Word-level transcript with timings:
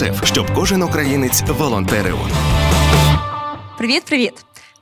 ЮНІСЕФ, 0.00 0.26
щоб 0.26 0.54
кожен 0.54 0.82
українець 0.82 1.42
волонтерив. 1.42 2.18
Привіт, 3.78 4.02
привіт! 4.04 4.32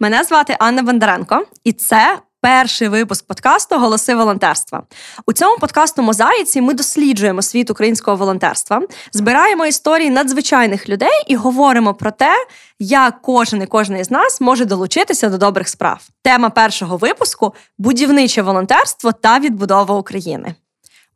Мене 0.00 0.24
звати 0.24 0.56
Анна 0.58 0.82
Бондаренко, 0.82 1.44
і 1.64 1.72
це. 1.72 2.18
Перший 2.40 2.88
випуск 2.88 3.26
подкасту 3.26 3.78
Голоси 3.78 4.14
волонтерства 4.14 4.82
у 5.26 5.32
цьому 5.32 5.58
подкасту 5.58 6.02
Мозаїці 6.02 6.60
ми 6.60 6.74
досліджуємо 6.74 7.42
світ 7.42 7.70
українського 7.70 8.16
волонтерства, 8.16 8.82
збираємо 9.12 9.66
історії 9.66 10.10
надзвичайних 10.10 10.88
людей 10.88 11.24
і 11.26 11.36
говоримо 11.36 11.94
про 11.94 12.10
те, 12.10 12.32
як 12.78 13.22
кожен 13.22 13.62
і 13.62 13.66
кожен 13.66 13.96
із 13.96 14.10
нас 14.10 14.40
може 14.40 14.64
долучитися 14.64 15.28
до 15.28 15.38
добрих 15.38 15.68
справ. 15.68 16.00
Тема 16.22 16.50
першого 16.50 16.96
випуску 16.96 17.54
будівниче 17.78 18.42
волонтерство 18.42 19.12
та 19.12 19.38
відбудова 19.38 19.94
України. 19.94 20.54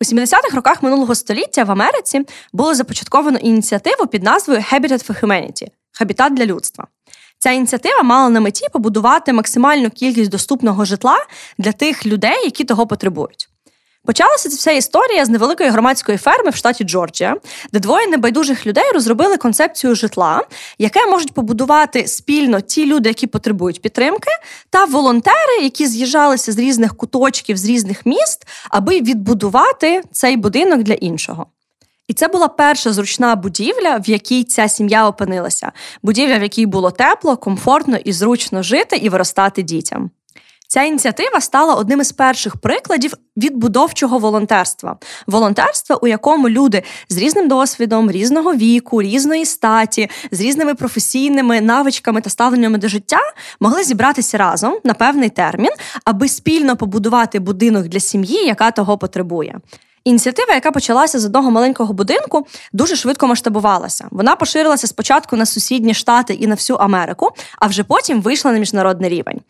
У 0.03 0.05
70-х 0.05 0.57
роках 0.57 0.83
минулого 0.83 1.15
століття 1.15 1.65
в 1.65 1.71
Америці 1.71 2.21
було 2.53 2.75
започатковано 2.75 3.39
ініціативу 3.39 4.07
під 4.07 4.23
назвою 4.23 4.61
Habitat 4.61 5.09
for 5.09 5.25
Humanity– 5.25 5.67
Хабітат 5.93 6.35
для 6.35 6.47
людства. 6.47 6.87
Ця 7.39 7.51
ініціатива 7.51 8.03
мала 8.03 8.29
на 8.29 8.41
меті 8.41 8.67
побудувати 8.73 9.33
максимальну 9.33 9.91
кількість 9.91 10.31
доступного 10.31 10.85
житла 10.85 11.17
для 11.59 11.73
тих 11.73 12.07
людей, 12.07 12.45
які 12.45 12.65
того 12.65 12.87
потребують. 12.87 13.49
Почалася 14.05 14.49
ця 14.49 14.57
вся 14.57 14.71
історія 14.71 15.25
з 15.25 15.29
невеликої 15.29 15.71
громадської 15.71 16.19
ферми 16.19 16.51
в 16.51 16.57
штаті 16.57 16.85
Джорджія, 16.85 17.37
де 17.73 17.81
двоє 17.81 18.07
небайдужих 18.07 18.67
людей 18.67 18.85
розробили 18.95 19.37
концепцію 19.37 19.95
житла, 19.95 20.45
яке 20.79 21.07
можуть 21.07 21.33
побудувати 21.33 22.07
спільно 22.07 22.61
ті 22.61 22.87
люди, 22.87 23.09
які 23.09 23.27
потребують 23.27 23.83
підтримки, 23.83 24.31
та 24.71 24.85
волонтери, 24.85 25.63
які 25.63 25.87
з'їжджалися 25.87 26.53
з 26.53 26.59
різних 26.59 26.97
куточків, 26.97 27.57
з 27.57 27.65
різних 27.65 28.07
міст, 28.07 28.47
аби 28.71 29.01
відбудувати 29.01 30.03
цей 30.13 30.37
будинок 30.37 30.83
для 30.83 30.95
іншого. 30.95 31.47
І 32.09 32.15
це 32.15 32.29
була 32.29 32.49
перша 32.49 32.93
зручна 32.93 33.37
будівля, 33.37 33.97
в 33.97 34.11
якій 34.11 34.45
ця 34.45 34.69
сім'я 34.69 35.09
опинилася. 35.09 35.73
Будівля, 36.03 36.39
в 36.39 36.43
якій 36.43 36.67
було 36.67 36.91
тепло, 36.91 37.37
комфортно 37.37 37.97
і 37.97 38.13
зручно 38.13 38.63
жити 38.63 38.97
і 38.97 39.09
виростати 39.09 39.63
дітям. 39.63 40.11
Ця 40.73 40.83
ініціатива 40.83 41.41
стала 41.41 41.75
одним 41.75 42.01
із 42.01 42.13
перших 42.13 42.57
прикладів 42.57 43.15
відбудовчого 43.37 44.19
волонтерства. 44.19 44.97
Волонтерства, 45.27 45.97
у 45.97 46.07
якому 46.07 46.49
люди 46.49 46.83
з 47.09 47.19
різним 47.19 47.49
досвідом, 47.49 48.11
різного 48.11 48.55
віку, 48.55 49.03
різної 49.03 49.45
статі, 49.45 50.11
з 50.31 50.41
різними 50.41 50.75
професійними 50.75 51.61
навичками 51.61 52.21
та 52.21 52.31
ставленнями 52.31 52.79
до 52.79 52.89
життя 52.89 53.19
могли 53.61 53.85
зібратися 53.85 54.39
разом 54.39 54.79
на 54.85 54.95
певний 54.95 55.29
термін, 55.29 55.71
аби 56.05 56.29
спільно 56.29 56.77
побудувати 56.77 57.39
будинок 57.39 57.89
для 57.89 58.01
сім'ї, 58.01 58.47
яка 58.47 58.71
того 58.71 58.99
потребує. 58.99 59.59
Ініціатива, 60.05 60.55
яка 60.55 60.71
почалася 60.71 61.19
з 61.21 61.25
одного 61.25 61.51
маленького 61.51 61.95
будинку, 61.95 62.47
дуже 62.73 62.97
швидко 62.97 63.27
масштабувалася. 63.27 64.07
Вона 64.11 64.37
поширилася 64.37 64.87
спочатку 64.87 65.37
на 65.37 65.47
сусідні 65.47 65.95
штати 65.95 66.35
і 66.35 66.47
на 66.47 66.55
всю 66.55 66.77
Америку, 66.77 67.31
а 67.59 67.67
вже 67.67 67.85
потім 67.85 68.23
вийшла 68.23 68.53
на 68.53 68.59
міжнародний 68.59 69.11
рівень. 69.11 69.41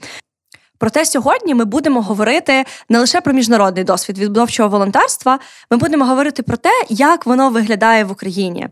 Проте 0.83 1.05
сьогодні 1.05 1.55
ми 1.55 1.65
будемо 1.65 2.03
говорити 2.03 2.65
не 2.89 2.99
лише 2.99 3.21
про 3.21 3.33
міжнародний 3.33 3.85
досвід 3.85 4.19
відбудовчого 4.19 4.69
волонтерства, 4.69 5.39
ми 5.71 5.77
будемо 5.77 6.05
говорити 6.05 6.43
про 6.43 6.57
те, 6.57 6.71
як 6.89 7.27
воно 7.27 7.51
виглядає 7.51 8.05
в 8.05 8.13
Україні. 8.13 8.69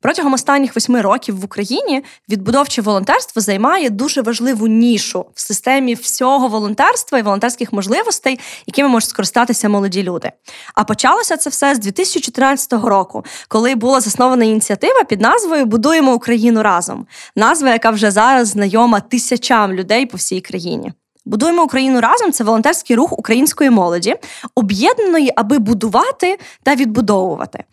Протягом 0.00 0.32
останніх 0.32 0.74
восьми 0.74 1.00
років 1.00 1.40
в 1.40 1.44
Україні 1.44 2.04
відбудовче 2.28 2.82
волонтерство 2.82 3.42
займає 3.42 3.90
дуже 3.90 4.22
важливу 4.22 4.66
нішу 4.66 5.26
в 5.34 5.40
системі 5.40 5.94
всього 5.94 6.48
волонтерства 6.48 7.18
і 7.18 7.22
волонтерських 7.22 7.72
можливостей, 7.72 8.40
якими 8.66 8.88
можуть 8.88 9.10
скористатися 9.10 9.68
молоді 9.68 10.02
люди. 10.02 10.32
А 10.74 10.84
почалося 10.84 11.36
це 11.36 11.50
все 11.50 11.74
з 11.74 11.78
2014 11.78 12.72
року, 12.72 13.24
коли 13.48 13.74
була 13.74 14.00
заснована 14.00 14.44
ініціатива 14.44 15.04
під 15.04 15.20
назвою 15.20 15.66
Будуємо 15.66 16.14
Україну 16.14 16.62
разом. 16.62 17.06
Назва, 17.36 17.70
яка 17.70 17.90
вже 17.90 18.10
зараз 18.10 18.48
знайома 18.48 19.00
тисячам 19.00 19.72
людей 19.72 20.06
по 20.06 20.16
всій 20.16 20.40
країні. 20.40 20.92
Будуємо 21.24 21.62
Україну 21.62 22.00
разом 22.00 22.32
це 22.32 22.44
волонтерський 22.44 22.96
рух 22.96 23.18
української 23.18 23.70
молоді, 23.70 24.16
об'єднаної, 24.54 25.32
аби 25.36 25.58
будувати 25.58 26.38
та 26.62 26.74
відбудовувати. 26.74 27.64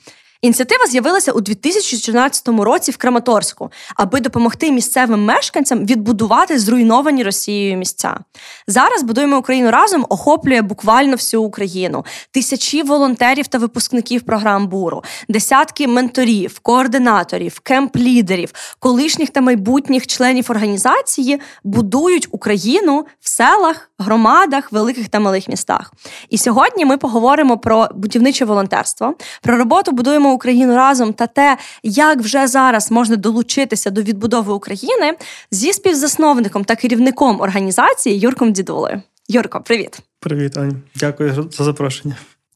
Ініціатива 0.41 0.85
з'явилася 0.87 1.31
у 1.31 1.41
2014 1.41 2.47
році 2.47 2.91
в 2.91 2.97
Краматорську, 2.97 3.71
аби 3.95 4.19
допомогти 4.19 4.71
місцевим 4.71 5.25
мешканцям 5.25 5.85
відбудувати 5.85 6.59
зруйновані 6.59 7.23
Росією 7.23 7.77
місця. 7.77 8.19
Зараз 8.67 9.03
будуємо 9.03 9.37
Україну 9.37 9.71
разом 9.71 10.05
охоплює 10.09 10.61
буквально 10.61 11.11
всю 11.11 11.43
Україну, 11.43 12.05
тисячі 12.31 12.83
волонтерів 12.83 13.47
та 13.47 13.57
випускників 13.57 14.21
програм 14.21 14.67
буру, 14.67 15.03
десятки 15.29 15.87
менторів, 15.87 16.59
координаторів, 16.59 17.61
кемп-лідерів, 17.63 18.75
колишніх 18.79 19.29
та 19.29 19.41
майбутніх 19.41 20.07
членів 20.07 20.45
організації 20.49 21.39
будують 21.63 22.27
Україну 22.31 23.05
в 23.19 23.29
селах, 23.29 23.91
громадах, 23.99 24.71
великих 24.71 25.09
та 25.09 25.19
малих 25.19 25.47
містах. 25.47 25.93
І 26.29 26.37
сьогодні 26.37 26.85
ми 26.85 26.97
поговоримо 26.97 27.57
про 27.57 27.87
будівниче 27.95 28.45
волонтерство, 28.45 29.15
про 29.41 29.57
роботу 29.57 29.91
будуємо. 29.91 30.28
Україну 30.33 30.75
разом 30.75 31.13
та 31.13 31.27
те, 31.27 31.57
як 31.83 32.19
вже 32.19 32.47
зараз 32.47 32.91
можна 32.91 33.15
долучитися 33.15 33.89
до 33.89 34.01
відбудови 34.01 34.53
України 34.53 35.17
зі 35.51 35.73
співзасновником 35.73 36.65
та 36.65 36.75
керівником 36.75 37.41
організації 37.41 38.19
Юрком 38.19 38.51
Дідулою. 38.51 39.01
Юрко, 39.27 39.61
привіт, 39.61 39.99
привіт, 40.19 40.57
Аню. 40.57 40.75
Дякую 40.95 41.49
за 41.51 41.63
запрошення. 41.63 42.15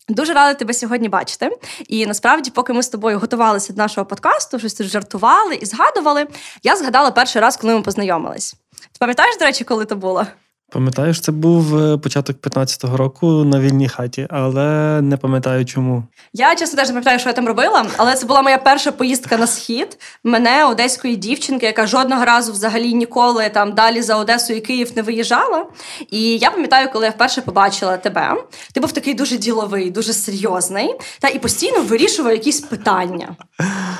Дуже 0.10 0.34
рада 0.34 0.54
тебе 0.54 0.74
сьогодні 0.74 1.10
бачити. 1.10 1.50
І 1.88 2.06
насправді, 2.06 2.52
поки 2.52 2.74
ми 2.74 2.84
з 2.84 2.90
тобою 2.90 3.20
готувалися 3.20 3.74
до 3.74 3.82
нашого 3.82 4.06
подкасту, 4.06 4.60
щось 4.60 4.74
тут 4.74 4.88
жартували 4.88 5.56
і 5.56 5.66
згадували. 5.66 6.28
Я 6.64 6.76
згадала 6.76 7.12
перший 7.12 7.42
раз, 7.42 7.58
коли 7.58 7.76
ми 7.76 7.82
познайомились. 7.82 8.56
Ти 8.82 8.98
пам'ятаєш, 9.00 9.38
до 9.38 9.46
речі, 9.46 9.64
коли 9.64 9.86
це 9.86 9.96
було? 9.96 10.26
Пам'ятаєш, 10.74 11.22
це 11.22 11.32
був 11.32 11.78
е, 11.78 11.98
початок 11.98 12.38
15-го 12.38 12.98
року 12.98 13.28
на 13.28 13.60
вільній 13.60 13.90
хаті, 13.90 14.28
але 14.30 15.00
не 15.02 15.18
пам'ятаю 15.18 15.66
чому. 15.66 16.04
Я 16.34 16.56
чесно 16.56 16.78
теж 16.78 16.88
не 16.88 16.94
пам'ятаю, 16.94 17.20
що 17.20 17.30
я 17.30 17.34
там 17.34 17.48
робила, 17.48 17.86
але 17.98 18.16
це 18.16 18.26
була 18.26 18.42
моя 18.42 18.58
перша 18.58 18.92
поїздка 18.92 19.38
на 19.38 19.48
схід. 19.48 19.98
Мене 20.24 20.66
одеської 20.66 21.16
дівчинки, 21.16 21.66
яка 21.66 21.88
жодного 21.88 22.26
разу 22.26 22.52
взагалі 22.52 22.94
ніколи 22.94 23.50
там 23.50 23.74
далі 23.74 24.02
за 24.02 24.16
Одесу 24.16 24.54
і 24.54 24.62
Київ 24.62 24.92
не 24.96 25.02
виїжджала. 25.02 25.66
І 26.10 26.38
я 26.38 26.52
пам'ятаю, 26.52 26.90
коли 26.94 27.06
я 27.06 27.12
вперше 27.12 27.42
побачила 27.42 27.98
тебе. 27.98 28.36
Ти 28.74 28.80
був 28.80 28.92
такий 28.92 29.14
дуже 29.14 29.38
діловий, 29.38 29.92
дуже 29.92 30.14
серйозний, 30.14 30.96
та 31.20 31.28
і 31.28 31.40
постійно 31.40 31.82
вирішував 31.82 32.32
якісь 32.32 32.60
питання. 32.60 33.36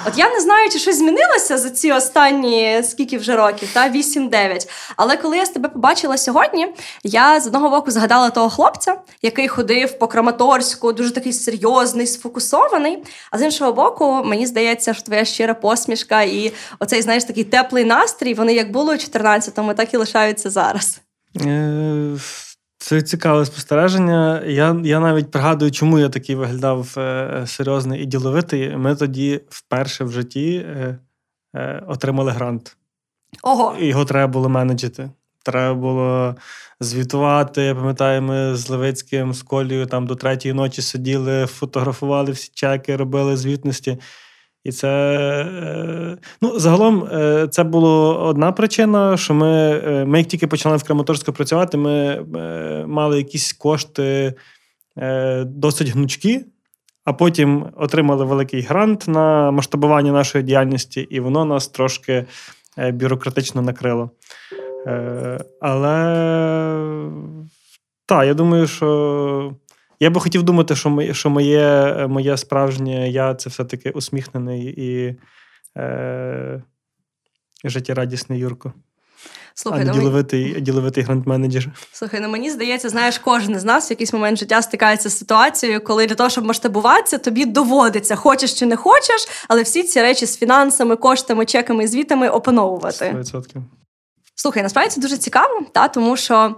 От 0.08 0.18
я 0.18 0.30
не 0.30 0.42
знаю, 0.42 0.70
чи 0.70 0.80
щось 0.80 0.98
змінилося 0.98 1.58
за 1.58 1.70
ці 1.70 1.92
останні 1.92 2.84
скільки 2.84 3.18
вже 3.18 3.36
років, 3.36 3.70
та 3.74 3.90
8-9. 3.90 4.70
Але 4.98 5.18
коли 5.18 5.38
я 5.38 5.46
з 5.46 5.50
тебе 5.50 5.70
побачила 5.70 6.18
сьогодні 6.18 6.63
я 7.04 7.40
з 7.40 7.48
одного 7.48 7.70
боку 7.70 7.92
згадала 7.92 8.30
того 8.30 8.50
хлопця, 8.50 8.96
який 9.22 9.48
ходив 9.48 10.00
по 10.00 10.08
Краматорську, 10.08 10.94
дуже 10.94 11.12
такий 11.12 11.34
серйозний, 11.34 12.08
сфокусований. 12.08 13.04
А 13.32 13.38
з 13.38 13.42
іншого 13.42 13.74
боку, 13.74 14.24
мені 14.26 14.46
здається, 14.46 14.94
що 14.94 15.04
твоя 15.04 15.26
щира 15.26 15.54
посмішка 15.54 16.22
і 16.22 16.54
оцей, 16.80 17.02
знаєш, 17.02 17.24
такий 17.24 17.44
теплий 17.44 17.86
настрій, 17.86 18.34
вони 18.34 18.54
як 18.54 18.72
були 18.72 18.94
у 18.94 18.98
14-му, 18.98 19.74
так 19.74 19.94
і 19.94 19.98
лишаються 19.98 20.50
зараз. 20.50 21.02
Е, 21.42 22.18
це 22.78 23.02
цікаве 23.02 23.46
спостереження. 23.46 24.44
Я 24.46 24.82
я 24.84 25.00
навіть 25.00 25.32
пригадую, 25.32 25.72
чому 25.72 26.00
я 26.00 26.10
такий 26.10 26.36
виглядав 26.36 26.94
е, 26.98 27.44
серйозний 27.48 28.02
і 28.02 28.06
діловитий. 28.06 28.78
Ми 28.78 28.96
тоді 28.96 29.42
вперше 29.50 30.04
в 30.04 30.12
житті 30.12 30.56
е, 30.56 31.00
отримали 31.88 32.32
грант. 32.32 32.78
Ого. 33.44 33.76
Його 33.80 34.06
треба 34.06 34.28
було 34.34 34.50
менеджити. 34.50 35.10
Треба 35.44 35.74
було 35.74 36.36
звітувати. 36.80 37.62
Я 37.62 37.76
пам'ятаю, 37.76 38.22
ми 38.22 38.56
з 38.56 38.70
Левицьким, 38.70 39.34
з 39.34 39.44
Колією 39.44 39.86
там 39.86 40.08
до 40.08 40.16
третьої 40.16 40.54
ночі 40.54 40.82
сиділи, 40.82 41.46
фотографували 41.46 42.32
всі 42.32 42.52
чеки, 42.54 42.96
робили 42.96 43.38
звітності. 43.38 43.98
І 44.64 44.72
це 44.72 44.88
е, 44.88 46.18
ну, 46.42 46.60
загалом 46.60 47.04
е, 47.04 47.48
це 47.52 47.64
була 47.64 48.18
одна 48.18 48.52
причина, 48.52 49.18
що 49.18 49.34
ми, 49.34 49.82
е, 49.86 50.06
ми 50.06 50.18
як 50.18 50.28
тільки 50.28 50.48
почали 50.48 50.78
в 50.78 50.84
Краматорську 50.84 51.34
працювати, 51.34 51.78
ми 51.78 52.26
мали 52.88 53.18
якісь 53.18 53.54
кошти 53.54 54.34
досить 55.46 55.90
гнучкі. 55.90 56.46
а 57.06 57.14
потім 57.14 57.66
отримали 57.76 58.26
великий 58.26 58.62
грант 58.62 59.08
на 59.08 59.52
масштабування 59.52 60.12
нашої 60.12 60.44
діяльності, 60.44 61.02
і 61.02 61.20
воно 61.20 61.46
нас 61.46 61.68
трошки 61.68 62.26
бюрократично 62.78 63.62
накрило. 63.62 64.10
Е, 64.88 65.40
але 65.62 65.94
так, 68.06 68.26
я 68.26 68.34
думаю, 68.34 68.68
що 68.68 69.56
я 70.00 70.10
би 70.10 70.22
хотів 70.22 70.44
думати, 70.44 70.76
що 70.76 70.90
моє 70.90 71.14
що 71.14 71.30
моє, 71.30 71.96
моє 72.10 72.38
справжнє 72.38 73.10
я 73.10 73.36
це 73.36 73.50
все-таки 73.50 73.90
усміхнений 73.90 74.74
і 74.78 75.20
е, 75.78 76.64
життєрадісний 77.64 78.40
Юрко. 78.40 78.74
Слухай, 79.56 79.82
а 79.82 79.84
не 79.84 79.92
ну, 79.92 80.00
діловитий, 80.00 80.62
діловитий 80.62 81.04
гранд-менеджер. 81.04 81.70
Слухай, 81.92 82.20
ну 82.20 82.30
мені 82.30 82.50
здається, 82.50 82.90
знаєш, 82.90 83.20
кожен 83.20 83.60
з 83.60 83.64
нас 83.64 83.90
в 83.90 83.92
якийсь 83.92 84.14
момент 84.14 84.40
життя 84.40 84.62
стикається 84.62 85.10
з 85.10 85.18
ситуацією, 85.18 85.84
коли 85.84 86.06
для 86.08 86.16
того, 86.16 86.30
щоб 86.30 86.46
масштабуватися, 86.46 87.18
тобі 87.18 87.46
доводиться, 87.46 88.16
хочеш 88.16 88.54
чи 88.54 88.66
не 88.66 88.76
хочеш, 88.76 89.28
але 89.48 89.62
всі 89.62 89.84
ці 89.84 90.02
речі 90.02 90.26
з 90.26 90.38
фінансами, 90.38 90.96
коштами, 90.96 91.46
чеками 91.46 91.84
і 91.84 91.88
звітами 91.88 92.30
опановувати. 92.30 93.06
100%. 93.06 93.62
Слухай, 94.44 94.64
насправді 94.64 94.92
це 94.92 95.02
дуже 95.02 95.18
цікаво, 95.18 95.62
та 95.72 95.88
тому 95.88 96.18
що. 96.18 96.56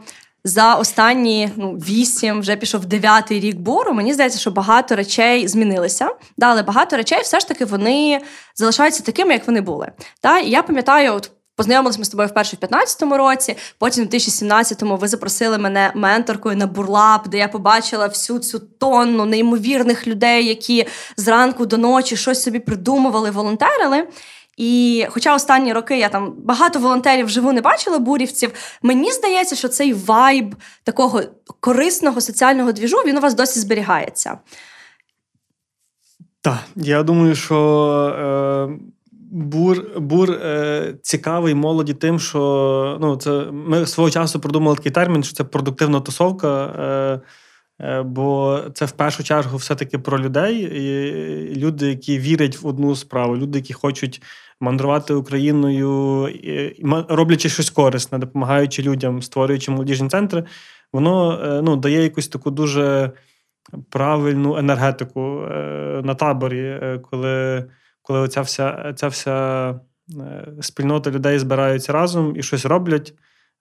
За 0.47 0.75
останні 0.75 1.49
ну, 1.55 1.73
вісім, 1.73 2.39
вже 2.39 2.55
пішов 2.55 2.85
дев'ятий 2.85 3.39
рік 3.39 3.55
буру. 3.55 3.93
Мені 3.93 4.13
здається, 4.13 4.39
що 4.39 4.51
багато 4.51 4.95
речей 4.95 5.47
змінилися. 5.47 6.09
Да, 6.37 6.47
але 6.47 6.63
багато 6.63 6.97
речей 6.97 7.21
все 7.21 7.39
ж 7.39 7.47
таки 7.47 7.65
вони 7.65 8.21
залишаються 8.55 9.03
такими, 9.03 9.33
як 9.33 9.47
вони 9.47 9.61
були. 9.61 9.91
Та 10.21 10.39
і 10.39 10.49
я 10.49 10.63
пам'ятаю, 10.63 11.13
от 11.13 11.31
Познайомилися 11.55 11.99
ми 11.99 12.05
з 12.05 12.09
тобою 12.09 12.29
вперше 12.29 12.55
в 12.55 12.59
2015 12.59 13.19
році. 13.19 13.57
Потім 13.79 14.05
в 14.05 14.07
2017-му 14.07 14.97
ви 14.97 15.07
запросили 15.07 15.57
мене 15.57 15.91
менторкою 15.95 16.55
на 16.55 16.67
бурлап, 16.67 17.27
де 17.27 17.37
я 17.37 17.47
побачила 17.47 18.07
всю 18.07 18.39
цю 18.39 18.59
тонну 18.59 19.25
неймовірних 19.25 20.07
людей, 20.07 20.47
які 20.47 20.87
зранку 21.17 21.65
до 21.65 21.77
ночі 21.77 22.17
щось 22.17 22.43
собі 22.43 22.59
придумували, 22.59 23.31
волонтерили. 23.31 24.07
І, 24.57 25.05
хоча 25.09 25.35
останні 25.35 25.73
роки 25.73 25.99
я 25.99 26.09
там 26.09 26.33
багато 26.37 26.79
волонтерів 26.79 27.25
вживу 27.25 27.53
не 27.53 27.61
бачила 27.61 27.99
бурівців, 27.99 28.51
мені 28.81 29.11
здається, 29.11 29.55
що 29.55 29.67
цей 29.67 29.93
вайб 29.93 30.55
такого 30.83 31.21
корисного 31.59 32.21
соціального 32.21 32.71
двіжу 32.71 32.97
він 32.97 33.17
у 33.17 33.21
вас 33.21 33.33
досі 33.33 33.59
зберігається. 33.59 34.37
Так, 36.41 36.59
я 36.75 37.03
думаю, 37.03 37.35
що. 37.35 38.69
Е... 38.79 38.95
Бур 39.31 39.99
бур 39.99 40.31
е, 40.31 40.95
цікавий 41.01 41.55
молоді 41.55 41.93
тим, 41.93 42.19
що 42.19 42.97
ну, 43.01 43.15
це 43.15 43.31
ми 43.51 43.85
свого 43.85 44.09
часу 44.09 44.39
придумали 44.39 44.77
такий 44.77 44.91
термін, 44.91 45.23
що 45.23 45.33
це 45.33 45.43
продуктивна 45.43 45.99
тусовка. 45.99 46.65
Е, 46.65 47.21
е, 47.85 48.01
Бо 48.03 48.59
це 48.73 48.85
в 48.85 48.91
першу 48.91 49.23
чергу 49.23 49.57
все-таки 49.57 49.97
про 49.99 50.19
людей. 50.19 50.57
І 50.57 51.55
Люди, 51.55 51.89
які 51.89 52.19
вірять 52.19 52.61
в 52.61 52.67
одну 52.67 52.95
справу, 52.95 53.37
люди, 53.37 53.59
які 53.59 53.73
хочуть 53.73 54.21
мандрувати 54.59 55.13
Україною, 55.13 56.29
роблячи 57.09 57.49
щось 57.49 57.69
корисне, 57.69 58.17
допомагаючи 58.17 58.81
людям, 58.81 59.21
створюючи 59.21 59.71
молодіжні 59.71 60.09
центри, 60.09 60.43
воно 60.93 61.39
е, 61.43 61.61
ну, 61.61 61.75
дає 61.75 62.03
якусь 62.03 62.27
таку 62.27 62.51
дуже 62.51 63.11
правильну 63.89 64.57
енергетику 64.57 65.41
е, 65.41 66.01
на 66.03 66.15
таборі, 66.15 66.65
е, 66.65 66.99
коли 67.11 67.65
коли 68.01 68.19
оця 68.19 68.41
вся 68.41 68.93
ця 68.95 69.07
вся 69.07 69.79
спільнота 70.61 71.11
людей 71.11 71.39
збираються 71.39 71.93
разом 71.93 72.35
і 72.35 72.43
щось 72.43 72.65
роблять, 72.65 73.13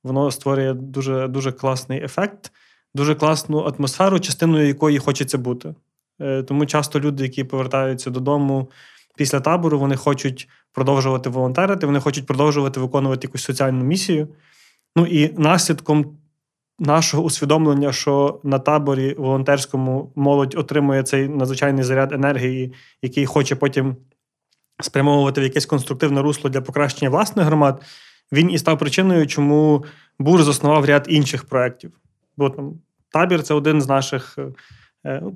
воно 0.03 0.31
створює 0.31 0.75
дуже 0.75 1.29
дуже 1.29 1.53
класний 1.53 2.05
ефект, 2.05 2.53
дуже 2.95 3.15
класну 3.15 3.59
атмосферу, 3.59 4.21
частиною 4.21 4.67
якої 4.67 4.99
хочеться 4.99 5.39
бути. 5.39 5.75
Тому 6.49 6.67
часто 6.67 7.01
люди, 7.01 7.23
які 7.23 7.45
повертаються 7.45 8.11
додому 8.11 8.71
після 9.17 9.41
табору, 9.41 9.79
вони 9.79 9.97
хочуть 9.97 10.49
продовжувати 10.73 11.31
волонтерити, 11.31 11.87
вони 11.87 12.01
хочуть 12.01 12.27
продовжувати 12.27 12.81
виконувати 12.81 13.27
якусь 13.27 13.43
соціальну 13.43 13.85
місію. 13.85 14.29
Ну 14.97 15.07
і 15.07 15.35
наслідком 15.39 16.17
нашого 16.79 17.23
усвідомлення, 17.23 17.93
що 17.93 18.41
на 18.45 18.59
таборі 18.59 19.15
волонтерському 19.19 20.13
молодь 20.15 20.55
отримує 20.55 21.03
цей 21.03 21.29
надзвичайний 21.29 21.85
заряд 21.85 22.13
енергії, 22.13 22.73
який 23.03 23.27
хоче 23.27 23.57
потім 23.57 23.97
спрямовувати 24.83 25.41
в 25.41 25.45
якесь 25.45 25.67
конструктивне 25.67 26.23
русло 26.23 26.51
для 26.51 26.61
покращення 26.61 27.11
власних 27.11 27.47
громад, 27.47 27.83
він 28.33 28.51
і 28.51 28.59
став 28.59 28.79
причиною, 28.79 29.27
чому 29.27 29.85
Бур 30.19 30.43
заснував 30.43 30.85
ряд 30.85 31.07
інших 31.09 31.45
проєктів. 31.45 31.93
Бо 32.37 32.51
там 32.51 32.81
табір 33.09 33.43
це 33.43 33.55
один 33.55 33.83
з 33.83 33.89
наших 33.89 34.35
е, 34.39 34.47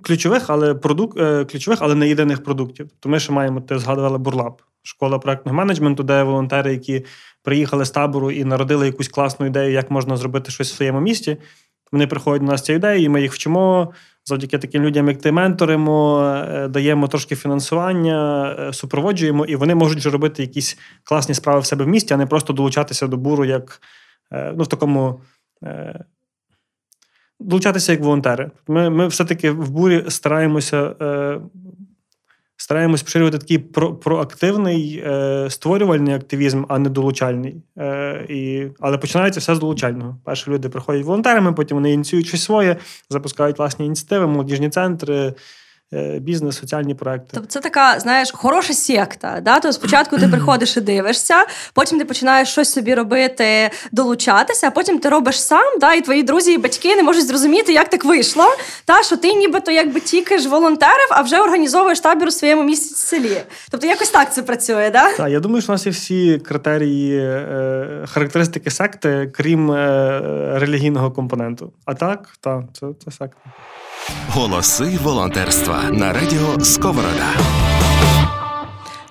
ключових, 0.02 0.50
але 0.50 0.74
продук, 0.74 1.16
е, 1.16 1.44
ключових, 1.44 1.78
але 1.82 1.94
не 1.94 2.08
єдиних 2.08 2.44
продуктів. 2.44 2.90
То 3.00 3.08
ми 3.08 3.20
ще 3.20 3.32
маємо, 3.32 3.60
ти 3.60 3.78
згадували 3.78 4.18
Бурлаб, 4.18 4.62
школа 4.82 5.18
проектного 5.18 5.58
менеджменту, 5.58 6.02
де 6.02 6.22
волонтери, 6.22 6.72
які 6.72 7.04
приїхали 7.42 7.84
з 7.84 7.90
табору 7.90 8.30
і 8.30 8.44
народили 8.44 8.86
якусь 8.86 9.08
класну 9.08 9.46
ідею, 9.46 9.72
як 9.72 9.90
можна 9.90 10.16
зробити 10.16 10.50
щось 10.50 10.72
в 10.72 10.76
своєму 10.76 11.00
місті. 11.00 11.36
Вони 11.92 12.06
приходять 12.06 12.42
до 12.42 12.52
нас 12.52 12.62
ці 12.62 12.72
ідеї, 12.72 13.04
і 13.04 13.08
ми 13.08 13.22
їх 13.22 13.32
вчимо. 13.32 13.92
Завдяки 14.24 14.58
таким 14.58 14.82
людям, 14.82 15.08
як 15.08 15.18
ти 15.18 15.32
менторимо, 15.32 16.20
е, 16.48 16.68
даємо 16.68 17.08
трошки 17.08 17.36
фінансування, 17.36 18.48
е, 18.58 18.72
супроводжуємо, 18.72 19.44
і 19.44 19.56
вони 19.56 19.74
можуть 19.74 19.98
вже 19.98 20.10
робити 20.10 20.42
якісь 20.42 20.78
класні 21.04 21.34
справи 21.34 21.60
в 21.60 21.66
себе 21.66 21.84
в 21.84 21.88
місті, 21.88 22.14
а 22.14 22.16
не 22.16 22.26
просто 22.26 22.52
долучатися 22.52 23.06
до 23.06 23.16
буру 23.16 23.44
як 23.44 23.82
е, 24.32 24.52
ну, 24.56 24.64
в 24.64 24.66
такому. 24.66 25.20
Долучатися 27.40 27.92
як 27.92 28.00
волонтери. 28.00 28.50
Ми 28.68 28.90
ми 28.90 29.08
все-таки 29.08 29.50
в 29.50 29.70
бурі 29.70 30.04
стараємося 30.08 30.94
стараємось 32.60 33.02
поширювати 33.02 33.38
такий 33.38 33.58
про, 33.58 33.94
проактивний 33.94 35.02
е, 35.06 35.46
створювальний 35.50 36.14
активізм, 36.14 36.64
а 36.68 36.78
не 36.78 36.88
долучальний. 36.88 37.62
Е, 37.78 38.26
і, 38.28 38.66
Але 38.80 38.98
починається 38.98 39.40
все 39.40 39.54
з 39.54 39.58
долучального. 39.58 40.16
Перші 40.24 40.50
люди 40.50 40.68
приходять 40.68 41.04
волонтерами, 41.04 41.52
потім 41.52 41.76
вони 41.76 41.92
ініціюють 41.92 42.26
щось 42.26 42.42
своє, 42.42 42.76
запускають 43.10 43.58
власні 43.58 43.86
ініціативи, 43.86 44.26
молодіжні 44.26 44.70
центри. 44.70 45.34
Е, 45.94 46.18
бізнес, 46.18 46.56
соціальні 46.56 46.94
проекти. 46.94 47.28
Тобто 47.32 47.48
це 47.48 47.60
така, 47.60 48.00
знаєш, 48.00 48.30
хороша 48.34 48.72
секта. 48.72 49.40
Да? 49.42 49.54
Тобто 49.54 49.72
спочатку 49.72 50.18
ти 50.18 50.28
приходиш 50.28 50.76
і 50.76 50.80
дивишся, 50.80 51.34
потім 51.72 51.98
ти 51.98 52.04
починаєш 52.04 52.48
щось 52.48 52.72
собі 52.72 52.94
робити, 52.94 53.70
долучатися, 53.92 54.66
а 54.66 54.70
потім 54.70 54.98
ти 54.98 55.08
робиш 55.08 55.42
сам, 55.42 55.78
да? 55.80 55.94
і 55.94 56.00
твої 56.00 56.22
друзі 56.22 56.52
і 56.52 56.58
батьки 56.58 56.96
не 56.96 57.02
можуть 57.02 57.26
зрозуміти, 57.26 57.72
як 57.72 57.90
так 57.90 58.04
вийшло. 58.04 58.44
Та? 58.84 59.02
Що 59.02 59.16
ти 59.16 59.32
нібито 59.32 59.70
якби 59.70 60.00
тільки 60.00 60.38
ж 60.38 60.48
волонтерив, 60.48 61.08
а 61.10 61.22
вже 61.22 61.40
організовуєш 61.40 62.00
табір 62.00 62.28
у 62.28 62.30
своєму 62.30 62.62
місці 62.62 62.94
селі. 62.94 63.40
Тобто 63.70 63.86
якось 63.86 64.10
так 64.10 64.34
це 64.34 64.42
працює, 64.42 64.90
да? 64.90 65.12
Так, 65.12 65.30
я 65.30 65.40
думаю, 65.40 65.62
що 65.62 65.72
у 65.72 65.74
нас 65.74 65.86
є 65.86 65.92
всі 65.92 66.38
критерії, 66.38 67.18
е, 67.18 68.04
характеристики 68.08 68.70
секти, 68.70 69.32
крім 69.34 69.70
е, 69.72 70.20
релігійного 70.54 71.10
компоненту. 71.10 71.72
А 71.84 71.94
так, 71.94 72.28
так, 72.40 72.62
це, 72.72 72.86
це 73.04 73.10
секта. 73.10 73.40
Голоси 74.28 74.98
волонтерства 75.02 75.82
на 75.92 76.12
радіо 76.12 76.64
Сковорода. 76.64 77.30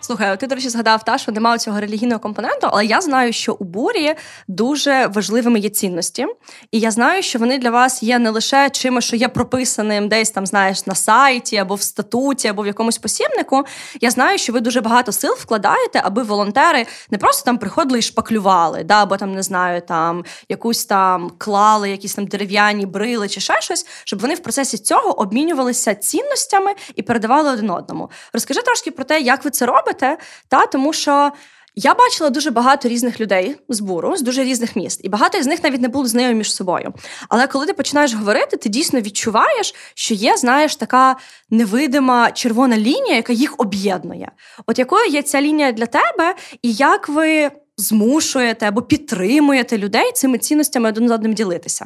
Слухай, 0.08 0.38
ти, 0.38 0.48
до 0.48 0.56
речі, 0.56 0.70
згадав 0.70 1.04
та, 1.04 1.18
що 1.18 1.32
немає 1.32 1.60
цього 1.60 1.80
релігійного 1.80 2.20
компоненту, 2.20 2.68
але 2.72 2.86
я 2.86 3.02
знаю, 3.02 3.34
що 3.34 3.54
у 3.54 3.64
бурі 3.64 4.16
дуже 4.48 5.08
важливими 5.08 5.60
є 5.60 5.70
цінності. 5.70 6.28
І 6.72 6.80
я 6.80 6.92
знаю, 6.92 7.24
що 7.24 7.40
вони 7.40 7.58
для 7.58 7.72
вас 7.72 8.04
є 8.04 8.20
не 8.20 8.30
лише 8.30 8.70
чимось, 8.70 9.04
що 9.04 9.16
є 9.16 9.28
прописаним 9.28 10.10
десь 10.10 10.32
там, 10.32 10.46
знаєш, 10.46 10.86
на 10.86 10.96
сайті 10.96 11.58
або 11.58 11.76
в 11.76 11.82
статуті, 11.82 12.48
або 12.48 12.62
в 12.62 12.68
якомусь 12.68 12.98
посібнику. 12.98 13.64
Я 14.02 14.12
знаю, 14.12 14.38
що 14.38 14.54
ви 14.54 14.60
дуже 14.60 14.82
багато 14.82 15.12
сил 15.12 15.36
вкладаєте, 15.40 16.02
аби 16.04 16.24
волонтери 16.24 16.86
не 17.12 17.18
просто 17.18 17.46
там 17.46 17.58
приходили 17.58 18.00
і 18.00 18.02
шпаклювали, 18.02 18.84
да, 18.84 19.04
або 19.04 19.18
там 19.18 19.36
не 19.36 19.44
знаю, 19.44 19.82
там 19.82 20.24
якусь 20.50 20.86
там 20.86 21.32
клали, 21.38 21.90
якісь 21.90 22.16
там 22.16 22.28
дерев'яні 22.28 22.86
брили 22.86 23.30
чи 23.30 23.42
ще 23.42 23.62
щось, 23.62 23.88
щоб 24.06 24.20
вони 24.20 24.36
в 24.36 24.40
процесі 24.40 24.78
цього 24.78 25.20
обмінювалися 25.20 25.96
цінностями 25.96 26.72
і 26.96 27.02
передавали 27.02 27.52
один 27.52 27.70
одному. 27.70 28.10
Розкажи 28.34 28.62
трошки 28.62 28.92
про 28.92 29.06
те, 29.06 29.20
як 29.20 29.46
ви 29.46 29.52
це 29.52 29.66
робите 29.66 29.97
робите, 29.98 30.24
та 30.48 30.66
тому 30.66 30.94
що. 30.94 31.32
Я 31.80 31.94
бачила 31.94 32.30
дуже 32.30 32.52
багато 32.52 32.90
різних 32.90 33.20
людей 33.20 33.56
з 33.70 33.80
буру, 33.80 34.16
з 34.16 34.22
дуже 34.22 34.44
різних 34.44 34.76
міст, 34.76 35.02
і 35.04 35.10
багато 35.10 35.44
з 35.44 35.46
них 35.46 35.64
навіть 35.64 35.82
не 35.82 35.88
були 35.88 36.08
знайомі 36.08 36.36
між 36.36 36.56
собою. 36.56 36.94
Але 37.30 37.48
коли 37.48 37.66
ти 37.66 37.74
починаєш 37.74 38.14
говорити, 38.14 38.58
ти 38.58 38.70
дійсно 38.70 39.02
відчуваєш, 39.02 39.76
що 39.96 40.14
є, 40.14 40.38
знаєш, 40.38 40.76
така 40.76 41.16
невидима 41.50 42.32
червона 42.32 42.78
лінія, 42.78 43.16
яка 43.16 43.34
їх 43.34 43.56
об'єднує. 43.58 44.32
От 44.66 44.80
якою 44.80 45.06
є 45.06 45.22
ця 45.22 45.42
лінія 45.42 45.72
для 45.72 45.86
тебе, 45.86 46.36
і 46.62 46.74
як 46.74 47.10
ви 47.10 47.52
змушуєте 47.78 48.68
або 48.68 48.82
підтримуєте 48.82 49.78
людей 49.78 50.12
цими 50.12 50.38
цінностями 50.38 50.90
один 50.90 51.08
з 51.08 51.12
одним 51.12 51.34
ділитися? 51.34 51.86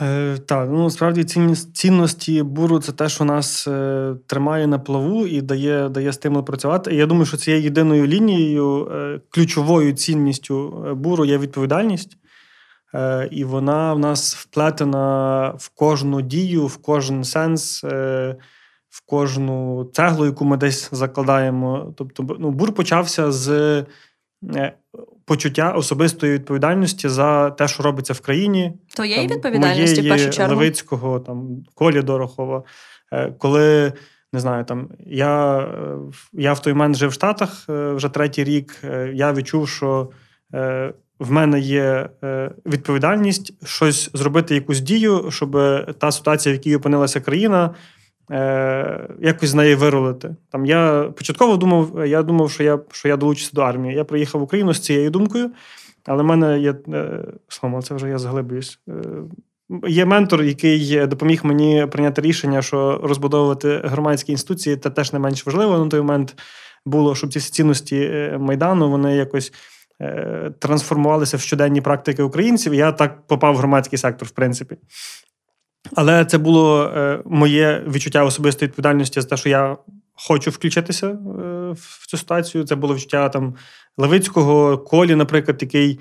Е, 0.00 0.38
Так, 0.38 0.68
ну 0.70 0.90
справді 0.90 1.24
цінності 1.74 2.42
буру 2.42 2.80
це 2.80 2.92
те, 2.92 3.08
що 3.08 3.24
нас 3.24 3.68
е, 3.68 4.14
тримає 4.26 4.66
на 4.66 4.78
плаву 4.78 5.26
і 5.26 5.40
дає 5.40 5.88
дає 5.88 6.12
стимул 6.12 6.44
працювати. 6.44 6.94
І 6.94 6.96
я 6.96 7.06
думаю, 7.06 7.26
що 7.26 7.36
цією 7.36 7.62
єдиною 7.62 8.06
лінією, 8.06 8.88
е, 8.92 9.20
ключовою 9.30 9.92
цінністю 9.92 10.84
е, 10.88 10.94
буру 10.94 11.24
є 11.24 11.38
відповідальність. 11.38 12.16
Е, 12.94 13.28
І 13.30 13.44
вона 13.44 13.94
в 13.94 13.98
нас 13.98 14.34
вплетена 14.36 15.48
в 15.58 15.68
кожну 15.68 16.20
дію, 16.20 16.66
в 16.66 16.76
кожен 16.76 17.24
сенс. 17.24 17.84
Е, 17.84 18.36
в 18.90 19.06
кожну 19.06 19.84
цеглу, 19.92 20.26
яку 20.26 20.44
ми 20.44 20.56
десь 20.56 20.88
закладаємо. 20.92 21.94
Тобто, 21.96 22.36
ну, 22.38 22.50
бур 22.50 22.74
почався 22.74 23.32
з 23.32 23.48
е, 24.56 24.72
почуття 25.30 25.70
особистої 25.70 26.32
відповідальності 26.32 27.08
за 27.08 27.50
те, 27.50 27.68
що 27.68 27.82
робиться 27.82 28.12
в 28.12 28.20
країні. 28.20 28.72
Твоєї 28.94 29.28
відповідальності 29.28 30.00
в 30.00 30.08
першу 30.08 30.30
чергу? 30.30 30.54
Левицького, 30.54 31.20
там, 31.20 31.64
Колі 31.74 32.02
Дорохова. 32.02 32.62
Е, 33.12 33.34
коли 33.38 33.92
не 34.32 34.40
знаю, 34.40 34.64
там 34.64 34.88
я 35.06 35.66
я 36.32 36.52
в 36.52 36.62
той 36.62 36.72
момент 36.72 36.96
жив 36.96 37.10
в 37.10 37.12
Штатах 37.12 37.64
вже 37.68 38.08
третій 38.08 38.44
рік, 38.44 38.82
я 39.14 39.32
відчув, 39.32 39.68
що 39.68 40.10
в 41.18 41.30
мене 41.30 41.60
є 41.60 42.08
е, 42.24 42.50
відповідальність 42.66 43.66
щось 43.66 44.10
зробити, 44.14 44.54
якусь 44.54 44.80
дію, 44.80 45.30
щоб 45.30 45.50
та 45.98 46.12
ситуація, 46.12 46.52
в 46.52 46.56
якій 46.56 46.76
опинилася 46.76 47.20
країна, 47.20 47.74
е, 48.30 49.08
якось 49.20 49.48
з 49.48 49.54
неї 49.54 49.74
вирулити. 49.74 50.36
Там 50.50 50.66
я 50.66 51.12
початково 51.16 51.56
думав, 51.56 52.06
я 52.06 52.22
думав, 52.22 52.50
що 52.50 52.62
я 52.62 52.78
що 52.90 53.08
я 53.08 53.16
долучуся 53.16 53.50
до 53.54 53.60
армії. 53.60 53.94
Я 53.94 54.04
приїхав 54.04 54.40
в 54.40 54.44
Україну 54.44 54.74
з 54.74 54.80
цією 54.80 55.10
думкою, 55.10 55.50
але 56.06 56.22
в 56.22 56.26
мене 56.26 56.60
є 56.60 56.74
е, 56.88 57.24
слово, 57.48 57.82
це 57.82 57.94
вже 57.94 58.08
я 58.08 58.18
заглиблююсь. 58.18 58.78
Є 59.88 60.04
ментор, 60.04 60.42
який 60.42 61.06
допоміг 61.06 61.40
мені 61.44 61.86
прийняти 61.90 62.22
рішення, 62.22 62.62
що 62.62 63.00
розбудовувати 63.02 63.80
громадські 63.84 64.32
інституції 64.32 64.76
це 64.76 64.90
теж 64.90 65.12
не 65.12 65.18
менш 65.18 65.46
важливо 65.46 65.78
на 65.78 65.88
той 65.88 66.00
момент 66.00 66.36
було, 66.86 67.14
щоб 67.14 67.32
ці 67.32 67.40
цінності 67.40 68.30
майдану 68.38 68.90
вони 68.90 69.16
якось 69.16 69.52
Е, 70.00 70.50
трансформувалися 70.58 71.36
в 71.36 71.40
щоденні 71.40 71.80
практики 71.80 72.22
українців. 72.22 72.74
Я 72.74 72.92
так 72.92 73.26
попав 73.26 73.54
в 73.54 73.56
громадський 73.56 73.98
сектор, 73.98 74.28
в 74.28 74.30
принципі. 74.30 74.76
Але 75.96 76.24
це 76.24 76.38
було 76.38 76.84
е, 76.84 77.22
моє 77.24 77.84
відчуття 77.86 78.24
особистої 78.24 78.68
відповідальності 78.68 79.20
за 79.20 79.28
те, 79.28 79.36
що 79.36 79.48
я 79.48 79.76
хочу 80.14 80.50
включитися 80.50 81.06
е, 81.06 81.16
в 81.72 82.06
цю 82.06 82.16
ситуацію. 82.16 82.64
Це 82.64 82.74
було 82.74 82.94
відчуття 82.94 83.28
там 83.28 83.54
Левицького, 83.98 84.78
Колі, 84.78 85.14
наприклад, 85.14 85.58
який. 85.60 86.00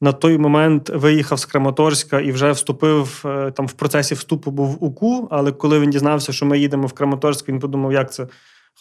На 0.00 0.12
той 0.12 0.38
момент 0.38 0.88
виїхав 0.88 1.38
з 1.38 1.44
Краматорська 1.44 2.20
і 2.20 2.32
вже 2.32 2.52
вступив 2.52 3.24
там 3.56 3.66
в 3.66 3.72
процесі 3.72 4.14
вступу 4.14 4.50
був 4.50 4.84
УКУ. 4.84 5.28
Але 5.30 5.52
коли 5.52 5.80
він 5.80 5.90
дізнався, 5.90 6.32
що 6.32 6.46
ми 6.46 6.58
їдемо 6.58 6.86
в 6.86 6.92
Краматорськ, 6.92 7.48
він 7.48 7.60
подумав, 7.60 7.92
як 7.92 8.12
це 8.12 8.26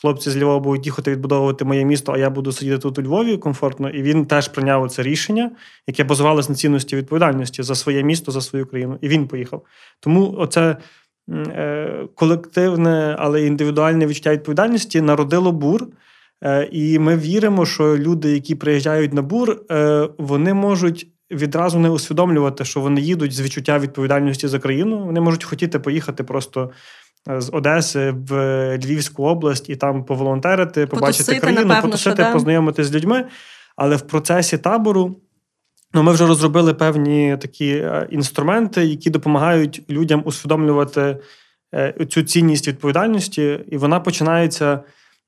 хлопці 0.02 0.30
з 0.30 0.38
Львова 0.38 0.60
будуть 0.60 0.86
їхати 0.86 1.12
відбудовувати 1.12 1.66
моє 1.66 1.86
місто, 1.86 2.12
а 2.12 2.18
я 2.18 2.30
буду 2.30 2.52
сидіти 2.52 2.78
тут 2.78 3.00
у 3.00 3.02
Львові 3.02 3.38
комфортно. 3.38 3.90
І 3.90 4.02
він 4.02 4.26
теж 4.26 4.48
прийняв 4.48 4.92
це 4.92 5.04
рішення, 5.04 5.52
яке 5.88 6.04
базувалося 6.04 6.50
на 6.50 6.56
цінності 6.56 6.96
відповідальності 6.96 7.64
за 7.64 7.76
своє 7.76 8.04
місто, 8.04 8.32
за 8.32 8.42
свою 8.42 8.66
країну. 8.66 8.98
І 9.02 9.08
він 9.08 9.28
поїхав. 9.28 9.66
Тому 10.00 10.36
оце 10.38 10.78
е, 11.30 12.08
колективне, 12.16 13.16
але 13.20 13.46
індивідуальне 13.46 14.08
відчуття 14.08 14.32
відповідальності 14.32 15.02
народило 15.02 15.52
бур. 15.52 15.88
Е, 16.44 16.70
і 16.72 17.00
ми 17.00 17.18
віримо, 17.18 17.66
що 17.66 17.98
люди, 17.98 18.32
які 18.32 18.56
приїжджають 18.56 19.14
на 19.14 19.22
бур, 19.22 19.62
е, 19.72 20.10
вони 20.18 20.54
можуть. 20.54 21.08
Відразу 21.32 21.80
не 21.80 21.90
усвідомлювати, 21.90 22.66
що 22.66 22.80
вони 22.82 23.02
їдуть 23.02 23.34
з 23.34 23.42
відчуття 23.42 23.80
відповідальності 23.80 24.48
за 24.48 24.60
країну. 24.60 25.06
Вони 25.06 25.22
можуть 25.22 25.44
хотіти 25.44 25.80
поїхати 25.80 26.24
просто 26.24 26.72
з 27.28 27.50
Одеси 27.54 28.12
в 28.12 28.34
Львівську 28.78 29.24
область 29.24 29.70
і 29.70 29.76
там 29.76 30.04
поволонтерити, 30.04 30.88
побачити 30.88 31.24
потусити, 31.24 31.40
країну, 31.40 31.66
напевно, 31.66 31.82
потусити, 31.82 32.24
що, 32.24 32.34
познайомитися 32.34 32.90
з 32.90 32.96
людьми. 32.96 33.26
Але 33.76 33.96
в 33.96 34.02
процесі 34.02 34.58
табору 34.58 35.16
ну, 35.94 36.04
ми 36.04 36.12
вже 36.12 36.28
розробили 36.28 36.74
певні 36.74 37.38
такі 37.42 37.70
е, 37.70 38.08
інструменти, 38.12 38.86
які 38.86 39.10
допомагають 39.10 39.82
людям 39.90 40.22
усвідомлювати 40.26 41.18
е, 41.74 42.06
цю 42.10 42.22
цінність 42.22 42.68
відповідальності, 42.68 43.60
і 43.72 43.78
вона 43.78 44.00
починається. 44.00 44.80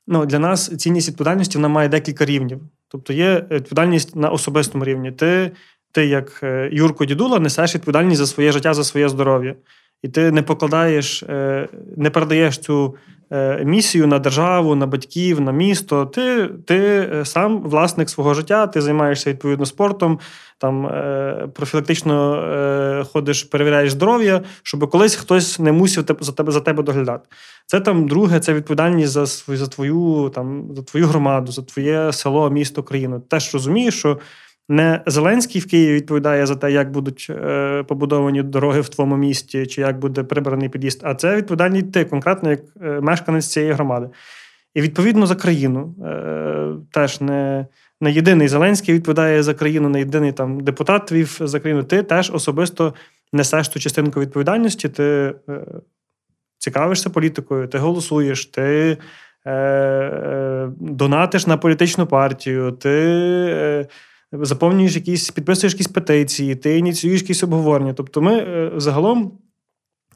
Ну, 0.10 0.26
Для 0.26 0.40
нас 0.40 0.78
цінність 0.78 1.10
відповідальності 1.10 1.58
вона 1.58 1.68
має 1.68 1.90
декілька 1.90 2.26
рівнів. 2.26 2.60
Тобто 2.88 3.14
є 3.14 3.46
відповідальність 3.52 4.16
на 4.16 4.30
особистому 4.30 4.86
рівні. 4.86 5.12
Ти, 5.12 5.52
ти 5.92 6.06
як 6.06 6.40
е, 6.44 6.70
Юрко 6.72 7.06
Дідула, 7.06 7.40
несеш 7.40 7.76
відповідальність 7.76 8.18
за 8.18 8.28
своє 8.28 8.52
життя, 8.52 8.74
за 8.74 8.84
своє 8.84 9.10
здоров'я 9.10 9.56
і 10.04 10.08
ти 10.08 10.32
не 10.32 10.42
покладаєш, 10.42 11.24
е, 11.24 11.68
не 11.98 12.10
передаєш 12.10 12.58
цю 12.58 12.96
е, 13.32 13.66
місію 13.66 14.08
на 14.08 14.20
державу, 14.20 14.76
на 14.76 14.88
батьків, 14.88 15.42
на 15.42 15.52
місто. 15.52 16.06
Ти 16.06 16.48
ти 16.66 16.78
е, 16.78 17.26
сам 17.26 17.62
власник 17.62 18.10
свого 18.10 18.34
життя, 18.34 18.68
ти 18.68 18.82
займаєшся 18.82 19.30
відповідно 19.30 19.66
спортом, 19.66 20.20
там 20.60 20.92
профілактично 21.54 23.06
ходиш, 23.14 23.44
перевіряєш 23.44 23.92
здоров'я, 23.92 24.42
щоб 24.64 24.90
колись 24.90 25.16
хтось 25.16 25.60
не 25.60 25.72
мусив 25.72 26.06
за 26.20 26.32
тебе 26.32 26.52
за 26.52 26.62
тебе 26.62 26.84
доглядати. 26.84 27.30
Це 27.66 27.80
там 27.80 28.08
друге, 28.08 28.40
це 28.40 28.54
відповідальність 28.54 29.12
за 29.12 29.28
свою 29.28 29.60
за 29.60 29.68
твою 29.68 30.32
там 30.36 30.68
за 30.76 30.84
твою 30.84 31.08
громаду, 31.08 31.52
за 31.52 31.62
твоє 31.62 32.14
село, 32.14 32.50
місто, 32.50 32.84
країну. 32.84 33.20
Теж 33.20 33.54
розумієш, 33.54 34.00
що 34.00 34.20
не 34.70 35.02
Зеленський 35.06 35.62
в 35.62 35.68
Києві 35.68 35.94
відповідає 35.94 36.46
за 36.46 36.56
те, 36.56 36.72
як 36.72 36.92
будуть 36.92 37.28
е, 37.30 37.84
побудовані 37.84 38.44
дороги 38.44 38.82
в 38.82 38.90
твоєму 38.90 39.18
місті, 39.18 39.66
чи 39.66 39.82
як 39.82 40.00
буде 40.00 40.24
прибраний 40.24 40.70
під'їзд, 40.70 41.02
а 41.04 41.16
це 41.16 41.36
відповідальність 41.36 41.92
ти 41.92 42.06
конкретно 42.06 42.50
як 42.50 42.60
е, 42.82 43.02
мешканець 43.02 43.48
цієї 43.48 43.72
громади. 43.72 44.10
І 44.74 44.82
відповідно 44.82 45.28
за 45.28 45.36
країну 45.36 45.96
е, 46.06 46.74
теж 46.92 47.22
не 47.22 47.68
не 48.02 48.12
єдиний 48.12 48.48
Зеленський 48.48 48.96
відповідає 48.96 49.44
за 49.44 49.54
країну, 49.54 49.90
не 49.90 50.00
єдиний 50.00 50.32
там 50.32 50.60
депутат 50.60 51.06
твій 51.06 51.24
за 51.24 51.60
країну. 51.60 51.84
Ти 51.84 52.04
теж 52.04 52.32
особисто 52.34 52.94
несеш 53.34 53.68
ту 53.68 53.80
частинку 53.80 54.20
відповідальності, 54.20 54.90
ти 54.90 55.36
цікавишся 56.58 57.10
політикою, 57.10 57.68
ти 57.68 57.78
голосуєш, 57.78 58.46
ти 58.46 58.98
донатиш 60.80 61.48
на 61.48 61.58
політичну 61.58 62.08
партію, 62.08 62.72
ти 62.72 63.88
заповнюєш 64.32 64.96
якісь, 64.96 65.30
підписуєш 65.30 65.74
якісь 65.74 65.88
петиції, 65.88 66.56
ти 66.56 66.78
ініціюєш 66.78 67.22
якісь 67.22 67.44
обговорення. 67.44 67.94
Тобто, 67.94 68.22
ми 68.22 68.38
е, 68.38 68.72
загалом 68.78 69.32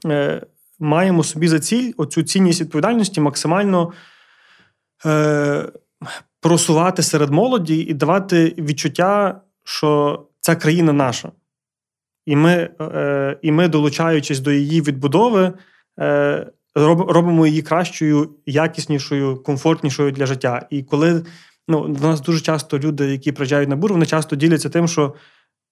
е, 0.06 0.42
маємо 0.80 1.24
собі 1.24 1.48
за 1.48 1.60
ціль 1.60 1.92
оцю 1.98 2.24
цінність 2.24 2.62
відповідальності 2.62 3.22
максимально 3.22 3.92
е, 5.06 5.72
просувати 6.40 7.04
серед 7.04 7.30
молоді 7.30 7.80
і 7.80 7.94
давати 7.94 8.56
відчуття, 8.58 9.42
що 9.64 10.22
ця 10.40 10.56
країна 10.56 10.94
наша. 10.94 11.32
І 12.26 12.36
ми, 12.36 12.70
і 13.42 13.52
ми 13.52 13.68
долучаючись 13.68 14.40
до 14.40 14.52
її 14.52 14.82
відбудови, 14.82 15.54
робимо 16.76 17.48
її 17.48 17.62
кращою, 17.62 18.30
якіснішою, 18.46 19.44
комфортнішою 19.44 20.12
для 20.12 20.26
життя. 20.26 20.68
І 20.70 20.84
коли 20.84 21.24
ну, 21.68 21.88
до 21.88 22.08
нас 22.08 22.22
дуже 22.22 22.40
часто 22.40 22.80
люди, 22.80 23.06
які 23.06 23.32
приїжджають 23.32 23.70
на 23.70 23.76
бур, 23.76 23.92
вони 23.92 24.06
часто 24.06 24.36
діляться 24.36 24.70
тим, 24.70 24.88
що 24.88 25.14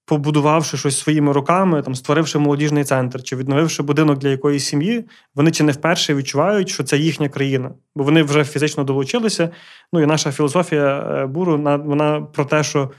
побудувавши 0.10 0.77
щось 0.77 1.00
своїми 1.00 1.34
руками, 1.34 1.81
там 1.81 1.96
створивши 1.96 2.39
молодіжний 2.39 2.84
центр 2.84 3.24
чи 3.24 3.36
відновивши 3.36 3.84
будинок 3.84 4.19
для 4.19 4.29
якоїсь 4.29 4.65
сім'ї, 4.65 5.05
вони 5.36 5.51
чи 5.51 5.63
не 5.63 5.72
вперше 5.72 6.15
відчувають, 6.15 6.69
що 6.69 6.84
це 6.84 6.98
їхня 6.98 7.29
країна, 7.29 7.72
бо 7.96 8.03
вони 8.03 8.24
вже 8.24 8.43
фізично 8.43 8.84
долучилися. 8.84 9.50
Ну 9.93 10.01
і 10.01 10.05
наша 10.05 10.31
філософія 10.31 11.00
е, 11.00 11.25
буру 11.25 11.51
вона 11.86 12.22
про 12.22 12.46
те, 12.46 12.63
що 12.63 12.91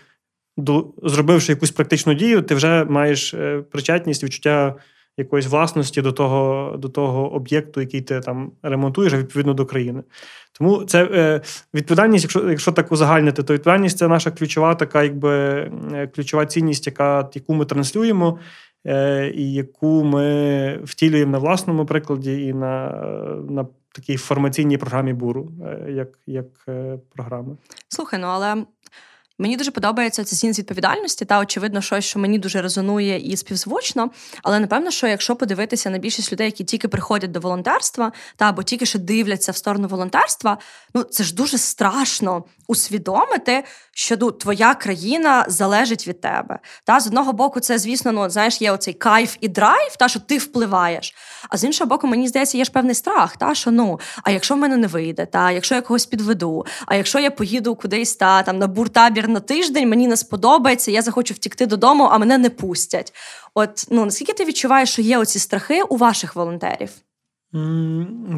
зробивши 1.02 1.52
якусь 1.52 1.70
практичну 1.70 2.14
дію, 2.14 2.42
ти 2.42 2.54
вже 2.54 2.85
маєш 2.85 3.35
е, 3.35 3.62
причетність, 3.70 4.25
відчуття 4.25 4.75
якоїсь 5.17 5.47
власності 5.47 6.02
до 6.02 6.12
того 6.12 6.75
до 6.79 6.88
того 6.88 7.33
об'єкту, 7.33 7.81
який 7.81 8.00
ти 8.00 8.21
там 8.21 8.52
ремонтуєш, 8.62 9.14
відповідно 9.14 9.55
до 9.55 9.67
країни. 9.67 10.02
Тому 10.52 10.85
це 10.85 11.05
е, 11.05 11.40
відповідальність, 11.75 12.25
якщо 12.25 12.50
якщо 12.50 12.73
так 12.73 12.93
узагальнити, 12.93 13.43
то 13.43 13.55
відповідальність 13.55 13.99
це 13.99 14.09
наша 14.09 14.31
ключова 14.31 14.75
така, 14.75 15.02
якби 15.02 15.31
е, 15.93 16.11
ключова 16.14 16.47
цінність, 16.47 16.87
яка 16.87 17.29
яку 17.35 17.55
ми 17.55 17.64
транслюємо, 17.64 18.38
е, 18.87 19.33
і 19.35 19.52
яку 19.52 20.05
ми 20.05 20.81
втілюємо 20.85 21.33
на 21.33 21.38
власному 21.38 21.87
прикладі 21.87 22.43
і 22.47 22.52
на 22.52 22.90
на 23.49 23.67
такій 23.93 24.17
формаційній 24.17 24.79
програмі 24.79 25.12
буру, 25.12 25.52
е, 25.67 25.93
як 25.93 26.09
як 26.26 26.47
програми. 27.17 27.57
Слухай, 27.88 28.21
ну 28.21 28.26
але 28.26 28.64
Мені 29.40 29.56
дуже 29.56 29.70
подобається 29.70 30.25
ця 30.25 30.37
з 30.37 30.59
відповідальності, 30.59 31.25
та 31.25 31.40
очевидно, 31.40 31.80
щось, 31.80 32.04
що 32.04 32.18
мені 32.18 32.38
дуже 32.38 32.62
резонує 32.62 33.18
і 33.32 33.37
співзвучно. 33.37 34.11
Але 34.42 34.61
напевно, 34.61 34.90
що 34.90 35.06
якщо 35.06 35.37
подивитися 35.37 35.90
на 35.90 35.99
більшість 35.99 36.32
людей, 36.32 36.47
які 36.47 36.64
тільки 36.64 36.88
приходять 36.88 37.30
до 37.30 37.40
волонтерства, 37.40 38.12
та 38.37 38.49
або 38.49 38.62
тільки 38.62 38.87
що 38.87 38.99
дивляться 38.99 39.52
в 39.52 39.56
сторону 39.56 39.88
волонтерства, 39.88 40.59
ну 40.94 41.02
це 41.02 41.25
ж 41.25 41.35
дуже 41.35 41.59
страшно 41.59 42.44
усвідомити, 42.71 43.65
що 43.93 44.17
ну, 44.21 44.31
твоя 44.31 44.75
країна 44.75 45.45
залежить 45.49 46.09
від 46.09 46.21
тебе. 46.21 46.59
Та 46.85 47.00
з 47.00 47.07
одного 47.07 47.33
боку, 47.33 47.61
це 47.61 47.79
звісно, 47.79 48.12
ну 48.12 48.31
знаєш, 48.31 48.62
є 48.62 48.73
оцей 48.73 48.95
кайф 48.95 49.37
і 49.41 49.49
драйв, 49.49 49.97
та 49.99 50.09
що 50.09 50.21
ти 50.21 50.39
впливаєш. 50.39 51.15
А 51.49 51.57
з 51.57 51.65
іншого 51.65 51.89
боку, 51.89 52.07
мені 52.07 52.29
здається, 52.29 52.59
є 52.59 52.65
ж 52.65 52.71
певний 52.71 52.95
страх, 52.95 53.37
та 53.37 53.55
що 53.55 53.71
ну, 53.71 54.00
а 54.23 54.31
якщо 54.31 54.55
в 54.55 54.59
мене 54.59 54.77
не 54.77 54.87
вийде, 54.87 55.27
та 55.27 55.50
якщо 55.50 55.75
я 55.75 55.81
когось 55.81 56.07
підведу, 56.07 56.67
а 56.87 56.95
якщо 56.95 57.19
я 57.19 57.31
поїду 57.31 57.75
кудись 57.75 58.17
та 58.17 58.43
там 58.43 58.59
на 58.59 58.67
буртабір 58.67 59.29
на 59.29 59.41
тиждень, 59.41 59.89
мені 59.89 60.09
не 60.09 60.17
сподобається, 60.17 60.91
я 60.91 61.03
захочу 61.03 61.35
втікти 61.35 61.67
додому, 61.67 62.09
а 62.12 62.19
мене 62.19 62.39
не 62.39 62.50
пустять. 62.50 63.12
От 63.55 63.87
ну 63.91 64.05
наскільки 64.05 64.33
ти 64.33 64.45
відчуваєш, 64.45 64.93
що 64.93 65.03
є 65.03 65.19
оці 65.19 65.39
страхи 65.39 65.83
у 65.83 65.97
ваших 65.97 66.37
волонтерів? 66.37 66.91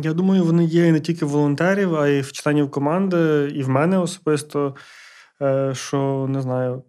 Я 0.02 0.12
думаю, 0.12 0.44
вони 0.44 0.64
є 0.64 0.92
не 0.92 1.00
тільки 1.00 1.24
волонтерів, 1.24 1.96
а 1.96 2.08
й 2.08 2.20
в 2.20 2.32
членів 2.32 2.70
команди, 2.70 3.52
і 3.54 3.62
в 3.62 3.68
мене 3.68 3.98
особисто. 3.98 4.74
Е, 5.42 5.74
що 5.74 6.26
не 6.28 6.42
знаю, 6.42 6.82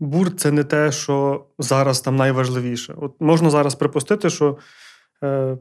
бур 0.00 0.36
це 0.36 0.50
не 0.50 0.64
те, 0.64 0.92
що 0.92 1.46
зараз 1.58 2.00
там 2.00 2.16
найважливіше. 2.16 2.94
От 2.96 3.14
Можна 3.20 3.50
зараз 3.50 3.74
припустити, 3.74 4.30
що 4.30 4.58
е, 5.22 5.58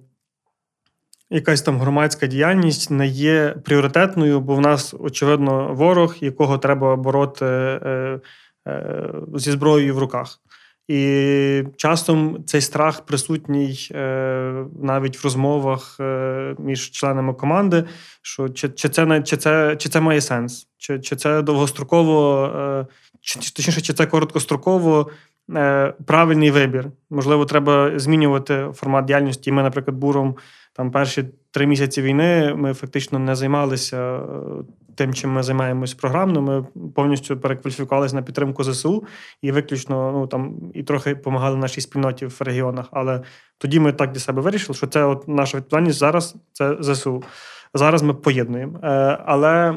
якась 1.29 1.61
там 1.61 1.79
громадська 1.79 2.27
діяльність 2.27 2.91
не 2.91 3.07
є 3.07 3.55
пріоритетною, 3.65 4.39
бо 4.39 4.55
в 4.55 4.61
нас, 4.61 4.95
очевидно, 4.99 5.73
ворог, 5.73 6.15
якого 6.19 6.57
треба 6.57 6.95
бороти 6.95 7.45
е, 7.45 8.19
е, 8.67 9.13
зі 9.35 9.51
зброєю 9.51 9.95
в 9.95 9.99
руках. 9.99 10.39
І 10.89 11.63
часом 11.77 12.43
цей 12.45 12.61
страх 12.61 13.01
присутній 13.01 13.89
е, 13.91 14.65
навіть 14.83 15.17
в 15.17 15.23
розмовах 15.23 15.97
е, 15.99 16.55
між 16.59 16.91
членами 16.91 17.33
команди, 17.33 17.83
що 18.21 18.49
чи 18.49 18.69
чи, 18.69 18.89
це 18.89 19.21
чи 19.21 19.37
це, 19.37 19.75
чи 19.75 19.89
це 19.89 20.01
має 20.01 20.21
сенс, 20.21 20.67
чи 20.77 20.99
чи 20.99 21.15
це 21.15 21.41
довгостроково, 21.41 22.45
е, 22.45 22.85
чи 23.21 23.39
точніше, 23.39 23.81
чи 23.81 23.93
це 23.93 24.05
короткостроково 24.05 25.09
правильний 26.05 26.51
вибір. 26.51 26.91
Можливо, 27.09 27.45
треба 27.45 27.99
змінювати 27.99 28.67
формат 28.73 29.05
діяльності. 29.05 29.51
Ми, 29.51 29.63
наприклад, 29.63 29.97
буром 29.97 30.35
там 30.73 30.91
перші 30.91 31.25
три 31.51 31.67
місяці 31.67 32.01
війни 32.01 32.53
ми 32.55 32.73
фактично 32.73 33.19
не 33.19 33.35
займалися 33.35 34.19
тим, 34.99 35.13
чим 35.13 35.31
ми 35.31 35.43
займаємось 35.43 35.93
програмно. 35.93 36.41
Ми 36.41 36.65
повністю 36.95 37.37
перекваліфікувалися 37.37 38.15
на 38.15 38.21
підтримку 38.21 38.63
ЗСУ 38.63 39.03
і 39.41 39.51
виключно 39.51 40.11
ну 40.11 40.27
там 40.27 40.71
і 40.73 40.83
трохи 40.83 41.15
допомагали 41.15 41.57
нашій 41.57 41.81
спільноті 41.81 42.25
в 42.25 42.37
регіонах. 42.39 42.85
Але 42.91 43.21
тоді 43.57 43.79
ми 43.79 43.93
так 43.93 44.11
для 44.11 44.19
себе 44.19 44.41
вирішили, 44.41 44.77
що 44.77 44.87
це 44.87 45.03
от 45.03 45.27
наша 45.27 45.57
відповідальність 45.57 45.99
зараз 45.99 46.35
це 46.53 46.77
ЗСУ. 46.79 47.23
Зараз 47.73 48.01
ми 48.01 48.13
поєднуємо. 48.13 48.79
Е, 48.83 48.87
але 49.25 49.75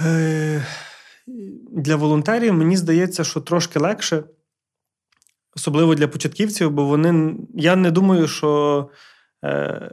е, 0.00 0.66
для 1.72 1.96
волонтерів 1.96 2.54
мені 2.54 2.76
здається, 2.76 3.24
що 3.24 3.40
трошки 3.40 3.78
легше. 3.78 4.22
Особливо 5.56 5.94
для 5.94 6.08
початківців, 6.08 6.70
бо 6.70 6.84
вони. 6.84 7.34
Я 7.54 7.76
не 7.76 7.90
думаю, 7.90 8.28
що 8.28 8.88
Е, 9.44 9.90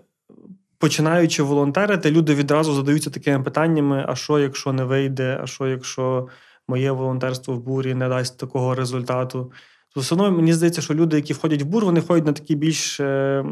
починаючи 0.79 1.43
волонтерити, 1.43 2.11
люди 2.11 2.35
відразу 2.35 2.73
задаються 2.73 3.09
такими 3.09 3.43
питаннями: 3.43 4.05
а 4.07 4.15
що, 4.15 4.39
якщо 4.39 4.73
не 4.73 4.83
вийде, 4.83 5.39
а 5.43 5.47
що, 5.47 5.67
якщо 5.67 6.27
моє 6.67 6.91
волонтерство 6.91 7.53
в 7.53 7.59
бурі 7.59 7.93
не 7.93 8.09
дасть 8.09 8.39
такого 8.39 8.75
результату? 8.75 9.51
Все 9.95 10.15
одно 10.15 10.31
мені 10.31 10.53
здається, 10.53 10.81
що 10.81 10.93
люди, 10.93 11.15
які 11.15 11.33
входять 11.33 11.61
в 11.61 11.65
бур, 11.65 11.85
вони 11.85 11.99
входять 11.99 12.25
на 12.25 12.33
такий 12.33 12.55
більш 12.55 12.99
е, 12.99 13.45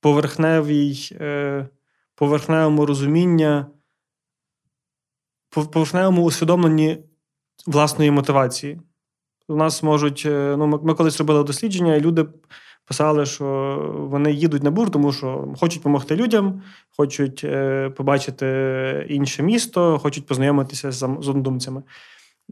поверхневій, 0.00 1.08
е, 1.12 1.68
поверхневому 2.14 2.86
розуміння, 2.86 3.66
поверхневому 5.50 6.24
усвідомленні 6.24 7.04
власної 7.66 8.10
мотивації. 8.10 8.80
У 9.48 9.56
нас 9.56 9.82
можуть, 9.82 10.22
ну, 10.28 10.80
ми 10.82 10.94
колись 10.94 11.18
робили 11.18 11.44
дослідження, 11.44 11.94
і 11.94 12.00
люди 12.00 12.26
писали, 12.84 13.26
що 13.26 13.46
вони 14.10 14.32
їдуть 14.32 14.62
на 14.62 14.70
бур, 14.70 14.90
тому 14.90 15.12
що 15.12 15.54
хочуть 15.56 15.78
допомогти 15.78 16.16
людям, 16.16 16.62
хочуть 16.96 17.44
е, 17.44 17.90
побачити 17.90 19.06
інше 19.08 19.42
місто, 19.42 19.98
хочуть 19.98 20.26
познайомитися 20.26 20.92
з 20.92 21.02
однодумцями. 21.02 21.82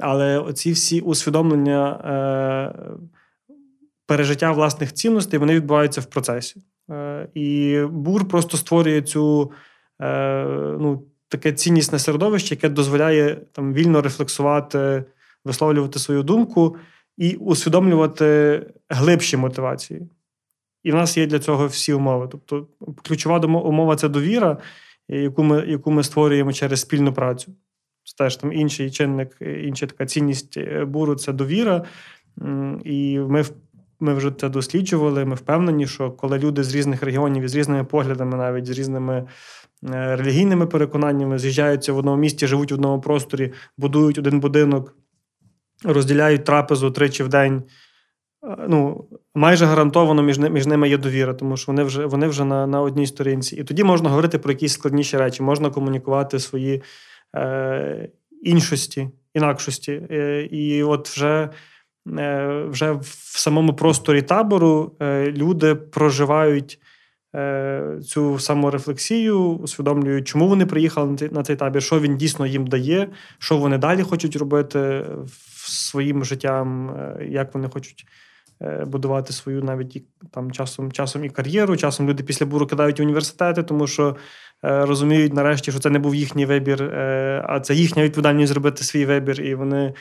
Але 0.01 0.39
оці 0.39 0.73
всі 0.73 1.01
усвідомлення 1.01 1.91
е, 1.91 2.73
пережиття 4.07 4.53
власних 4.53 4.93
цінностей 4.93 5.39
вони 5.39 5.55
відбуваються 5.55 6.01
в 6.01 6.05
процесі. 6.05 6.63
Е, 6.91 7.29
і 7.35 7.79
бур 7.91 8.29
просто 8.29 8.57
створює 8.57 9.03
цю 9.03 9.53
ну, 10.81 11.03
таке 11.29 11.53
ціннісне 11.53 11.99
середовище, 11.99 12.55
яке 12.55 12.69
дозволяє 12.69 13.37
там 13.53 13.75
вільно 13.75 14.03
рефлексувати, 14.03 15.05
висловлювати 15.45 15.99
свою 15.99 16.23
думку 16.23 16.77
і 17.17 17.35
усвідомлювати 17.35 18.61
глибші 18.89 19.37
мотивації. 19.37 20.09
І 20.83 20.93
в 20.93 20.95
нас 20.95 21.17
є 21.17 21.27
для 21.27 21.39
цього 21.39 21.67
всі 21.67 21.93
умови. 21.93 22.29
Тобто, 22.31 22.67
ключова 23.05 23.39
умова 23.39 23.97
це 23.97 24.09
довіра, 24.09 24.59
яку 25.09 25.43
ми 25.43 25.65
яку 25.67 25.91
ми 25.91 26.03
створюємо 26.03 26.53
через 26.53 26.81
спільну 26.81 27.13
працю. 27.13 27.53
Це 28.05 28.25
теж 28.25 28.37
там 28.37 28.53
інший 28.53 28.91
чинник, 28.91 29.37
інша 29.41 29.87
така 29.87 30.07
цінність 30.07 30.57
е, 30.57 30.85
буру 30.85 31.15
це 31.15 31.33
довіра. 31.33 31.85
І 32.85 33.19
ми 33.19 33.45
ми 34.03 34.15
вже 34.15 34.31
це 34.31 34.49
досліджували. 34.49 35.25
Ми 35.25 35.35
впевнені, 35.35 35.87
що 35.87 36.11
коли 36.11 36.39
люди 36.39 36.63
з 36.63 36.75
різних 36.75 37.03
регіонів, 37.03 37.49
з 37.49 37.55
різними 37.55 37.85
поглядами, 37.85 38.37
навіть 38.37 38.67
з 38.67 38.71
різними 38.71 39.15
е, 39.15 39.27
релігійними 40.17 40.67
переконаннями, 40.67 41.39
з'їжджаються 41.39 41.93
в 41.93 41.99
одному 41.99 42.17
місті, 42.17 42.47
живуть 42.47 42.73
в 42.73 42.75
одному 42.75 43.01
просторі, 43.01 43.53
будують 43.79 44.19
один 44.19 44.41
будинок, 44.41 44.97
розділяють 45.85 46.45
трапезу 46.45 46.91
тричі 46.91 47.23
в 47.23 47.29
день 47.29 47.63
ну, 48.43 49.05
майже 49.35 49.67
гарантовано 49.67 50.23
між 50.23 50.39
між 50.39 50.67
ними 50.67 50.89
є 50.89 50.99
довіра, 50.99 51.35
тому 51.35 51.57
що 51.57 51.73
вони 51.73 51.83
вже 51.83 52.07
вони 52.07 52.27
вже 52.27 52.45
на 52.45 52.67
на 52.67 52.81
одній 52.81 53.07
сторінці. 53.07 53.57
І 53.57 53.65
тоді 53.65 53.85
можна 53.85 54.09
говорити 54.09 54.39
про 54.39 54.53
якісь 54.53 54.73
складніші 54.73 55.17
речі, 55.17 55.43
можна 55.43 55.71
комунікувати 55.71 56.39
свої 56.39 56.83
е, 57.37 58.09
іншості, 58.43 59.09
інакшості. 59.35 60.03
Е, 60.11 60.49
і 60.51 60.83
от 60.83 61.09
вже 61.09 61.51
е, 62.19 62.65
вже 62.69 62.93
в 62.93 63.35
самому 63.39 63.75
просторі 63.75 64.23
табору 64.23 64.97
е, 65.01 65.33
люди 65.33 65.75
проживають. 65.75 66.79
Е, 67.35 67.99
цю 68.05 68.39
саморефлексію, 68.39 69.41
усвідомлюють, 69.41 70.29
чому 70.29 70.49
вони 70.49 70.67
приїхали 70.67 71.17
на 71.31 71.43
цей 71.43 71.57
табір, 71.57 71.83
що 71.83 72.01
він 72.01 72.17
дійсно 72.17 72.47
їм 72.47 72.67
дає, 72.67 73.09
що 73.39 73.57
вони 73.57 73.79
далі 73.79 74.03
хочуть 74.03 74.37
робити 74.37 75.07
своїм 75.57 76.25
життям, 76.25 76.91
е, 76.91 77.27
як 77.31 77.55
вони 77.55 77.69
хочуть 77.69 78.07
Е, 78.07 78.32
будувати 78.87 79.33
свою 79.33 79.63
навіть 79.63 80.05
там 80.31 80.53
часом 80.53 80.93
часом 80.93 81.25
і 81.25 81.31
кар'єру. 81.31 81.77
Часом 81.77 82.09
люди 82.09 82.23
після 82.23 82.47
буру 82.47 82.67
кидають 82.67 83.01
університети, 83.01 83.63
тому 83.63 83.87
що 83.87 84.17
е, 84.65 84.87
розуміють 84.87 85.35
нарешті, 85.35 85.71
що 85.71 85.81
це 85.81 85.91
не 85.91 85.99
був 85.99 86.15
їхній 86.15 86.47
вибір, 86.47 86.83
е, 86.83 87.45
а 87.49 87.61
це 87.61 87.75
їхня 87.75 88.03
відповідальність 88.03 88.53
зробити 88.53 88.85
свій 88.85 89.05
вибір, 89.05 89.41
і 89.41 89.55
вони 89.55 89.95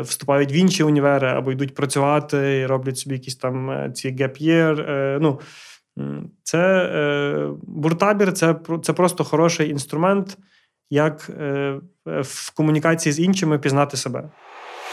вступають 0.00 0.52
в 0.52 0.54
інші 0.54 0.82
універи 0.82 1.28
або 1.28 1.52
йдуть 1.52 1.74
працювати 1.74 2.58
і 2.58 2.66
роблять 2.66 2.98
собі 2.98 3.14
якісь 3.14 3.36
там 3.36 3.92
ці 3.94 4.10
геп-єр. 4.10 4.86
Ну, 5.20 5.40
це 6.42 7.50
буртабір 7.62 8.32
це, 8.32 8.56
це 8.82 8.92
просто 8.92 9.24
хороший 9.24 9.70
інструмент, 9.70 10.38
як 10.90 11.30
в 12.06 12.54
комунікації 12.54 13.12
з 13.12 13.20
іншими 13.20 13.58
пізнати 13.58 13.96
себе. 13.96 14.30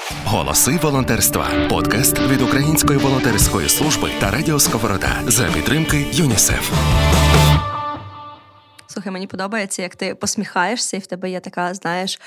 Голоси 0.10 0.80
волонтерства. 0.82 1.50
Подкаст 1.70 2.20
від 2.20 2.42
Української 2.42 3.00
волонтерської 3.00 3.70
служби 3.70 4.12
та 4.20 4.32
Радіо 4.32 4.60
Сковорода 4.60 5.22
за 5.28 5.44
підтримки 5.44 6.06
ЮНІСЕФ. 6.12 6.72
Слухай, 8.88 9.12
мені 9.12 9.28
подобається, 9.28 9.82
як 9.82 9.96
ти 9.96 10.16
посміхаєшся, 10.16 10.98
і 10.98 11.00
в 11.00 11.08
тебе 11.08 11.30
є 11.30 11.40
така, 11.40 11.74
знаєш, 11.74 12.20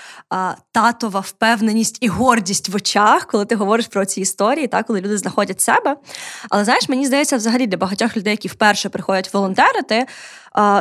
татова 0.72 1.20
впевненість 1.20 1.98
і 2.00 2.08
гордість 2.08 2.68
в 2.68 2.76
очах, 2.76 3.26
коли 3.26 3.44
ти 3.44 3.54
говориш 3.54 3.86
про 3.86 4.04
ці 4.04 4.20
історії, 4.20 4.66
так, 4.66 4.86
коли 4.86 5.00
люди 5.00 5.18
знаходять 5.18 5.60
себе. 5.60 5.96
Але 6.50 6.64
знаєш, 6.64 6.88
мені 6.88 7.06
здається, 7.06 7.36
взагалі 7.36 7.66
для 7.66 7.76
багатьох 7.76 8.16
людей, 8.16 8.30
які 8.30 8.48
вперше 8.48 8.88
приходять 8.88 9.34
волонтерити, 9.34 10.06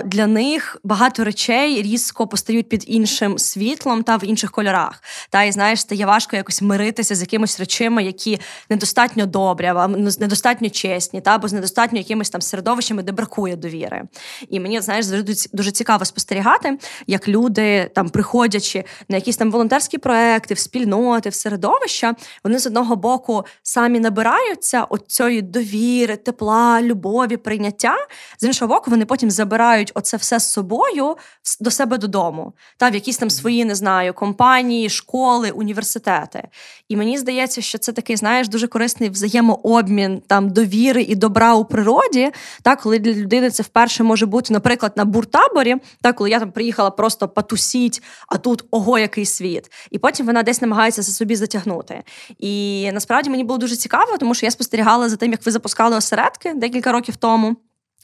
для 0.06 0.28
них 0.28 0.78
багато 0.84 1.24
речей 1.24 1.82
різко 1.82 2.28
постають 2.28 2.70
під 2.70 2.84
іншим 2.88 3.40
світлом 3.40 4.04
та 4.04 4.18
в 4.18 4.24
інших 4.24 4.52
кольорах. 4.52 5.04
Та 5.30 5.44
і 5.44 5.52
знаєш, 5.52 5.82
стає 5.82 6.06
важко 6.06 6.36
якось 6.36 6.62
миритися 6.62 7.16
з 7.16 7.22
якимись 7.22 7.60
речами, 7.60 8.04
які 8.04 8.40
недостатньо 8.70 9.26
добрі, 9.26 9.66
або 9.66 9.98
недостатньо 9.98 10.70
чесні, 10.70 11.22
та 11.22 11.36
або 11.36 11.48
з 11.48 11.54
недостатньо 11.54 11.98
якимись 11.98 12.30
там 12.30 12.42
середовищами, 12.42 13.04
де 13.04 13.12
бракує 13.12 13.56
довіри. 13.56 14.04
І 14.50 14.60
мені 14.60 14.82
знаєш, 14.82 15.06
дуже 15.54 15.72
цікаво 15.72 16.06
спостерігати, 16.06 16.78
як 17.08 17.28
люди 17.28 17.92
там, 17.96 18.10
приходячи 18.10 18.84
на 19.10 19.16
якісь 19.16 19.38
там 19.38 19.52
волонтерські 19.52 19.98
проекти, 19.98 20.54
в 20.54 20.60
спільноти, 20.60 21.30
в 21.30 21.34
середовища, 21.34 22.16
вони 22.44 22.60
з 22.60 22.68
одного 22.68 22.96
боку 22.96 23.46
самі 23.64 24.00
набираються 24.00 24.84
от 24.90 25.04
цієї 25.08 25.42
довіри, 25.42 26.16
тепла, 26.16 26.82
любові, 26.82 27.38
прийняття. 27.38 27.96
З 28.40 28.44
іншого 28.44 28.74
боку, 28.74 28.92
вони 28.92 29.06
потім 29.06 29.32
забирають 29.32 29.59
забирають 29.60 29.92
оце 29.96 30.18
все 30.18 30.40
з 30.40 30.52
собою 30.52 31.16
до 31.60 31.72
себе 31.72 31.98
додому, 31.98 32.54
та 32.78 32.90
в 32.90 32.94
якісь 32.94 33.18
там 33.18 33.30
свої 33.30 33.66
не 33.66 33.76
знаю 33.76 34.14
компанії, 34.14 34.90
школи, 34.90 35.52
університети. 35.52 36.48
І 36.90 36.96
мені 36.96 37.18
здається, 37.18 37.62
що 37.62 37.78
це 37.78 37.92
такий, 37.92 38.16
знаєш, 38.16 38.48
дуже 38.48 38.68
корисний 38.68 39.10
взаємообмін 39.10 40.22
там 40.28 40.50
довіри 40.50 41.02
і 41.02 41.16
добра 41.16 41.56
у 41.56 41.66
природі. 41.66 42.32
Та 42.62 42.76
коли 42.76 43.00
для 43.00 43.12
людини 43.12 43.50
це 43.50 43.64
вперше 43.64 44.04
може 44.04 44.26
бути, 44.26 44.54
наприклад, 44.54 44.94
на 44.96 45.06
буртаборі, 45.06 45.76
та 46.02 46.14
коли 46.14 46.30
я 46.30 46.40
там 46.40 46.52
приїхала 46.52 46.92
просто 46.92 47.28
потусіть, 47.28 48.02
а 48.28 48.38
тут 48.38 48.64
ого, 48.72 49.00
який 49.00 49.26
світ. 49.26 49.72
І 49.92 50.00
потім 50.00 50.26
вона 50.26 50.44
десь 50.44 50.62
намагається 50.62 51.02
за 51.02 51.12
собі 51.12 51.36
затягнути. 51.36 52.04
І 52.38 52.90
насправді 52.94 53.30
мені 53.30 53.44
було 53.44 53.58
дуже 53.58 53.76
цікаво, 53.76 54.18
тому 54.18 54.34
що 54.34 54.46
я 54.46 54.52
спостерігала 54.52 55.10
за 55.10 55.16
тим, 55.16 55.32
як 55.32 55.46
ви 55.46 55.52
запускали 55.52 55.98
осередки 55.98 56.54
декілька 56.54 56.92
років 56.92 57.16
тому. 57.16 57.56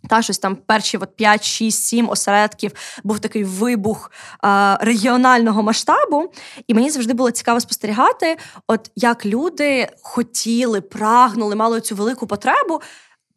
Та 0.10 0.22
щось 0.22 0.40
там 0.40 0.56
перші 0.56 0.98
от 0.98 1.16
5, 1.16 1.44
6, 1.44 1.84
7 1.84 2.10
осередків 2.10 2.72
був 3.04 3.20
такий 3.20 3.44
вибух 3.44 4.12
е, 4.46 4.78
регіонального 4.82 5.64
масштабу. 5.64 6.32
І 6.68 6.74
мені 6.74 6.90
завжди 6.90 7.14
було 7.14 7.32
цікаво 7.32 7.60
спостерігати, 7.60 8.38
от 8.68 8.92
як 8.96 9.26
люди 9.26 9.88
хотіли, 10.02 10.82
прагнули, 10.82 11.56
мали 11.56 11.82
цю 11.82 11.96
велику 11.96 12.28
потребу. 12.28 12.82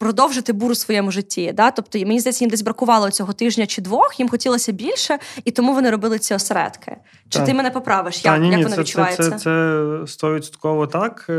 Продовжити 0.00 0.52
буру 0.52 0.72
в 0.72 0.76
своєму 0.76 1.10
житті, 1.10 1.52
да, 1.52 1.70
тобто 1.70 1.98
мені 1.98 2.20
здається, 2.20 2.44
їм 2.44 2.50
десь 2.50 2.62
бракувало 2.62 3.10
цього 3.10 3.32
тижня 3.32 3.66
чи 3.66 3.82
двох, 3.82 4.20
їм 4.20 4.28
хотілося 4.28 4.72
більше, 4.72 5.18
і 5.44 5.50
тому 5.50 5.74
вони 5.74 5.90
робили 5.90 6.18
ці 6.18 6.34
осередки. 6.34 6.96
Чи 7.28 7.38
так. 7.38 7.46
ти 7.46 7.54
мене 7.54 7.70
поправиш? 7.70 8.18
Та, 8.18 8.32
як 8.32 8.42
ні, 8.42 8.48
як 8.48 8.56
ні, 8.56 8.62
воно 8.62 8.76
це, 8.76 8.80
відчувається? 8.82 9.30
Це 9.30 9.82
стовідсотково 10.06 10.86
так. 10.86 11.30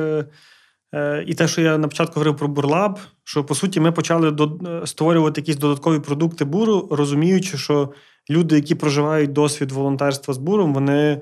Е, 0.95 1.23
і 1.27 1.33
те, 1.33 1.47
що 1.47 1.61
я 1.61 1.77
на 1.77 1.87
початку 1.87 2.13
говорив 2.13 2.37
про 2.37 2.47
бурлаб, 2.47 2.99
що 3.23 3.43
по 3.43 3.55
суті 3.55 3.79
ми 3.79 3.91
почали 3.91 4.29
е, 4.29 4.87
створювати 4.87 5.41
якісь 5.41 5.55
додаткові 5.55 5.99
продукти 5.99 6.45
буру, 6.45 6.87
розуміючи, 6.91 7.57
що 7.57 7.93
люди, 8.29 8.55
які 8.55 8.75
проживають 8.75 9.33
досвід 9.33 9.71
волонтерства 9.71 10.33
з 10.33 10.37
буром, 10.37 10.73
вони 10.73 11.21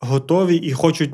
готові 0.00 0.56
і 0.56 0.72
хочуть 0.72 1.10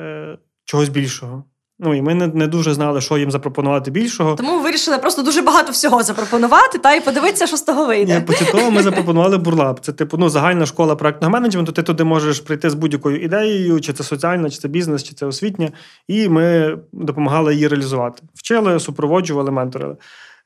е, 0.00 0.38
чогось 0.64 0.88
більшого. 0.88 1.44
Ну 1.78 1.94
і 1.94 2.02
ми 2.02 2.14
не 2.14 2.26
не 2.26 2.46
дуже 2.46 2.74
знали, 2.74 3.00
що 3.00 3.18
їм 3.18 3.30
запропонувати 3.30 3.90
більшого. 3.90 4.34
Тому 4.34 4.56
ми 4.56 4.62
вирішили 4.62 4.98
просто 4.98 5.22
дуже 5.22 5.42
багато 5.42 5.72
всього 5.72 6.02
запропонувати 6.02 6.78
та 6.78 6.94
й 6.94 7.00
подивитися, 7.00 7.46
що 7.46 7.56
з 7.56 7.62
того 7.62 7.86
вийде. 7.86 8.14
Ні, 8.14 8.20
Початково 8.20 8.70
ми 8.70 8.82
запропонували 8.82 9.38
бурлаб. 9.38 9.80
Це 9.80 9.92
типу 9.92 10.16
ну, 10.18 10.28
загальна 10.28 10.66
школа 10.66 10.96
проектного 10.96 11.32
менеджменту. 11.32 11.72
Ти 11.72 11.82
туди 11.82 12.04
можеш 12.04 12.40
прийти 12.40 12.70
з 12.70 12.74
будь-якою 12.74 13.20
ідеєю, 13.22 13.80
чи 13.80 13.92
це 13.92 14.04
соціальна, 14.04 14.50
чи 14.50 14.58
це 14.58 14.68
бізнес, 14.68 15.02
чи 15.02 15.14
це 15.14 15.26
освітня. 15.26 15.72
І 16.08 16.28
ми 16.28 16.78
допомагали 16.92 17.54
її 17.54 17.68
реалізувати. 17.68 18.22
Вчили, 18.34 18.80
супроводжували, 18.80 19.50
менторили. 19.50 19.96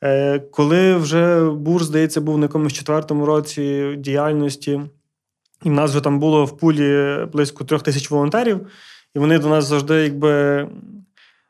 Е, 0.04 0.38
Коли 0.38 0.96
вже 0.96 1.50
бур, 1.50 1.84
здається, 1.84 2.20
був 2.20 2.38
на 2.38 2.44
якомусь 2.44 2.72
четвертому 2.72 3.26
році 3.26 3.94
діяльності, 3.98 4.80
і 5.64 5.68
в 5.68 5.72
нас 5.72 5.90
вже 5.90 6.00
там 6.00 6.18
було 6.18 6.44
в 6.44 6.58
пулі 6.58 7.18
близько 7.32 7.64
трьох 7.64 7.82
тисяч 7.82 8.10
волонтерів, 8.10 8.60
і 9.14 9.18
вони 9.18 9.38
до 9.38 9.48
нас 9.48 9.64
завжди 9.64 9.94
якби. 9.94 10.66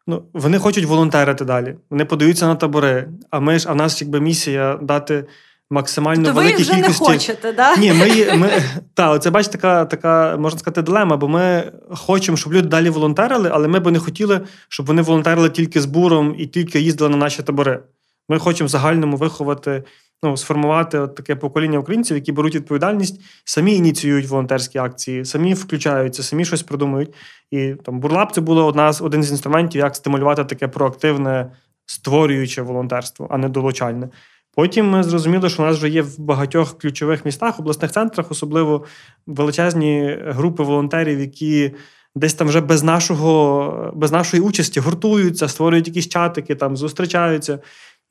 Ну, 0.06 0.22
Вони 0.32 0.58
хочуть 0.58 0.84
волонтерити 0.84 1.44
далі. 1.44 1.76
Вони 1.90 2.04
подаються 2.04 2.46
на 2.46 2.54
табори. 2.54 3.08
А 3.30 3.40
ми 3.40 3.58
ж, 3.58 3.66
а 3.68 3.72
в 3.72 3.76
нас 3.76 4.02
якби 4.02 4.20
місія 4.20 4.78
дати 4.82 5.24
максимально 5.70 6.24
То 6.24 6.32
великій 6.32 6.56
ви 6.56 6.62
вже 6.62 6.74
кількості. 6.74 7.02
не 7.02 7.08
хочете, 7.08 7.52
да? 7.52 7.76
Ні, 7.76 7.92
ми, 7.92 8.36
ми 8.36 8.50
та, 8.94 9.18
це 9.18 9.30
бачите, 9.30 9.52
така, 9.58 9.84
така, 9.84 10.36
можна 10.36 10.58
сказати, 10.58 10.82
дилема, 10.82 11.16
бо 11.16 11.28
ми 11.28 11.72
хочемо, 11.90 12.36
щоб 12.36 12.52
люди 12.52 12.68
далі 12.68 12.90
волонтерили, 12.90 13.50
але 13.52 13.68
ми 13.68 13.80
би 13.80 13.90
не 13.90 13.98
хотіли, 13.98 14.40
щоб 14.68 14.86
вони 14.86 15.02
волонтерили 15.02 15.50
тільки 15.50 15.80
з 15.80 15.86
буром 15.86 16.34
і 16.38 16.46
тільки 16.46 16.80
їздили 16.80 17.10
на 17.10 17.16
наші 17.16 17.42
табори. 17.42 17.80
Ми 18.28 18.38
хочемо 18.38 18.66
в 18.66 18.70
загальному 18.70 19.16
виховати 19.16 19.82
ну, 20.22 20.36
сформувати 20.36 20.98
от 20.98 21.14
таке 21.14 21.36
покоління 21.36 21.78
українців, 21.78 22.16
які 22.16 22.32
беруть 22.32 22.54
відповідальність, 22.54 23.20
самі 23.44 23.74
ініціюють 23.74 24.26
волонтерські 24.26 24.78
акції, 24.78 25.24
самі 25.24 25.54
включаються, 25.54 26.22
самі 26.22 26.44
щось 26.44 26.62
придумують. 26.62 27.14
І 27.50 27.74
там 27.84 28.00
Бурлап 28.00 28.32
це 28.32 28.40
було 28.40 28.66
одна 28.66 28.92
з 28.92 29.00
один 29.02 29.22
з 29.22 29.30
інструментів, 29.30 29.80
як 29.80 29.96
стимулювати 29.96 30.44
таке 30.44 30.68
проактивне, 30.68 31.52
створююче 31.86 32.62
волонтерство, 32.62 33.26
а 33.30 33.38
не 33.38 33.48
долучальне. 33.48 34.08
Потім 34.54 34.90
ми 34.90 35.02
зрозуміли, 35.02 35.48
що 35.48 35.62
у 35.62 35.66
нас 35.66 35.76
вже 35.76 35.88
є 35.88 36.02
в 36.02 36.18
багатьох 36.18 36.78
ключових 36.78 37.24
містах, 37.24 37.60
обласних 37.60 37.90
центрах, 37.90 38.30
особливо 38.30 38.84
величезні 39.26 40.18
групи 40.26 40.62
волонтерів, 40.62 41.20
які 41.20 41.74
десь 42.14 42.34
там 42.34 42.48
вже 42.48 42.60
без 42.60 42.82
нашого, 42.82 43.92
без 43.94 44.12
нашої 44.12 44.42
участі 44.42 44.80
гуртуються, 44.80 45.48
створюють 45.48 45.88
якісь 45.88 46.08
чатики, 46.08 46.54
там 46.54 46.76
зустрічаються. 46.76 47.58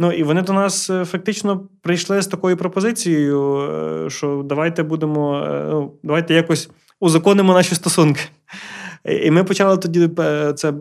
Ну 0.02 0.12
і 0.12 0.24
вони 0.24 0.42
до 0.42 0.54
нас 0.54 0.90
е, 0.90 1.06
фактично 1.06 1.68
прийшли 1.82 2.22
з 2.22 2.28
такою 2.28 2.58
пропозицією, 2.58 3.58
е, 3.58 4.10
що 4.10 4.44
давайте 4.46 4.84
будемо, 4.84 5.38
е, 5.38 5.68
ну, 5.70 5.94
давайте 6.04 6.34
якось 6.34 6.70
узаконимо 7.00 7.54
наші 7.54 7.76
стосунки. 7.76 8.22
І 9.06 9.32
ми 9.32 9.44
почали 9.44 9.78
тоді 9.78 10.10
це 10.56 10.72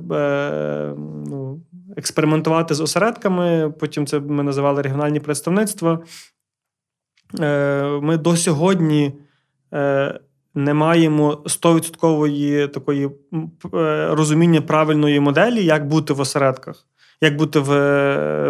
ну, 1.26 1.60
експериментувати 1.96 2.74
з 2.74 2.80
осередками. 2.80 3.72
Потім 3.80 4.06
це 4.06 4.20
ми 4.20 4.42
називали 4.42 4.82
регіональні 4.82 5.20
представництва. 5.20 6.00
Ми 8.02 8.16
до 8.16 8.36
сьогодні 8.36 9.12
не 10.54 10.74
маємо 10.74 11.42
100% 11.44 12.68
такої 12.68 13.10
розуміння 14.10 14.60
правильної 14.60 15.20
моделі, 15.20 15.64
як 15.64 15.88
бути 15.88 16.12
в 16.12 16.20
осередках 16.20 16.86
як 17.20 17.36
бути 17.36 17.58
в 17.58 17.70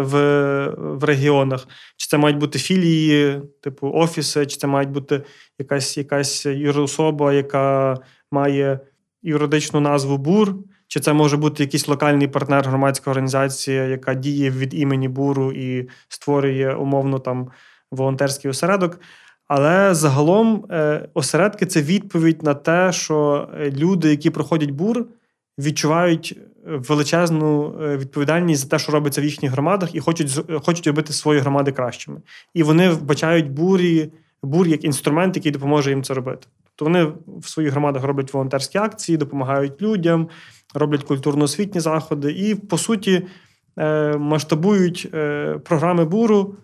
в, 0.01 0.13
в 0.77 1.03
регіонах. 1.03 1.67
Чи 1.97 2.07
це 2.07 2.17
мають 2.17 2.37
бути 2.37 2.59
філії, 2.59 3.41
типу 3.61 3.91
офіси, 3.93 4.45
чи 4.45 4.57
це 4.57 4.67
мають 4.67 4.89
бути 4.89 5.23
якась 5.59 5.97
якась 5.97 6.45
юрособа, 6.45 7.33
яка 7.33 7.97
має 8.31 8.79
юридичну 9.23 9.79
назву 9.79 10.17
БУР, 10.17 10.55
чи 10.87 10.99
це 10.99 11.13
може 11.13 11.37
бути 11.37 11.63
якийсь 11.63 11.87
локальний 11.87 12.27
партнер, 12.27 12.67
громадська 12.67 13.11
організація, 13.11 13.83
яка 13.83 14.13
діє 14.13 14.49
від 14.49 14.73
імені 14.73 15.07
буру 15.07 15.51
і 15.51 15.89
створює 16.07 16.73
умовно 16.73 17.19
там 17.19 17.51
волонтерський 17.91 18.51
осередок. 18.51 18.99
Але 19.47 19.93
загалом 19.93 20.65
е, 20.71 21.09
осередки 21.13 21.65
це 21.65 21.81
відповідь 21.81 22.43
на 22.43 22.53
те, 22.53 22.91
що 22.91 23.47
люди, 23.59 24.09
які 24.09 24.29
проходять 24.29 24.71
бур, 24.71 25.05
відчувають 25.59 26.37
величезну 26.65 27.75
е, 27.81 27.97
відповідальність 27.97 28.61
за 28.61 28.67
те, 28.67 28.79
що 28.79 28.91
робиться 28.91 29.21
в 29.21 29.23
їхніх 29.23 29.51
громадах, 29.51 29.95
і 29.95 29.99
хочуть 29.99 30.39
хочуть 30.65 30.87
робити 30.87 31.13
свої 31.13 31.39
громади 31.39 31.71
кращими. 31.71 32.21
І 32.53 32.63
вони 32.63 32.89
вбачають 32.89 33.51
бурі, 33.51 34.11
бур 34.43 34.67
як 34.67 34.83
інструмент, 34.83 35.35
який 35.35 35.51
допоможе 35.51 35.89
їм 35.89 36.03
це 36.03 36.13
робити. 36.13 36.47
Тобто 36.63 36.85
вони 36.85 37.13
в 37.39 37.49
своїх 37.49 37.71
громадах 37.71 38.03
роблять 38.03 38.33
волонтерські 38.33 38.77
акції, 38.77 39.17
допомагають 39.17 39.81
людям, 39.81 40.29
роблять 40.73 41.03
культурно-освітні 41.03 41.79
заходи 41.79 42.31
і, 42.31 42.55
по 42.55 42.77
суті, 42.77 43.27
е, 43.77 44.17
масштабують 44.17 45.09
е, 45.13 45.53
програми 45.65 46.05
буру 46.05 46.55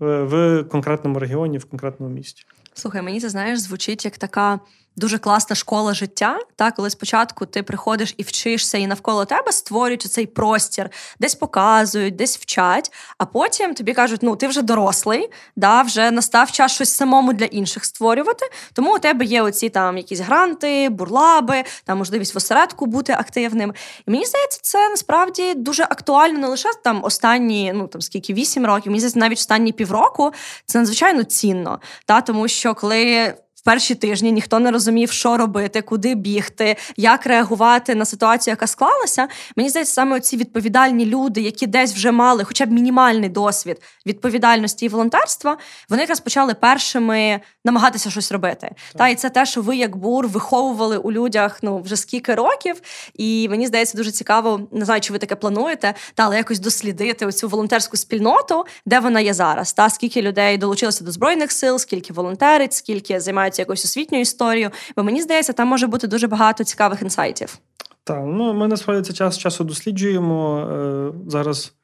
в 0.00 0.64
конкретному 0.70 1.18
регіоні, 1.18 1.58
в 1.58 1.64
конкретному 1.64 2.14
місті. 2.14 2.44
Слухай, 2.74 3.02
мені 3.02 3.20
це 3.20 3.28
знаєш, 3.28 3.58
звучить 3.58 4.04
як 4.04 4.18
така 4.18 4.60
дуже 4.96 5.18
класна 5.18 5.56
школа 5.56 5.94
життя. 5.94 6.38
Та 6.56 6.70
коли 6.70 6.90
спочатку 6.90 7.46
ти 7.46 7.62
приходиш 7.62 8.14
і 8.16 8.22
вчишся, 8.22 8.78
і 8.78 8.86
навколо 8.86 9.24
тебе 9.24 9.52
створюють 9.52 10.02
цей 10.02 10.26
простір, 10.26 10.90
десь 11.20 11.34
показують, 11.34 12.16
десь 12.16 12.38
вчать. 12.38 12.92
А 13.18 13.26
потім 13.26 13.74
тобі 13.74 13.92
кажуть, 13.92 14.22
ну 14.22 14.36
ти 14.36 14.46
вже 14.46 14.62
дорослий, 14.62 15.30
да, 15.56 15.82
вже 15.82 16.10
настав 16.10 16.52
час 16.52 16.72
щось 16.72 16.94
самому 16.94 17.32
для 17.32 17.44
інших 17.44 17.84
створювати. 17.84 18.46
Тому 18.72 18.94
у 18.94 18.98
тебе 18.98 19.24
є 19.24 19.42
оці 19.42 19.68
там 19.68 19.96
якісь 19.96 20.20
гранти, 20.20 20.88
бурлаби, 20.88 21.64
там 21.84 21.98
можливість 21.98 22.34
в 22.34 22.36
осередку 22.36 22.86
бути 22.86 23.12
активним. 23.12 23.74
І 24.06 24.10
мені 24.10 24.24
здається, 24.24 24.58
це 24.62 24.88
насправді 24.88 25.54
дуже 25.54 25.82
актуально 25.82 26.38
не 26.38 26.46
лише 26.46 26.68
там 26.84 27.04
останні, 27.04 27.72
ну 27.74 27.86
там 27.86 28.00
скільки 28.00 28.34
вісім 28.34 28.66
років, 28.66 28.86
мені 28.86 29.00
здається, 29.00 29.18
навіть 29.18 29.38
останні 29.38 29.72
півроку 29.72 30.32
це 30.66 30.78
надзвичайно 30.78 31.24
цінно. 31.24 31.80
Та 32.04 32.20
тому 32.20 32.48
що 32.48 32.74
коли 32.74 33.34
в 33.60 33.62
перші 33.62 33.94
тижні 33.94 34.32
ніхто 34.32 34.58
не 34.58 34.70
розумів, 34.70 35.10
що 35.10 35.36
робити, 35.36 35.82
куди 35.82 36.14
бігти, 36.14 36.76
як 36.96 37.26
реагувати 37.26 37.94
на 37.94 38.04
ситуацію, 38.04 38.52
яка 38.52 38.66
склалася. 38.66 39.28
Мені 39.56 39.68
здається, 39.68 39.94
саме 39.94 40.20
ці 40.20 40.36
відповідальні 40.36 41.06
люди, 41.06 41.40
які 41.40 41.66
десь 41.66 41.94
вже 41.94 42.12
мали, 42.12 42.44
хоча 42.44 42.66
б 42.66 42.72
мінімальний 42.72 43.28
досвід 43.28 43.82
відповідальності 44.06 44.86
і 44.86 44.88
волонтерства, 44.88 45.56
вони 45.88 46.02
якраз 46.02 46.20
почали 46.20 46.54
першими 46.54 47.40
намагатися 47.64 48.10
щось 48.10 48.32
робити. 48.32 48.70
Так. 48.70 48.76
Та 48.96 49.08
і 49.08 49.14
це 49.14 49.30
те, 49.30 49.46
що 49.46 49.62
ви, 49.62 49.76
як 49.76 49.96
бур, 49.96 50.28
виховували 50.28 50.96
у 50.96 51.12
людях 51.12 51.58
ну 51.62 51.78
вже 51.78 51.96
скільки 51.96 52.34
років. 52.34 52.80
І 53.14 53.48
мені 53.48 53.66
здається, 53.66 53.96
дуже 53.96 54.10
цікаво, 54.10 54.60
не 54.72 54.84
знаю, 54.84 55.00
чи 55.00 55.12
ви 55.12 55.18
таке 55.18 55.34
плануєте, 55.34 55.94
та 56.14 56.22
але 56.22 56.36
якось 56.36 56.58
дослідити 56.58 57.26
оцю 57.26 57.48
волонтерську 57.48 57.96
спільноту, 57.96 58.64
де 58.86 59.00
вона 59.00 59.20
є 59.20 59.34
зараз. 59.34 59.72
Та 59.72 59.90
скільки 59.90 60.22
людей 60.22 60.58
долучилося 60.58 61.04
до 61.04 61.12
збройних 61.12 61.52
сил, 61.52 61.78
скільки 61.78 62.12
волонтерить, 62.12 62.72
скільки 62.72 63.20
займають 63.20 63.49
займаються 63.50 63.62
якоюсь 63.62 63.84
освітньою 63.84 64.22
історією. 64.22 64.70
Бо 64.96 65.02
мені 65.02 65.22
здається, 65.22 65.52
там 65.52 65.68
може 65.68 65.86
бути 65.86 66.06
дуже 66.06 66.26
багато 66.26 66.64
цікавих 66.64 67.02
інсайтів. 67.02 67.58
Так, 68.04 68.22
ну 68.26 68.54
ми 68.54 68.68
насправді 68.68 69.02
це 69.02 69.12
час 69.12 69.38
часу 69.38 69.64
досліджуємо. 69.64 70.60
Е, 70.60 71.12
зараз 71.26 71.74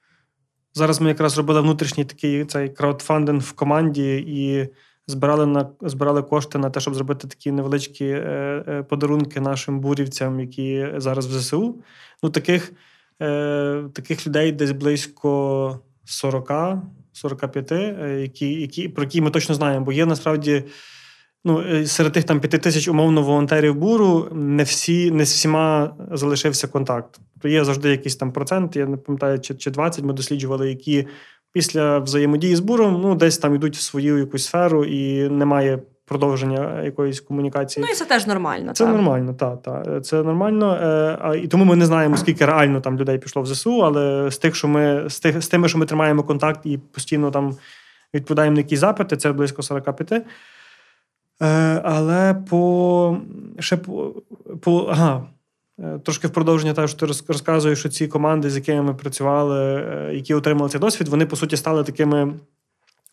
зараз 0.75 1.01
ми 1.01 1.09
якраз 1.09 1.39
робили 1.39 1.61
внутрішній 1.61 2.05
такий 2.05 2.45
цей 2.45 2.69
краудфандинг 2.69 3.41
в 3.41 3.53
команді 3.53 4.17
і 4.17 4.69
збирали 5.07 5.47
на 5.47 5.71
збирали 5.81 6.23
кошти 6.23 6.59
на 6.59 6.71
те, 6.71 6.81
щоб 6.81 6.95
зробити 6.95 7.29
такі 7.29 7.53
невеличкі 7.53 8.05
е, 8.05 8.65
е, 8.69 8.83
подарунки 8.83 9.41
нашим 9.41 9.81
бурівцям, 9.81 10.41
які 10.41 10.89
зараз 10.97 11.27
в 11.27 11.39
ЗСУ. 11.39 11.75
Ну, 12.23 12.31
таких, 12.31 12.73
таких 13.93 14.27
людей 14.27 14.53
десь 14.53 14.73
близько 14.73 15.81
40. 16.05 16.53
45, 17.17 17.73
які, 18.21 18.61
які, 18.61 18.89
про 18.89 19.05
які 19.05 19.21
ми 19.21 19.31
точно 19.31 19.55
знаємо, 19.55 19.85
бо 19.85 19.93
є 19.93 20.07
насправді 20.07 20.65
ну, 21.47 21.61
е, 21.61 21.87
серед 21.87 22.13
тих 22.13 22.25
там 22.25 22.41
п'яти 22.41 22.59
тисяч 22.59 22.89
умовно 22.89 23.23
волонтерів 23.23 23.75
буру 23.75 24.29
не 24.33 24.63
всі, 24.63 25.11
не 25.11 25.27
з 25.27 25.33
всіма 25.33 25.95
залишився 26.13 26.69
контакт. 26.69 27.21
То 27.41 27.49
є 27.49 27.65
завжди 27.65 27.91
якийсь 27.91 28.17
там 28.17 28.33
процент, 28.33 28.77
я 28.77 28.87
не 28.87 28.97
пам'ятаю, 28.97 29.41
чи 29.41 29.55
чи 29.55 29.71
20 29.71 30.05
ми 30.05 30.13
досліджували, 30.13 30.69
які 30.69 31.07
після 31.53 31.99
взаємодії 31.99 32.57
з 32.57 32.61
буром 32.61 33.01
ну, 33.03 33.15
десь 33.15 33.39
там 33.39 33.55
йдуть 33.55 33.77
в 33.77 33.81
свою 33.81 34.19
якусь 34.19 34.45
сферу 34.45 34.85
і 34.85 35.29
немає 35.29 35.79
продовження 36.07 36.83
якоїсь 36.83 37.21
комунікації. 37.21 37.87
Ну 37.87 37.93
і 37.93 37.95
це 37.95 38.05
теж 38.05 38.27
нормально. 38.27 38.73
Це 38.73 38.85
так. 38.85 38.95
нормально, 38.95 39.35
так. 39.35 39.63
Та. 39.63 40.01
Це 40.01 40.23
нормально. 40.23 40.79
Е, 40.83 41.19
а, 41.21 41.35
І 41.35 41.47
тому 41.47 41.65
ми 41.65 41.77
не 41.77 41.87
знаємо, 41.87 42.17
скільки 42.17 42.47
реально 42.47 42.81
там 42.81 42.99
людей 42.99 43.19
пішло 43.19 43.43
в 43.43 43.47
ЗСУ, 43.47 43.81
але 43.81 44.31
з 44.31 44.39
тих, 44.39 44.57
що 44.57 44.69
ми 44.69 45.05
з 45.09 45.21
тих 45.21 45.43
з 45.43 45.49
тими, 45.49 45.69
що 45.69 45.79
ми 45.79 45.87
тримаємо 45.87 46.23
контакт 46.23 46.61
і 46.65 46.79
постійно 46.79 47.31
там 47.31 47.57
відповідаємо 48.15 48.55
на 48.55 48.61
якісь 48.61 48.81
запити, 48.81 49.17
це 49.17 49.33
близько 49.33 49.63
45. 49.63 50.25
Е, 51.43 51.81
Але 51.85 52.35
по 52.35 53.17
ще 53.59 53.77
по, 53.77 54.15
по 54.61 54.79
ага. 54.79 55.27
Е, 55.81 55.99
трошки 55.99 56.27
в 56.27 56.31
продовження 56.31 56.75
того, 56.75 56.89
що 56.89 56.99
ти 56.99 57.07
розказуєш, 57.29 57.79
що 57.79 57.89
ці 57.89 58.09
команди, 58.09 58.51
з 58.51 58.57
якими 58.57 58.83
ми 58.83 58.95
працювали, 58.95 59.61
е, 59.61 60.15
які 60.15 60.35
отримали 60.35 60.71
цей 60.71 60.81
досвід, 60.81 61.09
вони 61.09 61.27
по 61.27 61.37
суті 61.37 61.57
стали 61.57 61.85
такими 61.85 62.35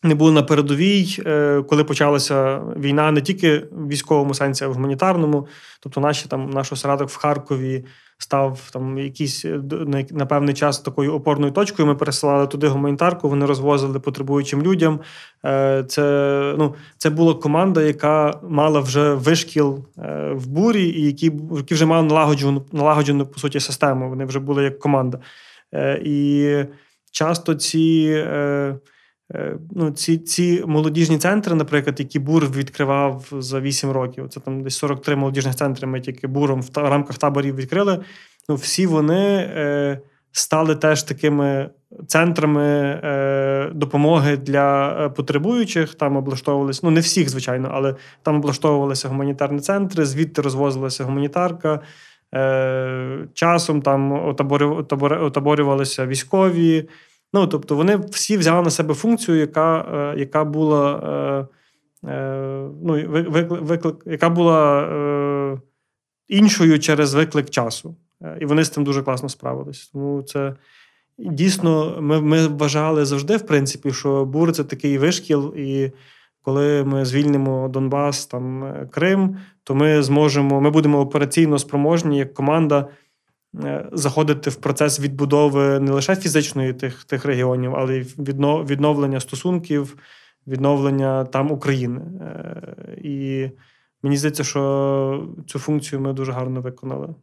не 0.04 0.16
були 0.16 0.32
на 0.32 0.44
передовій, 0.44 1.18
е, 1.26 1.64
коли 1.70 1.84
почалася 1.84 2.62
війна 2.78 3.12
не 3.12 3.22
тільки 3.22 3.58
в 3.72 3.88
військовому 3.88 4.34
сенсі, 4.34 4.64
а 4.64 4.68
в 4.68 4.74
гуманітарному. 4.74 5.48
Тобто, 5.80 6.02
наші 6.02 6.28
там 6.28 6.50
наш 6.50 6.72
осередок 6.72 7.10
в 7.10 7.18
Харкові 7.18 7.86
став 8.18 8.70
там 8.74 8.98
якийсь 8.98 9.46
е, 9.46 9.62
на 10.12 10.26
певний 10.26 10.56
час 10.56 10.80
такою 10.80 11.14
опорною 11.14 11.52
точкою. 11.52 11.88
Ми 11.88 11.96
пересилали 11.96 12.48
туди 12.48 12.68
гуманітарку, 12.68 13.30
вони 13.30 13.46
розвозили 13.46 14.00
потребуючим 14.00 14.62
людям. 14.62 15.00
Е, 15.46 15.84
це 15.88 16.02
ну, 16.58 16.76
це 16.98 17.10
була 17.10 17.34
команда, 17.34 17.82
яка 17.82 18.40
мала 18.50 18.80
вже 18.80 19.14
вишкіл 19.14 19.86
в 20.32 20.48
бурі, 20.48 20.84
і 20.84 21.06
які 21.06 21.32
які 21.56 21.74
вже 21.74 21.86
мали 21.86 22.08
налагоджену 22.08 22.66
налагоджену 22.72 23.26
по 23.26 23.40
суті 23.40 23.60
систему. 23.60 24.10
Вони 24.10 24.26
вже 24.26 24.40
були 24.40 24.64
як 24.64 24.80
команда. 24.80 25.20
І 26.04 26.56
часто 27.12 27.56
ці. 27.56 28.10
Е, 29.36 29.58
ну, 29.72 29.92
Ці 29.92 30.18
ці 30.18 30.64
молодіжні 30.68 31.18
центри, 31.18 31.56
наприклад, 31.56 32.00
які 32.00 32.20
бур 32.20 32.46
відкривав 32.46 33.26
за 33.32 33.60
8 33.60 33.92
років. 33.92 34.30
Це 34.30 34.40
там 34.40 34.64
десь 34.64 34.78
43 34.78 35.16
молодіжних 35.16 35.56
центри. 35.56 35.88
Ми 35.88 36.02
тільки 36.02 36.28
буром 36.28 36.62
в 36.62 36.78
рамках 36.78 37.18
таборів 37.18 37.56
відкрили. 37.56 38.00
Ну, 38.50 38.56
Всі 38.56 38.86
вони 38.86 39.50
е, 39.56 40.00
стали 40.32 40.76
теж 40.76 41.04
такими 41.04 41.70
центрами 42.08 42.64
е, 43.04 43.72
допомоги 43.74 44.38
для 44.38 44.98
е, 45.06 45.10
потребуючих. 45.10 45.96
Там 45.96 46.18
облаштовувалися, 46.18 46.82
ну 46.84 46.92
не 46.92 47.00
всіх, 47.00 47.30
звичайно, 47.30 47.70
але 47.74 47.96
там 48.24 48.36
облаштовувалися 48.36 49.10
гуманітарні 49.10 49.60
центри, 49.60 50.06
звідти 50.06 50.42
розвозилася 50.42 51.04
гуманітарка. 51.04 51.80
Е, 52.36 53.28
Часом 53.34 53.82
там 53.82 54.26
отаборювалися 55.22 56.06
військові. 56.06 56.90
Ну, 57.34 57.48
тобто, 57.48 57.76
вони 57.76 57.98
всі 57.98 58.38
взяли 58.38 58.62
на 58.62 58.70
себе 58.70 58.94
функцію, 58.94 59.38
яка 59.38 59.86
е, 60.16 60.20
яка 60.20 60.44
була 60.44 61.00
е, 62.04 62.10
е, 62.10 62.70
ну, 62.84 63.08
виклик, 63.62 63.96
яка 64.06 64.30
була 64.30 65.60
іншою 66.28 66.80
через 66.80 67.14
виклик 67.14 67.50
часу. 67.50 67.96
І 68.40 68.46
вони 68.46 68.64
з 68.64 68.70
цим 68.70 68.84
дуже 68.84 69.04
класно 69.04 69.30
справились. 69.30 69.88
Тому 69.94 70.22
це 70.22 70.56
дійсно 71.18 71.98
ми 72.02 72.22
ми 72.22 72.48
вважали 72.48 73.06
завжди, 73.06 73.38
в 73.38 73.46
принципі, 73.46 73.92
що 73.92 74.26
бур 74.26 74.52
це 74.52 74.64
такий 74.64 74.98
вишкіл, 74.98 75.54
і 75.58 75.92
коли 76.42 76.84
ми 76.84 77.06
звільнимо 77.06 77.70
Донбас, 77.70 78.26
там 78.26 78.74
Крим, 78.92 79.38
то 79.64 79.76
ми 79.76 80.04
зможемо, 80.04 80.62
ми 80.62 80.70
будемо 80.70 81.00
операційно 81.00 81.60
спроможні 81.60 82.18
як 82.18 82.34
команда. 82.34 82.88
Е, 83.62 83.90
заходити 83.92 84.50
в 84.50 84.56
процес 84.56 85.00
відбудови 85.00 85.80
не 85.80 85.92
лише 85.92 86.16
фізичної 86.16 86.74
тих 86.74 87.04
тих 87.04 87.26
регіонів, 87.26 87.76
але 87.76 87.98
й 87.98 88.02
відновлення 88.64 89.20
стосунків, 89.20 89.98
відновлення 90.48 91.26
там 91.26 91.52
України. 91.52 92.02
Е, 92.22 92.98
і 93.04 93.50
мені 94.04 94.18
здається, 94.18 94.44
що 94.44 95.28
цю 95.48 95.60
функцію 95.60 96.02
ми 96.02 96.14
дуже 96.14 96.32
гарно 96.32 96.62
виконали. 96.62 97.16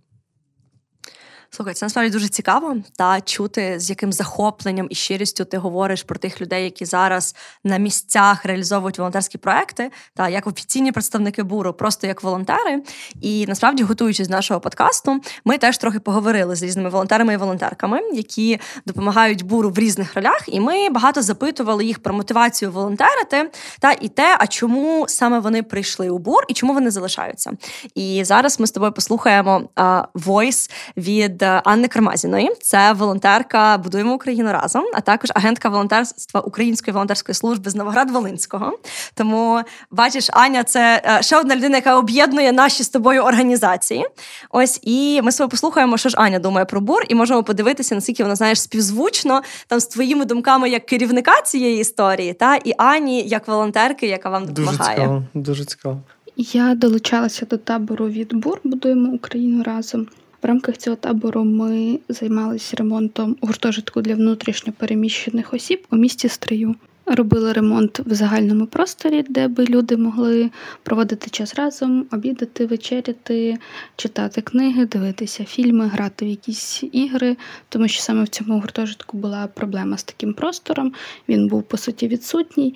Слухай, 1.53 1.75
це 1.75 1.87
насправді 1.87 2.13
дуже 2.13 2.29
цікаво 2.29 2.77
та 2.97 3.21
чути, 3.21 3.81
з 3.81 3.91
яким 3.91 4.13
захопленням 4.13 4.87
і 4.91 4.95
щирістю 4.95 5.45
ти 5.45 5.59
говориш 5.59 6.03
про 6.03 6.19
тих 6.19 6.41
людей, 6.41 6.65
які 6.65 6.85
зараз 6.85 7.35
на 7.65 7.77
місцях 7.77 8.45
реалізовують 8.45 8.99
волонтерські 8.99 9.39
проекти, 9.39 9.91
та 10.15 10.29
як 10.29 10.47
офіційні 10.47 10.93
представники 10.93 11.43
буру, 11.43 11.73
просто 11.73 12.07
як 12.07 12.23
волонтери. 12.23 12.83
І 13.21 13.47
насправді, 13.47 13.83
готуючись 13.83 14.29
до 14.29 14.35
нашого 14.35 14.61
подкасту, 14.61 15.21
ми 15.45 15.59
теж 15.59 15.79
трохи 15.79 16.01
поговорили 16.01 16.57
з 16.57 16.63
різними 16.63 16.89
волонтерами 16.91 17.35
і 17.35 17.37
волонтерками, 17.37 18.01
які 18.13 18.61
допомагають 18.87 19.43
буру 19.43 19.71
в 19.71 19.79
різних 19.79 20.15
ролях. 20.15 20.45
І 20.47 20.61
ми 20.61 20.91
багато 20.91 21.23
запитували 21.23 21.85
їх 21.85 22.03
про 22.03 22.15
мотивацію 22.15 22.73
волонтерити 22.73 23.51
та 23.81 23.93
і 23.93 24.09
те, 24.09 24.37
а 24.41 24.47
чому 24.47 25.05
саме 25.09 25.39
вони 25.39 25.63
прийшли 25.63 26.11
у 26.11 26.19
бур 26.19 26.45
і 26.49 26.55
чому 26.55 26.75
вони 26.75 26.91
залишаються. 26.91 27.53
І 27.95 28.25
зараз 28.25 28.61
ми 28.61 28.67
з 28.67 28.71
тобою 28.71 28.93
послухаємо 28.93 29.69
войс 30.15 30.71
від 30.97 31.40
від 31.41 31.43
е, 31.43 31.63
Анни 31.65 31.89
Кармазіної. 31.89 32.51
Це 32.63 32.93
волонтерка 32.93 33.79
Будуємо 33.79 34.15
Україну 34.15 34.53
разом, 34.53 34.85
а 34.95 35.01
також 35.01 35.31
агентка 35.35 35.69
волонтерства 35.69 36.41
Української 36.41 36.93
волонтерської 36.93 37.35
служби 37.35 37.71
з 37.71 37.77
Новоград-Волинського. 37.77 38.73
Тому 39.15 39.61
бачиш, 39.91 40.29
Аня, 40.33 40.65
це 40.65 41.03
е, 41.05 41.23
ще 41.23 41.39
одна 41.39 41.57
людина, 41.57 41.77
яка 41.77 41.99
об'єднує 41.99 42.53
наші 42.53 42.83
з 42.83 42.89
тобою 42.89 43.23
організації. 43.23 44.07
Ось 44.51 44.81
і 44.83 45.23
ми 45.23 45.33
себе 45.33 45.49
послухаємо, 45.49 45.97
що 45.97 46.09
ж 46.09 46.17
Аня 46.19 46.39
думає 46.39 46.67
про 46.67 46.81
бур, 46.81 47.03
і 47.09 47.15
можемо 47.15 47.43
подивитися, 47.43 47.95
наскільки 47.95 48.23
вона 48.23 48.37
знаєш 48.37 48.63
співзвучно 48.63 49.43
там 49.67 49.81
з 49.81 49.87
твоїми 49.87 50.25
думками 50.25 50.71
як 50.71 50.87
керівника 50.87 51.43
цієї 51.43 51.81
історії, 51.81 52.33
та 52.33 52.57
і 52.57 52.73
Ані 52.79 53.23
як 53.23 53.49
волонтерки, 53.49 54.07
яка 54.07 54.31
вам 54.31 54.47
допомагає. 54.47 54.79
Дуже 54.79 54.95
цікаво, 54.95 55.23
дуже 55.35 55.65
цікаво. 55.65 56.01
Я 56.37 56.75
долучалася 56.75 57.47
до 57.47 57.57
табору 57.57 58.09
від 58.09 58.35
бур 58.35 58.61
Будуємо 58.65 59.13
Україну 59.13 59.63
разом. 59.63 60.07
В 60.43 60.47
рамках 60.47 60.77
цього 60.77 60.97
табору 60.97 61.45
ми 61.45 61.99
займалися 62.09 62.77
ремонтом 62.77 63.37
гуртожитку 63.41 64.03
для 64.03 64.15
внутрішньо 64.15 64.73
переміщених 64.73 65.55
осіб 65.55 65.87
у 65.91 65.97
місті 65.97 66.29
Стрию. 66.29 66.75
Робили 67.07 67.53
ремонт 67.53 68.01
в 68.01 68.15
загальному 68.15 68.67
просторі, 68.67 69.25
де 69.29 69.49
би 69.49 69.65
люди 69.65 69.97
могли 69.97 70.51
проводити 70.83 71.31
час 71.31 71.55
разом, 71.55 72.07
обідати, 72.13 72.67
вечеряти, 72.67 73.59
читати 73.97 74.41
книги, 74.41 74.87
дивитися 74.87 75.45
фільми, 75.45 75.87
грати 75.87 76.25
в 76.25 76.29
якісь 76.29 76.85
ігри, 76.93 77.37
тому 77.69 77.89
що 77.89 78.03
саме 78.03 78.25
в 78.25 78.29
цьому 78.29 78.61
гуртожитку 78.61 79.17
була 79.17 79.47
проблема 79.47 79.97
з 79.97 80.05
таким 80.05 80.35
простором. 80.35 80.93
Він 81.29 81.49
був 81.49 81.63
по 81.63 81.77
суті 81.77 82.09
відсутній. 82.09 82.75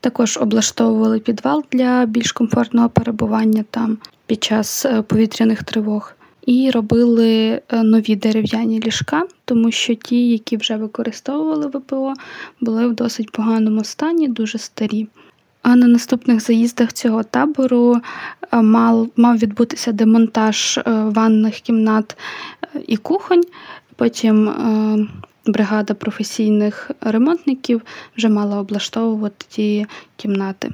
Також 0.00 0.36
облаштовували 0.36 1.20
підвал 1.20 1.64
для 1.72 2.06
більш 2.06 2.32
комфортного 2.32 2.88
перебування 2.88 3.64
там 3.70 3.98
під 4.26 4.44
час 4.44 4.86
е, 4.86 5.02
повітряних 5.02 5.62
тривог 5.62 6.15
і 6.46 6.70
робили 6.70 7.60
е, 7.68 7.82
нові 7.82 8.16
дерев'яні 8.16 8.80
ліжка, 8.80 9.22
тому 9.44 9.70
що 9.70 9.94
ті, 9.94 10.28
які 10.28 10.56
вже 10.56 10.76
використовували 10.76 11.66
ВПО, 11.66 12.14
були 12.60 12.86
в 12.86 12.94
досить 12.94 13.30
поганому 13.30 13.84
стані, 13.84 14.28
дуже 14.28 14.58
старі. 14.58 15.08
А 15.62 15.76
на 15.76 15.86
наступних 15.86 16.40
заїздах 16.40 16.92
цього 16.92 17.22
табору 17.22 18.00
е, 18.52 18.62
мав 18.62 19.08
мав 19.16 19.36
відбутися 19.36 19.92
демонтаж 19.92 20.78
е, 20.78 20.82
ванних 20.86 21.54
кімнат 21.54 22.16
і 22.86 22.96
кухонь. 22.96 23.42
Потім 23.96 24.50
бригада 25.46 25.94
професійних 25.94 26.90
ремонтників 27.00 27.82
вже 28.16 28.28
мала 28.28 28.60
облаштовувати 28.60 29.46
ті 29.48 29.86
кімнати. 30.16 30.72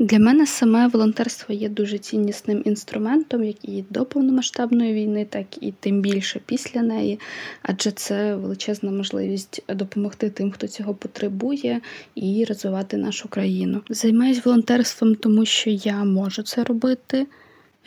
Для 0.00 0.18
мене 0.18 0.46
саме 0.46 0.88
волонтерство 0.88 1.54
є 1.54 1.68
дуже 1.68 1.98
ціннісним 1.98 2.62
інструментом, 2.64 3.44
як 3.44 3.64
і 3.64 3.84
до 3.90 4.04
повномасштабної 4.04 4.94
війни, 4.94 5.26
так 5.30 5.46
і 5.60 5.72
тим 5.80 6.00
більше 6.00 6.40
після 6.46 6.82
неї, 6.82 7.20
адже 7.62 7.90
це 7.90 8.34
величезна 8.34 8.90
можливість 8.90 9.62
допомогти 9.68 10.30
тим, 10.30 10.50
хто 10.50 10.68
цього 10.68 10.94
потребує, 10.94 11.80
і 12.14 12.44
розвивати 12.48 12.96
нашу 12.96 13.28
країну. 13.28 13.82
Займаюсь 13.90 14.44
волонтерством, 14.44 15.14
тому 15.14 15.44
що 15.44 15.70
я 15.70 16.04
можу 16.04 16.42
це 16.42 16.64
робити. 16.64 17.26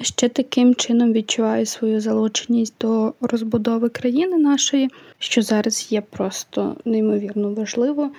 Ще 0.01 0.29
таким 0.29 0.75
чином 0.75 1.13
відчуваю 1.13 1.65
свою 1.65 2.01
залученість 2.01 2.73
до 2.81 3.13
розбудови 3.21 3.89
країни 3.89 4.37
нашої, 4.37 4.89
що 5.19 5.41
зараз 5.41 5.91
є 5.91 6.01
просто 6.01 6.75
неймовірно 6.85 7.53
важливо. 7.53 8.11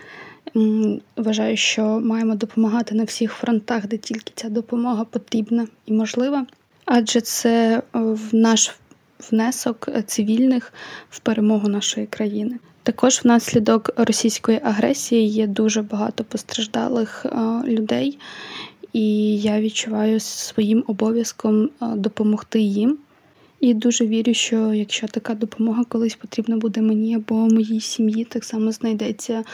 Вважаю, 1.17 1.57
що 1.57 1.83
маємо 2.01 2.35
допомагати 2.35 2.95
на 2.95 3.05
всіх 3.05 3.33
фронтах, 3.33 3.87
де 3.87 3.97
тільки 3.97 4.33
ця 4.35 4.49
допомога 4.49 5.05
потрібна 5.05 5.67
і 5.87 5.93
можлива, 5.93 6.47
адже 6.85 7.21
це 7.21 7.77
е, 7.77 7.83
в 8.01 8.29
наш 8.33 8.75
внесок 9.31 9.88
цивільних 10.07 10.73
в 11.11 11.19
перемогу 11.19 11.69
нашої 11.69 12.07
країни. 12.07 12.59
Також 12.83 13.21
внаслідок 13.25 13.91
російської 13.97 14.61
агресії 14.65 15.29
є 15.29 15.47
дуже 15.47 15.83
багато 15.83 16.25
постраждалих 16.25 17.27
е, 17.27 17.38
людей, 17.65 18.19
і 18.93 19.37
я 19.37 19.61
відчуваю 19.61 20.21
своїм 20.21 20.85
обов'язком 20.87 21.65
е, 21.65 21.87
допомогти 21.97 22.61
їм. 22.61 22.99
І 23.62 23.75
дуже 23.75 24.07
вірю, 24.07 24.35
що 24.35 24.75
якщо 24.75 25.09
така 25.09 25.35
допомога 25.35 25.85
колись 25.88 26.14
потрібна 26.14 26.57
буде 26.57 26.83
мені 26.83 27.16
або 27.16 27.35
моїй 27.35 27.81
сім'ї, 27.81 28.25
так 28.25 28.44
само 28.44 28.72
знайдеться 28.72 29.44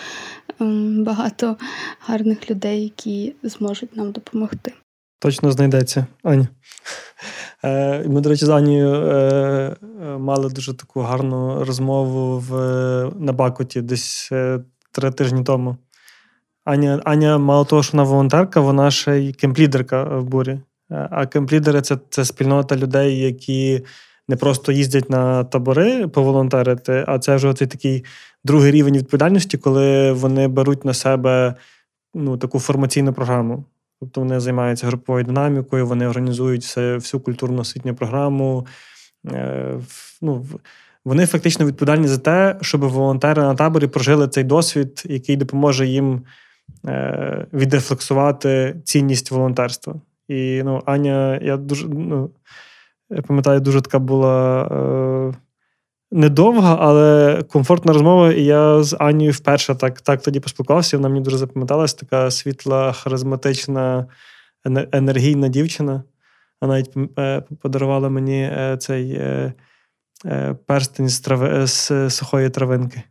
ем, 0.61 1.05
багато 1.05 1.57
гарних 2.01 2.51
людей, 2.51 2.83
які 2.83 3.35
зможуть 3.43 3.97
нам 3.97 4.13
допомогти. 4.13 4.73
Точно 5.19 5.53
знайдеться, 5.53 6.07
Аня. 6.23 6.49
Е, 7.65 8.09
ми, 8.09 8.21
до 8.21 8.29
речі, 8.29 8.45
з 8.45 8.49
Анією 8.49 8.95
е, 8.95 9.77
мали 10.19 10.51
дуже 10.51 10.75
таку 10.75 11.01
гарну 11.01 11.65
розмову 11.65 12.39
в, 12.39 12.53
на 13.19 13.33
Бакуті 13.33 13.81
десь 13.81 14.29
е, 14.33 14.61
три 14.93 15.11
тижні 15.11 15.45
тому. 15.45 15.77
Аня, 16.65 17.01
Аня, 17.05 17.39
мало 17.39 17.65
того, 17.65 17.83
що 17.83 17.93
вона 17.93 18.11
волонтерка, 18.11 18.61
вона 18.61 18.91
ще 18.91 19.19
й 19.19 19.33
кемплідерка 19.33 20.05
в 20.05 20.25
бурі. 20.25 20.61
А 20.91 21.27
кемплідери 21.27 21.81
це, 21.81 21.99
це 22.11 22.25
спільнота 22.25 22.77
людей, 22.77 23.19
які 23.19 23.85
не 24.29 24.37
просто 24.37 24.73
їздять 24.73 25.11
на 25.11 25.45
табори 25.45 26.09
поволонтерити, 26.09 27.05
а 27.09 27.19
це 27.19 27.37
вже 27.37 27.55
цей 27.55 27.69
такий 27.69 28.05
другий 28.45 28.71
рівень 28.71 28.97
відповідальності, 28.97 29.59
коли 29.59 30.13
вони 30.13 30.49
беруть 30.49 30.85
на 30.85 30.95
себе 30.95 31.55
ну, 32.15 32.37
таку 32.37 32.61
формаційну 32.61 33.13
програму. 33.13 33.65
Тобто 34.01 34.21
вони 34.21 34.41
займаються 34.41 34.87
груповою 34.87 35.25
динамікою, 35.25 35.87
вони 35.87 36.07
організують 36.07 36.63
все, 36.63 36.95
всю 36.95 37.21
культурну 37.21 37.61
освітню 37.61 37.95
програму. 37.95 38.67
Е, 39.33 39.79
ну, 40.23 40.47
Вони 41.05 41.27
фактично 41.27 41.67
відповідальні 41.67 42.09
за 42.09 42.19
те, 42.19 42.57
щоб 42.61 42.81
волонтери 42.81 43.43
на 43.43 43.55
таборі 43.55 43.87
прожили 43.87 44.29
цей 44.29 44.45
досвід, 44.45 45.03
який 45.07 45.37
допоможе 45.37 45.87
їм 45.87 46.23
е, 46.87 47.47
відрефлексувати 47.53 48.77
цінність 48.85 49.31
волонтерства. 49.31 50.01
І 50.29 50.63
ну, 50.63 50.83
Аня, 50.87 51.41
я 51.43 51.57
дуже 51.57 51.89
ну, 51.89 52.31
я 53.11 53.23
пам'ятаю, 53.23 53.61
дуже 53.61 53.81
така 53.81 53.99
була 53.99 54.63
е, 54.63 55.39
недовга, 56.11 56.77
але 56.81 57.43
комфортна 57.43 57.93
розмова. 57.93 58.33
І 58.33 58.45
я 58.45 58.83
з 58.83 58.97
Анією 59.01 59.33
вперше 59.33 59.75
так 59.75 60.01
так 60.01 60.23
тоді 60.23 60.41
поспілкувався. 60.41 60.97
Вона 60.97 61.09
мені 61.09 61.21
дуже 61.21 61.39
запам'яталась, 61.39 61.95
така 61.95 62.31
світла, 62.31 62.93
харизматична, 62.93 64.07
енергійна 64.93 65.49
дівчина. 65.49 66.03
Вона 66.61 66.75
навіть 66.75 67.19
е, 67.19 67.43
подарувала 67.63 68.09
мені 68.09 68.43
е, 68.43 68.77
цей 68.81 69.13
е, 69.13 69.53
перстень 70.67 71.09
з, 71.09 71.21
трави, 71.21 71.67
з 71.67 72.11
сухої 72.11 72.51
травинки. 72.51 73.03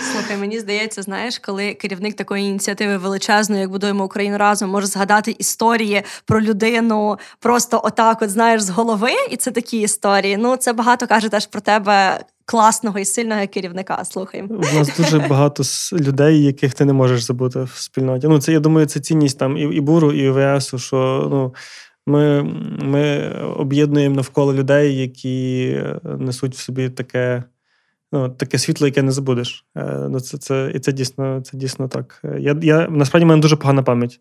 Слухай, 0.00 0.36
мені 0.36 0.60
здається, 0.60 1.02
знаєш, 1.02 1.38
коли 1.38 1.74
керівник 1.74 2.16
такої 2.16 2.44
ініціативи 2.44 2.96
величезної, 2.96 3.60
як 3.60 3.70
будуємо 3.70 4.04
Україну 4.04 4.38
разом, 4.38 4.70
може 4.70 4.86
згадати 4.86 5.36
історії 5.38 6.02
про 6.24 6.40
людину 6.40 7.18
просто 7.40 7.80
отак, 7.84 8.22
от 8.22 8.30
знаєш, 8.30 8.62
з 8.62 8.70
голови, 8.70 9.10
і 9.30 9.36
це 9.36 9.50
такі 9.50 9.80
історії. 9.80 10.36
Ну 10.36 10.56
це 10.56 10.72
багато 10.72 11.06
каже 11.06 11.28
теж 11.28 11.46
про 11.46 11.60
тебе. 11.60 12.20
Класного 12.48 12.98
і 12.98 13.04
сильного 13.04 13.46
керівника 13.46 14.04
слухаємо. 14.04 14.48
У 14.54 14.76
нас 14.78 14.96
дуже 14.96 15.18
багато 15.18 15.62
людей, 15.92 16.42
яких 16.42 16.74
ти 16.74 16.84
не 16.84 16.92
можеш 16.92 17.22
забути 17.22 17.62
в 17.62 17.72
спільноті. 17.74 18.28
Ну, 18.28 18.38
це 18.38 18.52
я 18.52 18.60
думаю, 18.60 18.86
це 18.86 19.00
цінність 19.00 19.38
там 19.38 19.56
і 19.56 19.62
і 19.62 19.80
буру, 19.80 20.12
і 20.12 20.30
ВСу, 20.30 20.78
що 20.78 21.28
ну 21.30 21.54
ми 22.06 22.42
ми 22.82 23.30
об'єднуємо 23.56 24.16
навколо 24.16 24.54
людей, 24.54 24.96
які 24.96 25.80
несуть 26.04 26.54
в 26.54 26.58
собі 26.58 26.88
таке 26.88 27.44
ну, 28.12 28.28
таке 28.28 28.58
світло, 28.58 28.86
яке 28.86 29.02
не 29.02 29.12
забудеш. 29.12 29.64
Е, 29.76 30.06
ну, 30.10 30.20
це, 30.20 30.38
це, 30.38 30.72
І 30.74 30.78
це 30.78 30.92
дійсно 30.92 31.40
це 31.40 31.56
дійсно 31.56 31.88
так. 31.88 32.20
Е, 32.24 32.36
я, 32.40 32.56
я, 32.62 32.88
Насправді 32.88 33.24
в 33.24 33.28
мене 33.28 33.42
дуже 33.42 33.56
погана 33.56 33.82
пам'ять. 33.82 34.20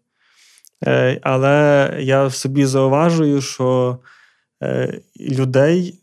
Е, 0.86 1.20
але 1.22 1.94
я 2.00 2.26
в 2.26 2.34
собі 2.34 2.66
зауважую, 2.66 3.42
що 3.42 3.98
людей 5.20 6.00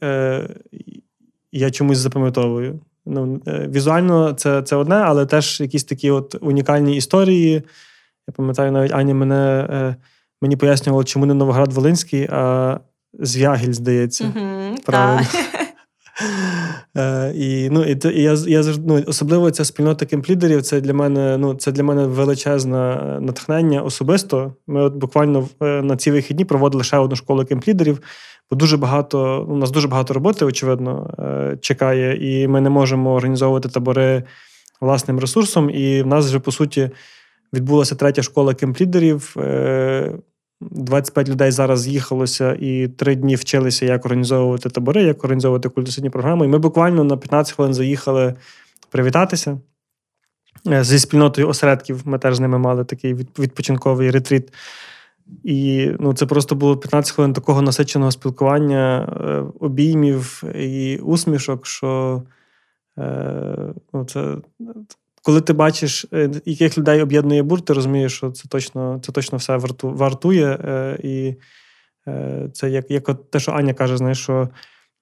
я 1.52 1.70
чомусь 1.70 1.98
запам'ятовую. 1.98 2.80
Ну, 3.06 3.40
Візуально 3.46 4.32
це 4.32 4.62
це 4.62 4.76
одне, 4.76 4.94
але 4.94 5.26
теж 5.26 5.60
якісь 5.60 5.84
такі 5.84 6.10
от 6.10 6.36
унікальні 6.40 6.96
історії. 6.96 7.52
Я 8.28 8.34
пам'ятаю, 8.36 8.72
навіть 8.72 8.92
Аня 8.92 9.14
мене 9.14 9.96
мені 10.42 10.56
пояснювала, 10.56 11.04
чому 11.04 11.26
не 11.26 11.34
Новоград-Волинський, 11.34 12.28
а 12.30 12.80
Звягіль, 13.20 13.72
здається. 13.72 14.24
Mm-hmm, 14.24 14.84
правильно. 14.84 15.26
Е, 16.96 17.32
І 17.34 17.70
ну, 17.70 17.84
і, 17.84 17.98
і 18.14 18.22
я 18.22 18.36
я 18.46 18.62
ну, 18.86 19.04
особливо 19.06 19.50
ця 19.50 19.64
спільнота 19.64 20.06
кемплідерів. 20.06 20.62
Це 20.62 20.80
для 20.80 20.94
мене 20.94 21.38
ну, 21.38 21.54
це 21.54 21.72
для 21.72 21.82
мене 21.82 22.06
величезне 22.06 22.96
натхнення 23.20 23.82
особисто. 23.82 24.54
Ми 24.66 24.82
от 24.82 24.94
буквально 24.94 25.48
е, 25.62 25.82
на 25.82 25.96
ці 25.96 26.10
вихідні 26.10 26.44
проводили 26.44 26.84
ще 26.84 26.98
одну 26.98 27.16
школу 27.16 27.44
кемплідерів, 27.44 28.00
бо 28.50 28.56
дуже 28.56 28.76
багато 28.76 29.46
у 29.48 29.56
нас 29.56 29.70
дуже 29.70 29.88
багато 29.88 30.14
роботи, 30.14 30.44
очевидно, 30.44 31.14
е, 31.18 31.56
чекає, 31.60 32.40
і 32.42 32.48
ми 32.48 32.60
не 32.60 32.70
можемо 32.70 33.14
організовувати 33.14 33.68
табори 33.68 34.22
власним 34.80 35.18
ресурсом. 35.18 35.70
І 35.70 36.02
в 36.02 36.06
нас 36.06 36.26
вже 36.26 36.38
по 36.38 36.52
суті 36.52 36.90
відбулася 37.54 37.94
третя 37.94 38.22
школа 38.22 38.54
кемплідерів. 38.54 39.36
Е, 40.62 40.68
25 40.70 41.28
людей 41.28 41.50
зараз 41.50 41.80
з'їхалося 41.80 42.56
і 42.60 42.88
три 42.88 43.14
дні 43.14 43.36
вчилися, 43.36 43.86
як 43.86 44.04
організовувати 44.04 44.68
табори, 44.68 45.02
як 45.02 45.24
організовувати 45.24 45.68
культурні 45.68 46.10
програми. 46.10 46.46
І 46.46 46.48
ми 46.48 46.58
буквально 46.58 47.04
на 47.04 47.16
15 47.16 47.54
хвилин 47.54 47.74
заїхали 47.74 48.34
привітатися 48.90 49.58
е, 50.68 50.84
зі 50.84 50.98
спільнотою 50.98 51.48
осередків. 51.48 52.02
Ми 52.04 52.18
теж 52.18 52.36
з 52.36 52.40
ними 52.40 52.58
мали 52.58 52.84
такий 52.84 53.14
відпочинковий 53.14 54.10
ретріт. 54.10 54.52
І 55.44 55.90
ну, 56.00 56.14
це 56.14 56.26
просто 56.26 56.54
було 56.54 56.76
15 56.76 57.14
хвилин 57.14 57.32
такого 57.32 57.62
насиченого 57.62 58.10
спілкування, 58.10 59.00
е, 59.00 59.44
обіймів 59.60 60.42
і 60.54 60.96
усмішок, 60.96 61.66
що 61.66 62.22
е, 62.98 63.74
ну, 63.92 64.04
це 64.04 64.36
коли 65.22 65.40
ти 65.40 65.52
бачиш, 65.52 66.06
е, 66.12 66.30
яких 66.44 66.78
людей 66.78 67.02
об'єднує 67.02 67.42
бур, 67.42 67.60
ти 67.60 67.72
розумієш, 67.72 68.16
що 68.16 68.30
це 68.30 68.48
точно 68.48 69.00
це 69.02 69.12
точно 69.12 69.38
все 69.38 69.56
варту, 69.56 69.90
вартує. 69.90 70.46
Е, 70.64 70.98
і 71.02 71.34
е, 72.08 72.48
це 72.52 72.70
як 72.70 72.90
як 72.90 73.08
от 73.08 73.30
те, 73.30 73.40
що 73.40 73.52
Аня 73.52 73.74
каже, 73.74 73.96
знаєш, 73.96 74.18
що 74.18 74.48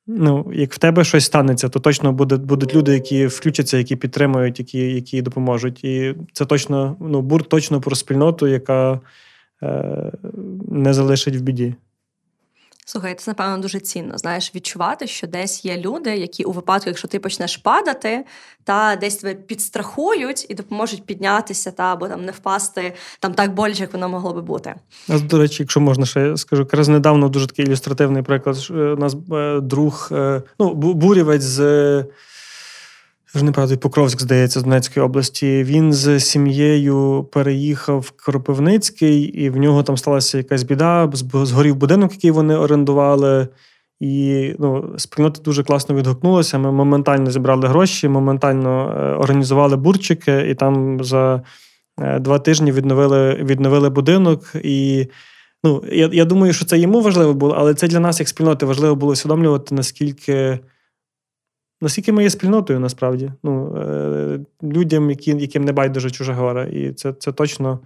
ну, 0.06 0.50
як 0.54 0.74
в 0.74 0.78
тебе 0.78 1.04
щось 1.04 1.24
станеться, 1.24 1.68
то 1.68 1.80
точно 1.80 2.12
буде, 2.12 2.36
будуть 2.36 2.74
люди, 2.74 2.92
які 2.92 3.26
включаться, 3.26 3.78
які 3.78 3.96
підтримують, 3.96 4.58
які 4.58 4.94
які 4.94 5.22
допоможуть. 5.22 5.84
І 5.84 6.14
це 6.32 6.44
точно 6.44 6.96
ну, 7.00 7.22
бур 7.22 7.44
точно 7.44 7.80
про 7.80 7.96
спільноту, 7.96 8.46
яка 8.46 9.00
не 10.68 10.94
залишить 10.94 11.36
в 11.36 11.40
біді. 11.40 11.74
Слухай, 12.86 13.14
це 13.14 13.30
напевно 13.30 13.58
дуже 13.58 13.80
цінно. 13.80 14.18
Знаєш, 14.18 14.54
відчувати, 14.54 15.06
що 15.06 15.26
десь 15.26 15.64
є 15.64 15.78
люди, 15.78 16.16
які 16.16 16.44
у 16.44 16.52
випадку, 16.52 16.90
якщо 16.90 17.08
ти 17.08 17.18
почнеш 17.18 17.56
падати, 17.56 18.24
та 18.64 18.96
десь 18.96 19.16
тебе 19.16 19.34
підстрахують 19.34 20.46
і 20.48 20.54
допоможуть 20.54 21.06
піднятися, 21.06 21.70
та 21.70 21.82
або 21.82 22.08
там 22.08 22.24
не 22.24 22.32
впасти 22.32 22.94
там 23.20 23.34
так 23.34 23.54
боляче, 23.54 23.82
як 23.82 23.92
воно 23.92 24.08
могло 24.08 24.32
би 24.32 24.42
бути. 24.42 24.74
До 25.08 25.38
речі, 25.38 25.62
якщо 25.62 25.80
можна 25.80 26.06
ще 26.06 26.36
скажу, 26.36 26.62
якраз 26.62 26.88
недавно 26.88 27.28
дуже 27.28 27.46
такий 27.46 27.66
ілюстративний 27.66 28.22
приклад. 28.22 28.70
У 28.70 28.74
нас 28.74 29.16
е, 29.32 29.60
друг, 29.60 30.08
е, 30.12 30.42
ну 30.58 30.74
бурівець 30.74 31.42
з 31.42 31.60
вже 33.34 33.44
не 33.44 33.52
правда, 33.52 33.76
Покровськ, 33.76 34.20
здається, 34.20 34.60
з 34.60 34.62
Донецької 34.62 35.06
області. 35.06 35.64
Він 35.64 35.92
з 35.92 36.20
сім'єю 36.20 37.28
переїхав 37.32 38.00
в 38.00 38.10
Кропивницький, 38.10 39.22
і 39.22 39.50
в 39.50 39.56
нього 39.56 39.82
там 39.82 39.96
сталася 39.96 40.38
якась 40.38 40.62
біда, 40.62 41.10
згорів 41.32 41.76
будинок, 41.76 42.12
який 42.12 42.30
вони 42.30 42.56
орендували. 42.56 43.48
І 44.00 44.54
ну, 44.58 44.94
спільнота 44.96 45.42
дуже 45.42 45.64
класно 45.64 45.94
відгукнулася. 45.94 46.58
Ми 46.58 46.72
моментально 46.72 47.30
зібрали 47.30 47.68
гроші, 47.68 48.08
моментально 48.08 48.96
е, 48.96 49.14
організували 49.14 49.76
бурчики, 49.76 50.46
і 50.48 50.54
там 50.54 51.04
за 51.04 51.42
е, 52.00 52.18
два 52.18 52.38
тижні 52.38 52.72
відновили 52.72 53.34
відновили 53.34 53.90
будинок. 53.90 54.52
І 54.54 55.06
ну, 55.64 55.84
я 55.92 56.10
я 56.12 56.24
думаю, 56.24 56.52
що 56.52 56.64
це 56.64 56.78
йому 56.78 57.00
важливо 57.00 57.34
було, 57.34 57.54
але 57.58 57.74
це 57.74 57.88
для 57.88 58.00
нас, 58.00 58.20
як 58.20 58.28
спільноти, 58.28 58.66
важливо 58.66 58.94
було 58.94 59.12
усвідомлювати, 59.12 59.74
наскільки 59.74 60.58
наскільки 61.80 62.12
ми 62.12 62.22
є 62.22 62.30
спільнотою, 62.30 62.80
насправді, 62.80 63.32
ну, 63.42 63.76
е, 63.76 64.40
людям, 64.62 65.10
які, 65.10 65.30
яким 65.30 65.64
не 65.64 65.72
байдуже 65.72 66.10
чуже 66.10 66.32
гора. 66.32 66.64
І 66.64 66.92
це 66.92 67.12
це, 67.12 67.32
точно 67.32 67.80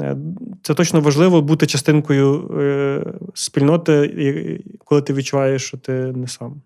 е, 0.00 0.16
це 0.62 0.74
точно 0.74 1.00
важливо 1.00 1.42
бути 1.42 1.66
частинкою 1.66 2.50
е, 2.60 3.04
спільноти, 3.34 4.60
коли 4.84 5.02
ти 5.02 5.12
відчуваєш, 5.12 5.66
що 5.66 5.78
ти 5.78 5.92
не 5.92 6.28
сам. 6.28 6.62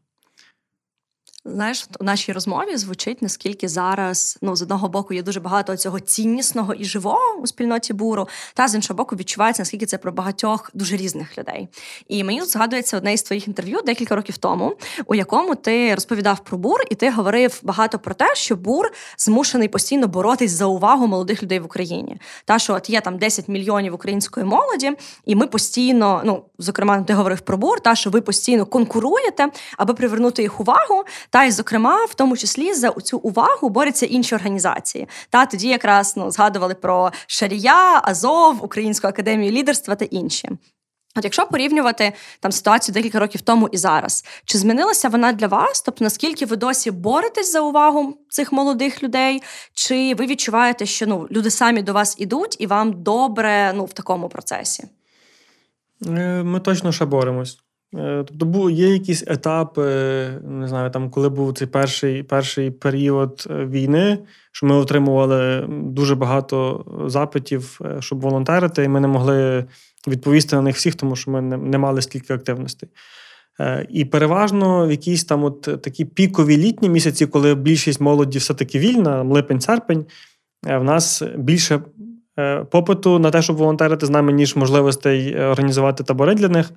Знаєш, 1.45 1.86
у 2.01 2.05
нашій 2.05 2.32
розмові 2.32 2.76
звучить 2.76 3.22
наскільки 3.22 3.68
зараз 3.68 4.38
ну 4.43 4.57
з 4.57 4.62
одного 4.62 4.88
боку 4.88 5.14
є 5.14 5.22
дуже 5.22 5.41
багато 5.41 5.76
цього 5.76 6.01
ціннісного 6.01 6.74
і 6.74 6.84
живого 6.84 7.34
у 7.43 7.47
спільноті 7.47 7.93
буру, 7.93 8.28
та 8.55 8.68
з 8.68 8.74
іншого 8.74 8.97
боку 8.97 9.16
відчувається 9.16 9.62
наскільки 9.62 9.86
це 9.86 9.99
про 9.99 10.12
багатьох 10.12 10.70
дуже 10.74 10.97
різних 10.97 11.38
людей. 11.38 11.68
І 12.09 12.24
мені 12.24 12.43
згадується 12.43 12.97
одне 12.97 13.12
із 13.12 13.22
твоїх 13.22 13.49
інтерв'ю 13.49 13.80
декілька 13.86 14.16
років 14.16 14.38
тому, 14.38 14.76
у 15.07 15.14
якому 15.14 15.55
ти 15.55 15.95
розповідав 15.95 16.41
про 16.41 16.59
бур, 16.59 16.80
і 16.91 16.95
ти 16.95 17.11
говорив 17.11 17.61
багато 17.62 17.99
про 17.99 18.14
те, 18.14 18.34
що 18.34 18.57
бур 18.57 18.93
змушений 19.18 19.68
постійно 19.68 20.07
боротись 20.07 20.53
за 20.53 20.66
увагу 20.66 21.07
молодих 21.07 21.43
людей 21.43 21.61
в 21.61 21.64
Україні. 21.64 22.20
Та 22.45 22.59
що 22.59 22.74
от 22.74 22.91
є 22.91 23.01
там 23.01 23.18
10 23.18 23.49
мільйонів 23.49 23.95
української 23.95 24.47
молоді, 24.47 24.93
і 25.24 25.34
ми 25.34 25.47
постійно, 25.47 26.22
ну 26.24 26.45
зокрема, 26.59 27.03
ти 27.03 27.14
говорив 27.14 27.41
про 27.41 27.57
бур, 27.57 27.80
та 27.80 27.95
що 27.95 28.11
ви 28.11 28.20
постійно 28.20 28.66
конкуруєте, 28.66 29.49
аби 29.76 29.95
привернути 29.95 30.43
їх 30.43 30.61
увагу. 30.61 31.05
Та 31.31 31.45
й 31.45 31.51
зокрема, 31.51 32.05
в 32.05 32.14
тому 32.14 32.37
числі 32.37 32.74
за 32.74 32.91
цю 32.91 33.18
увагу 33.18 33.68
борються 33.68 34.07
інші 34.07 34.35
організації. 34.35 35.09
Та 35.31 35.47
тоді 35.47 35.68
якраз 35.68 36.14
ну 36.16 36.31
згадували 36.31 36.74
про 36.74 37.12
Шарія, 37.26 38.01
Азов, 38.05 38.64
Українську 38.64 39.09
академію 39.09 39.53
лідерства 39.53 39.95
та 39.95 40.05
інші. 40.05 40.49
От 41.16 41.24
якщо 41.24 41.47
порівнювати 41.47 42.12
там 42.41 42.53
ситуацію 42.53 42.93
декілька 42.95 43.18
років 43.18 43.41
тому 43.41 43.68
і 43.72 43.76
зараз, 43.76 44.24
чи 44.45 44.59
змінилася 44.59 45.09
вона 45.09 45.33
для 45.33 45.47
вас? 45.47 45.83
Тобто 45.83 46.05
наскільки 46.05 46.47
ви 46.47 46.57
досі 46.57 46.91
боретесь 46.91 47.53
за 47.53 47.61
увагу 47.61 48.18
цих 48.28 48.53
молодих 48.53 49.03
людей, 49.03 49.43
чи 49.74 50.14
ви 50.14 50.26
відчуваєте, 50.26 50.87
що 50.87 51.07
ну 51.07 51.28
люди 51.31 51.51
самі 51.51 51.83
до 51.83 51.93
вас 51.93 52.14
ідуть 52.18 52.57
і 52.59 52.66
вам 52.66 53.03
добре 53.03 53.72
ну 53.74 53.85
в 53.85 53.93
такому 53.93 54.28
процесі? 54.28 54.85
Е, 56.07 56.43
ми 56.43 56.61
точно 56.61 56.93
ще 56.93 57.05
боремось. 57.05 57.59
Е, 57.99 58.24
тобто 58.38 58.70
є 58.70 58.88
якісь 58.88 59.24
етапи, 59.26 59.82
не 60.45 60.68
знаю, 60.68 60.91
там, 60.91 61.11
коли 61.11 61.28
був 61.28 61.53
цей 61.53 61.68
перший 61.68 62.22
перший 62.22 62.70
період 62.70 63.47
е, 63.51 63.64
війни, 63.64 64.18
що 64.53 64.66
ми 64.66 64.74
отримували 64.74 65.66
дуже 65.68 66.14
багато 66.14 66.84
запитів, 67.07 67.80
е, 67.84 67.97
щоб 68.01 68.20
волонтерити, 68.20 68.84
і 68.84 68.88
ми 68.88 69.01
не 69.01 69.09
могли 69.09 69.64
відповісти 70.09 70.57
на 70.57 70.62
них 70.62 70.76
всіх, 70.76 70.95
тому 70.95 71.16
що 71.16 71.30
ми 71.30 71.41
не, 71.43 71.57
не 71.57 71.78
мали 71.78 72.03
стільки 72.03 72.34
активностей. 72.34 72.88
І 73.88 74.05
переважно 74.05 74.86
в 74.86 74.91
якісь 74.91 75.24
там 75.24 75.45
от 75.45 75.62
такі 75.62 76.05
пікові 76.05 76.57
літні 76.57 76.88
місяці, 76.88 77.26
коли 77.26 77.55
більшість 77.55 78.01
молоді 78.01 78.38
все-таки 78.38 78.78
вільна, 78.78 79.24
липень-серпень, 79.24 80.05
в 80.62 80.84
нас 80.84 81.22
більше 81.36 81.80
попиту 82.70 83.18
на 83.18 83.30
те, 83.30 83.43
щоб 83.43 83.57
волонтерити 83.57 84.07
з 84.07 84.11
нами, 84.11 84.32
ніж 84.32 84.57
можливостей 84.57 85.41
організувати 85.41 86.05
табори 86.05 86.34
для 86.34 86.49
них. 86.49 86.72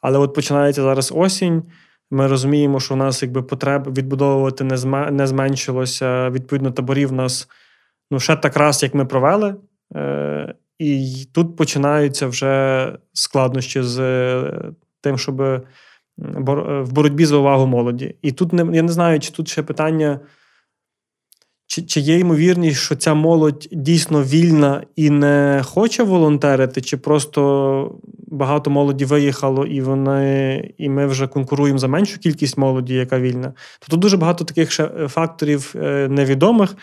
Але 0.00 0.18
от 0.18 0.34
починається 0.34 0.82
зараз 0.82 1.12
осінь. 1.16 1.62
Ми 2.10 2.26
розуміємо, 2.26 2.80
що 2.80 2.94
у 2.94 2.96
нас 2.96 3.22
якби 3.22 3.42
потреб 3.42 3.94
відбудовувати 3.94 4.64
не 4.64 5.10
не 5.10 5.26
зменшилося. 5.26 6.30
Відповідно, 6.30 6.70
таборів 6.70 7.12
у 7.12 7.14
нас 7.14 7.48
ну, 8.10 8.20
ще 8.20 8.36
так 8.36 8.56
раз, 8.56 8.82
як 8.82 8.94
ми 8.94 9.04
провели. 9.04 9.56
Е, 9.94 10.54
І 10.78 11.14
тут 11.32 11.56
починаються 11.56 12.26
вже 12.26 12.92
складнощі 13.12 13.82
з 13.82 14.00
е, 14.00 14.72
тим, 15.00 15.18
щоб 15.18 15.36
в 16.16 16.92
боротьбі 16.92 17.24
за 17.24 17.36
увагу 17.36 17.66
молоді. 17.66 18.14
І 18.22 18.32
тут 18.32 18.52
не 18.52 18.76
я 18.76 18.82
не 18.82 18.92
знаю, 18.92 19.20
чи 19.20 19.30
тут 19.32 19.48
ще 19.48 19.62
питання. 19.62 20.20
Чи 21.78 21.86
чи 21.86 22.00
є 22.00 22.18
ймовірність, 22.18 22.80
що 22.80 22.96
ця 22.96 23.14
молодь 23.14 23.68
дійсно 23.72 24.22
вільна 24.22 24.82
і 24.96 25.10
не 25.10 25.62
хоче 25.64 26.02
волонтерити, 26.02 26.80
чи 26.80 26.96
просто 26.96 28.00
багато 28.26 28.70
молоді 28.70 29.04
виїхало, 29.04 29.66
і 29.66 29.80
вони, 29.80 30.74
і 30.78 30.88
ми 30.88 31.06
вже 31.06 31.26
конкуруємо 31.26 31.78
за 31.78 31.88
меншу 31.88 32.18
кількість 32.18 32.58
молоді, 32.58 32.94
яка 32.94 33.20
вільна? 33.20 33.52
Тобто 33.80 33.96
дуже 33.96 34.16
багато 34.16 34.44
таких 34.44 34.72
ще 34.72 34.84
е, 34.84 35.08
факторів 35.08 35.74
е, 35.76 36.08
невідомих, 36.08 36.76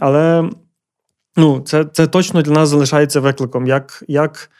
але 0.00 0.50
ну, 1.36 1.60
це 1.60 1.84
це 1.84 2.06
точно 2.06 2.42
для 2.42 2.52
нас 2.52 2.68
залишається 2.68 3.20
викликом, 3.20 3.66
як 3.66 4.04
як 4.08 4.50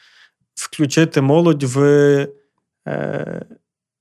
включити 0.55 1.21
молодь 1.21 1.63
в 1.63 1.81
е, 2.87 3.45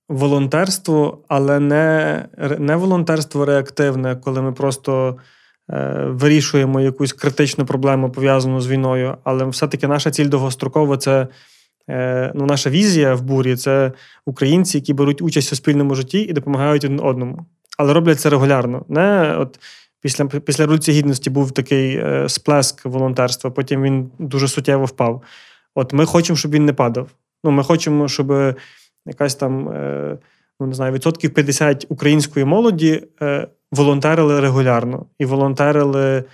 волонтерство, 0.08 1.24
але 1.28 1.60
не, 1.60 2.24
не 2.58 2.76
волонтерство 2.76 3.44
реактивне, 3.44 4.16
коли 4.16 4.42
ми 4.42 4.52
просто. 4.52 5.16
Е, 5.70 6.04
вирішуємо 6.06 6.80
якусь 6.80 7.12
критичну 7.12 7.66
проблему 7.66 8.10
пов'язану 8.10 8.60
з 8.60 8.68
війною, 8.68 9.16
але 9.24 9.44
все-таки 9.44 9.86
наша 9.86 10.10
ціль 10.10 10.28
довгострокова 10.28 10.96
це 10.96 11.28
е, 11.90 12.32
ну, 12.34 12.46
наша 12.46 12.70
візія 12.70 13.14
в 13.14 13.22
бурі 13.22 13.56
це 13.56 13.92
українці, 14.26 14.78
які 14.78 14.94
беруть 14.94 15.22
участь 15.22 15.52
у 15.52 15.56
спільному 15.56 15.94
житті 15.94 16.18
і 16.18 16.32
допомагають 16.32 16.84
один 16.84 17.00
одному. 17.00 17.46
Але 17.78 17.92
роблять 17.92 18.20
це 18.20 18.30
регулярно. 18.30 18.84
Не 18.88 19.36
от 19.38 19.58
Після 20.00 20.26
після 20.26 20.64
Революції 20.64 20.98
Гідності 20.98 21.30
був 21.30 21.52
такий 21.52 21.96
е, 21.96 22.28
сплеск 22.28 22.84
волонтерства, 22.84 23.50
потім 23.50 23.82
він 23.82 24.10
дуже 24.18 24.48
суттєво 24.48 24.84
впав. 24.84 25.22
От 25.74 25.92
ми 25.92 26.06
хочемо, 26.06 26.36
щоб 26.36 26.52
він 26.52 26.64
не 26.64 26.72
падав. 26.72 27.10
Ну, 27.44 27.50
Ми 27.50 27.64
хочемо, 27.64 28.08
щоб 28.08 28.56
якась 29.06 29.34
там, 29.34 29.64
ну 30.60 30.66
не 30.66 30.74
знаю, 30.74 30.92
відсотків 30.92 31.34
50 31.34 31.86
української 31.88 32.44
молоді 32.44 33.02
волонтерили 33.72 34.40
регулярно 34.40 35.06
і 35.18 35.24
волонтерили, 35.24 36.24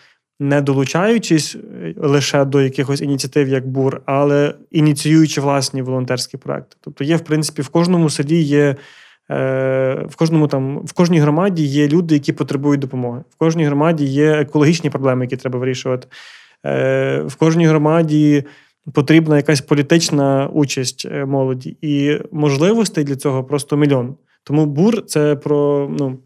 не 0.40 0.60
долучаючись 0.60 1.56
е, 1.56 1.94
лише 1.96 2.44
до 2.44 2.60
якихось 2.60 3.00
ініціатив, 3.00 3.48
як 3.48 3.68
БУР, 3.68 4.02
але 4.06 4.54
ініціюючи 4.70 5.40
власні 5.40 5.82
волонтерські 5.82 6.36
проекти. 6.36 6.76
Тобто, 6.80 7.04
є, 7.04 7.16
в 7.16 7.20
принципі, 7.20 7.62
в 7.62 7.68
кожному 7.68 8.10
селі 8.10 8.42
є. 8.42 8.76
Е, 9.30 10.06
в 10.08 10.16
кожному 10.16 10.48
там 10.48 10.78
в 10.78 10.92
кожній 10.92 11.20
громаді 11.20 11.64
є 11.64 11.88
люди, 11.88 12.14
які 12.14 12.32
потребують 12.32 12.80
допомоги. 12.80 13.20
В 13.30 13.36
кожній 13.36 13.64
громаді 13.64 14.04
є 14.04 14.30
екологічні 14.32 14.90
проблеми, 14.90 15.24
які 15.24 15.36
треба 15.36 15.58
вирішувати. 15.58 16.08
Е, 16.66 17.22
в 17.26 17.34
кожній 17.34 17.66
громаді 17.66 18.44
потрібна 18.92 19.36
якась 19.36 19.60
політична 19.60 20.46
участь 20.52 21.08
молоді, 21.26 21.76
і 21.82 22.18
можливостей 22.32 23.04
для 23.04 23.16
цього 23.16 23.44
просто 23.44 23.76
мільйон. 23.76 24.16
Тому 24.44 24.66
бур 24.66 25.06
це 25.06 25.36
про 25.36 25.90
ну 25.98 26.18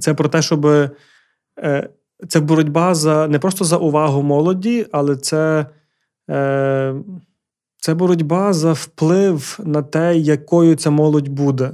це 0.00 0.14
про 0.14 0.28
те, 0.28 0.42
щоб 0.42 0.66
е, 0.66 1.90
це 2.28 2.40
боротьба 2.40 2.94
за 2.94 3.28
не 3.28 3.38
просто 3.38 3.64
за 3.64 3.76
увагу 3.76 4.22
молоді, 4.22 4.86
але 4.92 5.16
це 5.16 5.66
е, 6.30 6.94
це 7.78 7.94
боротьба 7.94 8.52
за 8.52 8.72
вплив 8.72 9.58
на 9.64 9.82
те, 9.82 10.16
якою 10.16 10.74
ця 10.74 10.90
молодь 10.90 11.28
буде. 11.28 11.72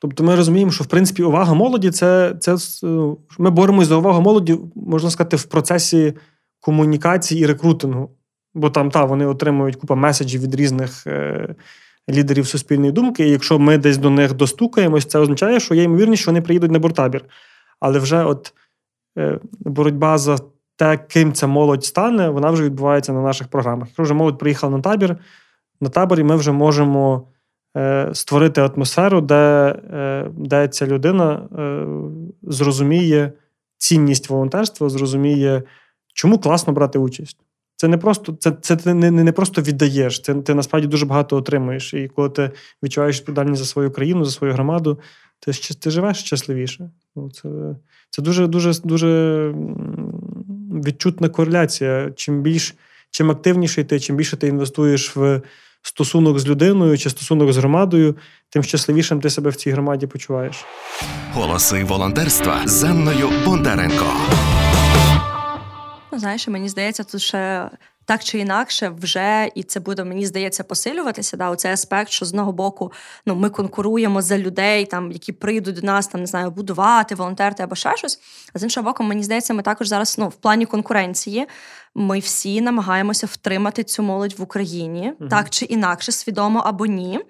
Тобто 0.00 0.24
ми 0.24 0.36
розуміємо, 0.36 0.72
що 0.72 0.84
в 0.84 0.86
принципі 0.86 1.22
увага 1.22 1.54
молоді 1.54 1.90
це 1.90 2.36
це 2.40 2.56
ну, 2.82 3.18
ми 3.38 3.50
боремося 3.50 3.88
за 3.88 3.96
увагу 3.96 4.22
молоді, 4.22 4.58
можна 4.74 5.10
сказати, 5.10 5.36
в 5.36 5.44
процесі 5.44 6.14
комунікації 6.60 7.40
і 7.40 7.46
рекрутингу. 7.46 8.10
Бо 8.54 8.70
там 8.70 8.90
та, 8.90 9.04
вони 9.04 9.26
отримують 9.26 9.76
купу 9.76 9.94
меседжів 9.94 10.42
від 10.42 10.54
різних 10.54 11.06
е, 11.06 11.54
лідерів 12.10 12.46
суспільної 12.46 12.92
думки. 12.92 13.28
І 13.28 13.30
якщо 13.30 13.58
ми 13.58 13.78
десь 13.78 13.98
до 13.98 14.10
них 14.10 14.34
достукаємось, 14.34 15.04
це 15.04 15.18
означає, 15.18 15.60
що 15.60 15.74
є 15.74 15.82
ймовірність, 15.82 16.22
що 16.22 16.30
вони 16.30 16.42
приїдуть 16.42 16.70
на 16.70 16.78
буртабір. 16.78 17.24
Але 17.80 17.98
вже 17.98 18.24
от 18.24 18.54
е, 19.18 19.38
боротьба 19.60 20.18
за 20.18 20.38
те, 20.76 20.96
ким 20.96 21.32
ця 21.32 21.46
молодь 21.46 21.84
стане, 21.84 22.28
вона 22.28 22.50
вже 22.50 22.64
відбувається 22.64 23.12
на 23.12 23.22
наших 23.22 23.48
програмах. 23.48 23.88
Якщо 23.88 24.02
вже 24.02 24.14
молодь 24.14 24.38
приїхала 24.38 24.76
на 24.76 24.82
табір, 24.82 25.16
на 25.80 25.88
таборі 25.88 26.24
ми 26.24 26.36
вже 26.36 26.52
можемо 26.52 27.28
е, 27.76 28.10
створити 28.12 28.60
атмосферу, 28.60 29.20
де, 29.20 29.74
е, 29.92 30.30
де 30.36 30.68
ця 30.68 30.86
людина 30.86 31.48
зрозуміє 32.42 33.32
цінність 33.76 34.30
волонтерства, 34.30 34.88
зрозуміє, 34.88 35.62
чому 36.14 36.38
класно 36.38 36.72
брати 36.72 36.98
участь. 36.98 37.38
Це 37.80 37.88
не 37.88 37.98
просто 37.98 38.36
це 38.40 38.52
це 38.60 38.76
ти 38.76 38.94
не 38.94 39.10
не 39.10 39.32
просто 39.32 39.62
віддаєш, 39.62 40.20
це 40.20 40.34
ти 40.34 40.54
насправді 40.54 40.88
дуже 40.88 41.06
багато 41.06 41.36
отримуєш. 41.36 41.94
І 41.94 42.10
коли 42.16 42.30
ти 42.30 42.50
відчуваєш 42.82 43.18
відповідальність 43.18 43.62
за 43.62 43.66
свою 43.68 43.90
країну, 43.90 44.24
за 44.24 44.30
свою 44.30 44.52
громаду, 44.52 44.98
ти 45.40 45.52
ти 45.52 45.90
живеш 45.90 46.16
щасливіше. 46.16 46.90
Ну, 47.16 47.30
Це 47.30 47.48
це 48.10 48.22
дуже 48.22 48.46
дуже 48.46 48.72
дуже 48.84 49.52
відчутна 50.84 51.28
кореляція. 51.28 52.12
Чим 52.16 52.42
більш 52.42 52.74
чим 53.10 53.30
активніше 53.30 53.84
ти, 53.84 54.00
чим 54.00 54.16
більше 54.16 54.36
ти 54.36 54.46
інвестуєш 54.46 55.16
в 55.16 55.40
стосунок 55.82 56.38
з 56.38 56.48
людиною 56.48 56.98
чи 56.98 57.10
стосунок 57.10 57.52
з 57.52 57.56
громадою, 57.56 58.16
тим 58.50 58.62
щасливішим 58.62 59.20
ти 59.20 59.30
себе 59.30 59.50
в 59.50 59.56
цій 59.56 59.70
громаді 59.70 60.06
почуваєш. 60.06 60.64
Голоси 61.32 61.84
волонтерства 61.84 62.60
з 62.66 62.84
Анною 62.84 63.28
Бондаренко. 63.44 64.06
Знаєш, 66.18 66.48
мені 66.48 66.68
здається, 66.68 67.04
тут 67.04 67.20
ще 67.20 67.70
так 68.08 68.24
чи 68.24 68.38
інакше 68.38 68.88
вже 68.88 69.50
і 69.54 69.62
це 69.62 69.80
буде, 69.80 70.04
мені 70.04 70.26
здається, 70.26 70.64
посилюватися. 70.64 71.36
Да, 71.36 71.50
Оцей 71.50 71.72
аспект, 71.72 72.10
що 72.10 72.24
з 72.24 72.28
одного 72.28 72.52
боку 72.52 72.92
ну, 73.26 73.34
ми 73.34 73.50
конкуруємо 73.50 74.22
за 74.22 74.38
людей, 74.38 74.86
там, 74.86 75.12
які 75.12 75.32
прийдуть 75.32 75.74
до 75.74 75.86
нас, 75.86 76.06
там 76.06 76.20
не 76.20 76.26
знаю, 76.26 76.50
будувати, 76.50 77.14
волонтерити 77.14 77.62
або 77.62 77.74
ще 77.74 77.96
щось. 77.96 78.20
А 78.54 78.58
з 78.58 78.62
іншого 78.62 78.84
боку, 78.84 79.02
мені 79.02 79.22
здається, 79.22 79.54
ми 79.54 79.62
також 79.62 79.88
зараз 79.88 80.18
ну, 80.18 80.28
в 80.28 80.34
плані 80.34 80.66
конкуренції 80.66 81.46
ми 81.94 82.18
всі 82.18 82.60
намагаємося 82.60 83.26
втримати 83.26 83.84
цю 83.84 84.02
молодь 84.02 84.34
в 84.38 84.42
Україні, 84.42 85.12
угу. 85.20 85.30
так 85.30 85.50
чи 85.50 85.64
інакше, 85.64 86.12
свідомо 86.12 86.62
або 86.66 86.86
ні. 86.86 87.20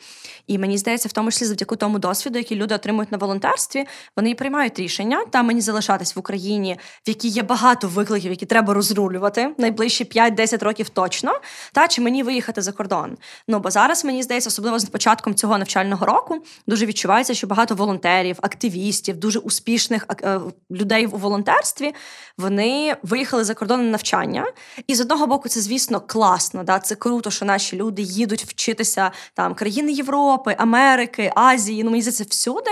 І 0.47 0.59
мені 0.59 0.79
здається, 0.79 1.09
в 1.09 1.13
тому 1.13 1.31
числі 1.31 1.47
завдяки 1.47 1.77
тому 1.77 1.99
досвіду, 1.99 2.39
який 2.39 2.57
люди 2.57 2.75
отримують 2.75 3.13
на 3.13 3.19
волонтерстві, 3.19 3.85
вони 4.17 4.31
і 4.31 4.35
приймають 4.35 4.79
рішення 4.79 5.25
та 5.31 5.43
мені 5.43 5.61
залишатись 5.61 6.17
в 6.17 6.19
Україні, 6.19 6.79
в 7.07 7.09
якій 7.09 7.29
є 7.29 7.43
багато 7.43 7.89
викликів, 7.89 8.31
які 8.31 8.47
треба 8.47 8.75
розрулювати 8.75 9.55
найближчі 9.59 10.05
5-10 10.05 10.65
років 10.65 10.89
точно. 10.89 11.41
Та 11.73 11.89
чи 11.89 12.01
мені 12.01 12.23
виїхати 12.23 12.63
за 12.63 12.73
кордон? 12.73 13.17
Ну 13.49 13.59
бо 13.59 13.71
зараз 13.71 14.05
мені 14.05 14.23
здається, 14.23 14.49
особливо 14.49 14.79
з 14.79 14.85
початком 14.85 15.35
цього 15.35 15.59
навчального 15.59 16.07
року, 16.07 16.45
дуже 16.67 16.87
відчувається, 16.87 17.35
що 17.35 17.47
багато 17.47 17.75
волонтерів, 17.75 18.39
активістів, 18.43 19.17
дуже 19.17 19.39
успішних 19.39 20.07
е, 20.23 20.41
людей 20.71 21.07
у 21.07 21.17
волонтерстві 21.17 21.95
вони 22.39 22.97
виїхали 23.03 23.45
за 23.45 23.55
кордон 23.55 23.85
на 23.85 23.91
навчання. 23.91 24.48
І 24.87 24.95
з 24.95 25.01
одного 25.01 25.27
боку, 25.27 25.49
це, 25.49 25.61
звісно, 25.61 26.01
класно. 26.01 26.65
Да? 26.65 26.79
Це 26.79 26.95
круто, 26.95 27.31
що 27.31 27.45
наші 27.45 27.77
люди 27.77 28.03
їдуть 28.03 28.45
вчитися 28.45 29.11
там 29.35 29.55
країни 29.55 29.93
Європи, 29.93 30.55
Америки, 30.59 31.33
Азії. 31.35 31.85
Ну, 31.85 31.91
мені 31.91 32.03
здається, 32.03 32.25
всюди. 32.29 32.71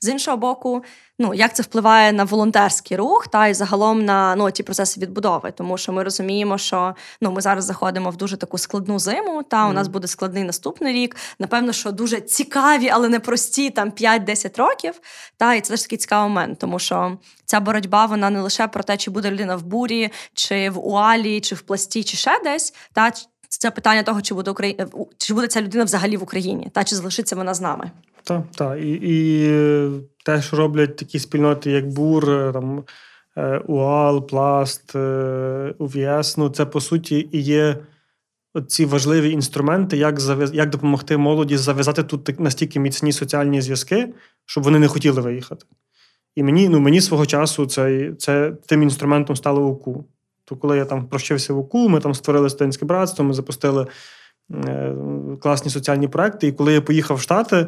З 0.00 0.08
іншого 0.08 0.36
боку, 0.36 0.84
ну 1.20 1.34
як 1.34 1.56
це 1.56 1.62
впливає 1.62 2.12
на 2.12 2.24
волонтерський 2.24 2.96
рух, 2.96 3.28
та 3.28 3.48
й 3.48 3.54
загалом 3.54 4.04
на 4.04 4.36
ну 4.36 4.50
ті 4.50 4.62
процеси 4.62 5.00
відбудови, 5.00 5.50
тому 5.50 5.78
що 5.78 5.92
ми 5.92 6.02
розуміємо, 6.02 6.58
що 6.58 6.94
ну 7.20 7.32
ми 7.32 7.40
зараз 7.40 7.64
заходимо 7.64 8.10
в 8.10 8.16
дуже 8.16 8.36
таку 8.36 8.58
складну 8.58 8.98
зиму. 8.98 9.42
Та 9.42 9.66
у 9.66 9.72
нас 9.72 9.88
буде 9.88 10.08
складний 10.08 10.44
наступний 10.44 10.92
рік. 10.92 11.16
Напевно, 11.38 11.72
що 11.72 11.92
дуже 11.92 12.20
цікаві, 12.20 12.88
але 12.88 13.08
не 13.08 13.20
прості 13.20 13.70
там 13.70 13.90
5-10 13.90 14.58
років. 14.58 14.94
Та 15.36 15.54
і 15.54 15.60
це 15.60 15.70
теж 15.70 15.82
такий 15.82 15.98
цікавий 15.98 16.28
момент, 16.28 16.58
тому 16.58 16.78
що 16.78 17.18
ця 17.44 17.60
боротьба 17.60 18.06
вона 18.06 18.30
не 18.30 18.40
лише 18.40 18.68
про 18.68 18.82
те, 18.82 18.96
чи 18.96 19.10
буде 19.10 19.30
людина 19.30 19.56
в 19.56 19.62
бурі, 19.62 20.10
чи 20.34 20.70
в 20.70 20.86
уалі, 20.88 21.40
чи 21.40 21.54
в 21.54 21.60
пласті, 21.60 22.04
чи 22.04 22.16
ще 22.16 22.40
десь. 22.44 22.74
Та 22.92 23.12
це 23.58 23.70
питання 23.70 24.02
того, 24.02 24.22
чи 24.22 24.34
буде 24.34 24.50
Украї... 24.50 24.86
чи 25.18 25.34
буде 25.34 25.46
ця 25.46 25.62
людина 25.62 25.84
взагалі 25.84 26.16
в 26.16 26.22
Україні, 26.22 26.68
та 26.72 26.84
чи 26.84 26.96
залишиться 26.96 27.36
вона 27.36 27.54
з 27.54 27.60
нами. 27.60 27.90
Так, 28.22 28.42
так. 28.56 28.78
І 28.78 28.98
і 29.02 29.50
те, 30.24 30.42
що 30.42 30.56
роблять 30.56 30.96
такі 30.96 31.18
спільноти, 31.18 31.70
як 31.70 31.88
БУР, 31.88 32.30
е, 32.30 32.52
там, 32.52 32.84
е, 33.36 33.58
УАЛ, 33.58 34.26
Пласт, 34.26 34.96
е, 34.96 35.74
УВС, 35.78 36.40
ну 36.40 36.48
це 36.48 36.66
по 36.66 36.80
суті 36.80 37.28
і 37.32 37.40
є 37.40 37.76
ці 38.66 38.84
важливі 38.84 39.30
інструменти, 39.30 39.96
як 39.96 40.20
зав'яз... 40.20 40.54
як 40.54 40.70
допомогти 40.70 41.16
молоді 41.16 41.56
зав'язати 41.56 42.02
тут 42.02 42.40
настільки 42.40 42.80
міцні 42.80 43.12
соціальні 43.12 43.60
зв'язки, 43.60 44.14
щоб 44.46 44.64
вони 44.64 44.78
не 44.78 44.88
хотіли 44.88 45.20
виїхати. 45.20 45.66
І 46.36 46.42
мені 46.42 46.68
ну, 46.68 46.80
мені 46.80 47.00
свого 47.00 47.26
часу 47.26 47.66
це, 47.66 48.12
це 48.18 48.52
тим 48.66 48.82
інструментом 48.82 49.36
стало 49.36 49.66
УКУ. 49.66 50.04
То 50.50 50.56
коли 50.56 50.76
я 50.76 50.84
там 50.84 51.06
прощився 51.06 51.54
в 51.54 51.58
УКУ, 51.58 51.88
ми 51.88 52.00
там 52.00 52.14
створили 52.14 52.50
студентське 52.50 52.84
братство, 52.84 53.24
ми 53.24 53.34
запустили 53.34 53.86
е, 54.54 54.94
класні 55.42 55.70
соціальні 55.70 56.08
проекти. 56.08 56.46
І 56.46 56.52
коли 56.52 56.72
я 56.72 56.80
поїхав 56.80 57.16
в 57.16 57.20
Штати, 57.20 57.66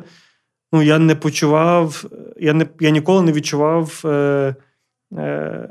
ну 0.73 0.83
я 0.83 0.99
не 0.99 1.15
почував, 1.15 2.05
я 2.37 2.53
не 2.53 2.67
я 2.81 2.91
ніколи 2.91 3.23
не 3.23 3.33
відчував 3.33 4.03
е, 4.05 4.55
е, 5.17 5.69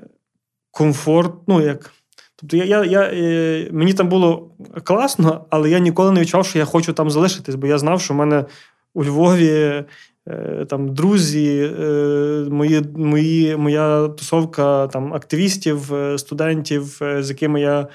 комфорт. 0.72 1.34
ну 1.48 1.62
як, 1.62 1.92
Тобто 2.36 2.58
я, 2.58 2.66
я, 2.66 2.84
я, 2.84 3.02
е, 3.02 3.70
мені 3.72 3.94
там 3.94 4.10
було 4.10 4.52
класно, 4.84 5.46
але 5.50 5.70
я 5.70 5.80
ніколи 5.80 6.12
не 6.12 6.22
відчував, 6.22 6.46
що 6.46 6.60
я 6.60 6.66
хочу 6.66 6.94
там 6.94 7.10
залишитись, 7.10 7.56
бо 7.56 7.68
я 7.68 7.78
знав, 7.78 8.02
що 8.02 8.14
в 8.14 8.18
мене 8.18 8.46
у 8.94 9.04
Львові. 9.04 9.84
Е, 10.28 10.66
там 10.70 10.94
друзі, 10.94 11.74
е, 11.80 12.46
мої, 12.50 12.82
мої, 12.96 13.58
моя 13.58 14.08
тусовка 14.08 14.88
там 14.88 15.14
активістів, 15.14 15.92
студентів, 16.18 17.00
з 17.20 17.30
якими 17.30 17.62
я 17.62 17.88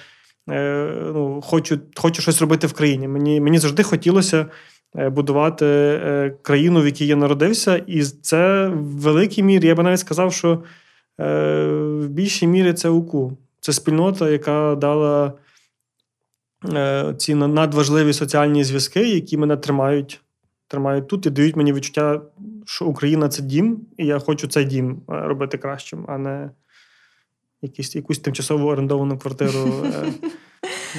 ну, 1.14 1.41
хочу 1.45 1.79
хочу 1.97 2.22
щось 2.22 2.41
робити 2.41 2.66
в 2.66 2.72
країні. 2.72 3.09
Мені 3.09 3.41
мені 3.41 3.59
завжди 3.59 3.83
хотілося 3.83 4.47
Е, 4.99 5.11
будувати 5.11 5.66
е, 5.66 6.35
країну, 6.43 6.83
в 6.83 6.87
якій 6.87 7.07
я 7.07 7.16
народився, 7.16 7.77
і 7.87 8.03
це 8.03 8.68
в 8.68 9.01
великій 9.01 9.43
мірі, 9.43 9.66
я 9.66 9.74
би 9.74 9.83
навіть 9.83 9.99
сказав, 9.99 10.33
що 10.33 10.62
е, 11.20 11.66
в 12.01 12.09
більшій 12.09 12.47
мірі 12.47 12.72
це 12.72 12.89
УКУ. 12.89 13.39
Це 13.61 13.72
спільнота, 13.72 14.31
яка 14.31 14.74
дала 14.74 15.33
ці 17.16 17.35
надважливі 17.35 18.12
соціальні 18.12 18.64
зв'язки, 18.64 19.09
які 19.09 19.37
мене 19.37 19.57
тримають. 19.57 20.20
Тримають 20.69 21.09
тут 21.09 21.27
і 21.27 21.31
дають 21.31 21.57
мені 21.57 21.73
відчуття, 21.73 22.23
що 22.64 22.85
Україна 22.85 23.29
це 23.29 23.43
дім, 23.43 23.87
і 23.97 24.07
я 24.07 24.19
хочу 24.19 24.49
цей 24.49 24.64
дім 24.64 25.03
робити 25.09 25.59
кращим, 25.59 26.05
а 26.09 26.19
не 26.19 26.51
якісь, 27.62 27.97
якусь 27.97 28.19
тимчасово 28.19 28.69
орендовану 28.69 29.19
квартиру 29.19 29.85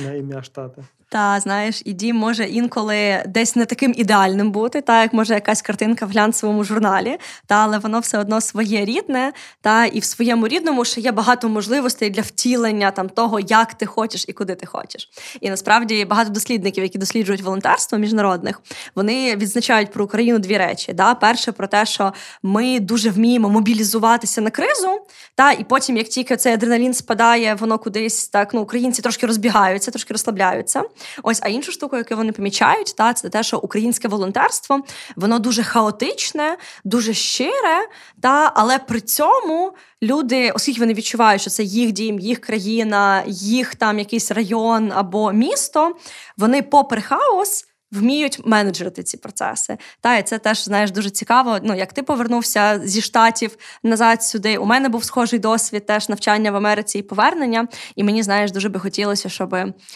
на 0.06 0.14
ім'я 0.14 0.44
штати. 0.44 0.84
Та 1.10 1.40
знаєш, 1.40 1.82
і 1.86 1.94
дім 1.94 2.16
може 2.16 2.46
інколи 2.46 3.24
десь 3.28 3.56
не 3.56 3.66
таким 3.66 3.94
ідеальним 3.98 4.52
бути, 4.52 4.82
та 4.82 5.02
як 5.02 5.14
може 5.14 5.34
якась 5.34 5.62
картинка 5.62 6.06
в 6.06 6.10
глянцевому 6.10 6.64
журналі, 6.64 7.18
та 7.46 7.56
але 7.56 7.78
воно 7.78 8.00
все 8.00 8.20
одно 8.20 8.42
своє 8.42 8.86
рідне, 8.86 9.34
та 9.62 9.86
і 9.86 10.00
в 10.00 10.04
своєму 10.04 10.48
рідному 10.48 10.86
ще 10.86 11.02
є 11.02 11.12
багато 11.12 11.50
можливостей 11.50 12.10
для 12.10 12.22
втілення 12.22 12.92
там 12.92 13.10
того, 13.10 13.40
як 13.40 13.74
ти 13.74 13.86
хочеш 13.86 14.26
і 14.28 14.34
куди 14.34 14.56
ти 14.56 14.66
хочеш. 14.66 15.10
І 15.42 15.50
насправді 15.50 16.06
багато 16.06 16.30
дослідників, 16.30 16.84
які 16.84 16.98
досліджують 16.98 17.42
волонтерство 17.42 17.98
міжнародних, 17.98 18.62
вони 18.96 19.36
відзначають 19.36 19.92
про 19.92 20.06
Україну 20.06 20.40
дві 20.40 20.58
речі. 20.58 20.94
Да? 20.94 21.16
Перше 21.16 21.52
про 21.52 21.68
те, 21.68 21.86
що 21.86 22.14
ми 22.44 22.80
дуже 22.80 23.10
вміємо 23.10 23.50
мобілізуватися 23.50 24.42
на 24.42 24.50
кризу, 24.50 25.02
та 25.36 25.52
і 25.52 25.64
потім, 25.64 25.98
як 25.98 26.08
тільки 26.08 26.38
цей 26.38 26.54
адреналін 26.54 26.94
спадає, 26.94 27.56
воно 27.56 27.80
кудись 27.80 28.28
так 28.28 28.54
ну 28.54 28.62
українці 28.62 29.02
трошки 29.02 29.28
розбігаються, 29.28 29.87
трошки 29.92 30.14
розслабляються. 30.14 30.84
Ось, 31.24 31.40
а 31.44 31.48
іншу 31.48 31.72
штуку, 31.72 31.98
яку 31.98 32.16
вони 32.16 32.32
помічають, 32.32 32.96
та 32.98 33.14
це 33.14 33.30
те, 33.30 33.44
що 33.44 33.58
українське 33.58 34.08
волонтерство 34.08 34.82
воно 35.16 35.40
дуже 35.40 35.64
хаотичне, 35.64 36.58
дуже 36.84 37.14
щире, 37.14 37.88
та 38.22 38.52
але 38.56 38.80
при 38.80 39.02
цьому 39.02 39.74
люди, 40.04 40.52
оскільки 40.52 40.80
вони 40.80 40.94
відчувають, 40.94 41.42
що 41.42 41.50
це 41.50 41.64
їх 41.64 41.92
дім, 41.92 42.20
їх 42.20 42.40
країна, 42.40 43.24
їх 43.28 43.76
там 43.76 44.00
якийсь 44.00 44.32
район 44.32 44.92
або 44.96 45.32
місто, 45.32 45.96
вони, 46.38 46.62
попри 46.62 47.02
хаос. 47.02 47.66
Вміють 47.92 48.46
менеджерити 48.46 49.04
ці 49.04 49.18
процеси. 49.18 49.78
Та 50.02 50.18
і 50.18 50.24
це 50.24 50.38
теж 50.38 50.64
знаєш 50.64 50.92
дуже 50.92 51.10
цікаво. 51.10 51.60
Ну 51.64 51.76
як 51.76 51.94
ти 51.94 52.04
повернувся 52.04 52.82
зі 52.84 53.02
штатів 53.02 53.58
назад 53.84 54.24
сюди. 54.24 54.58
У 54.58 54.66
мене 54.66 54.90
був 54.90 55.04
схожий 55.04 55.40
досвід 55.40 55.86
теж 55.86 56.10
навчання 56.10 56.52
в 56.52 56.56
Америці 56.56 57.00
і 57.00 57.02
повернення. 57.02 57.68
І 57.96 58.04
мені 58.04 58.24
знаєш, 58.24 58.52
дуже 58.52 58.70
би 58.70 58.80
хотілося, 58.80 59.30
щоб 59.30 59.56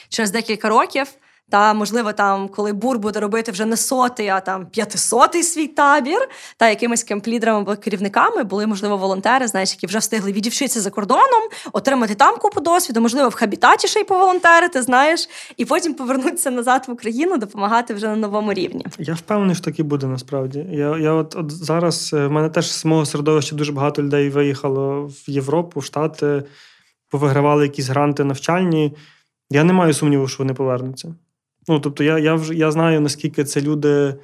через 0.10 0.32
декілька 0.32 0.70
років. 0.70 1.08
Та, 1.52 1.74
можливо, 1.74 2.14
там, 2.14 2.48
коли 2.48 2.74
бур 2.74 3.00
буде 3.00 3.20
робити 3.20 3.52
вже 3.52 3.66
не 3.66 3.78
сотий, 3.78 4.28
а 4.28 4.40
там 4.40 4.66
п'ятисотий 4.66 5.44
свій 5.44 5.68
табір, 5.68 6.30
та 6.58 6.70
якимись 6.70 7.04
кемплідерами 7.04 7.60
або 7.60 7.76
керівниками 7.76 8.44
були, 8.44 8.68
можливо, 8.68 8.98
волонтери, 8.98 9.48
знаєш, 9.48 9.72
які 9.72 9.88
вже 9.88 9.98
встигли 9.98 10.32
відівчитися 10.32 10.82
за 10.82 10.90
кордоном, 10.90 11.42
отримати 11.74 12.16
там 12.16 12.38
купу 12.38 12.62
досвіду, 12.62 13.02
можливо, 13.02 13.30
в 13.30 13.36
хабітаті 13.36 13.88
ще 13.88 14.00
й 14.00 14.04
поволонтерити, 14.04 14.82
знаєш, 14.82 15.30
і 15.58 15.66
потім 15.66 15.94
повернутися 15.94 16.52
назад 16.52 16.86
в 16.88 16.92
Україну, 16.92 17.38
допомагати 17.38 17.94
вже 17.94 18.08
на 18.08 18.16
новому 18.16 18.54
рівні. 18.54 18.86
Я 19.00 19.14
впевнений, 19.14 19.56
що 19.56 19.66
так 19.66 19.80
і 19.80 19.84
буде 19.84 20.08
насправді. 20.08 20.66
Я 20.72 20.98
я 20.98 21.14
от, 21.14 21.36
от 21.36 21.52
зараз 21.52 22.12
е, 22.14 22.28
в 22.28 22.32
мене 22.32 22.50
теж 22.50 22.72
з 22.72 22.86
мого 22.86 23.06
середовища 23.06 23.56
дуже 23.56 23.72
багато 23.72 24.04
людей 24.04 24.30
виїхало 24.30 25.06
в 25.06 25.30
Європу, 25.30 25.80
в 25.80 25.84
Штати, 25.84 26.44
повигравали 27.10 27.64
якісь 27.64 27.90
гранти 27.90 28.24
навчальні. 28.24 28.94
Я 29.50 29.64
не 29.64 29.74
маю 29.74 29.94
сумніву, 29.94 30.28
що 30.28 30.44
вони 30.44 30.54
повернуться. 30.54 31.16
Ну, 31.68 31.80
тобто, 31.80 32.04
я 32.04 32.20
я, 32.20 32.36
вже, 32.36 32.56
я 32.56 32.72
знаю, 32.72 33.02
наскільки 33.02 33.44
це 33.44 33.62
люди, 33.62 34.16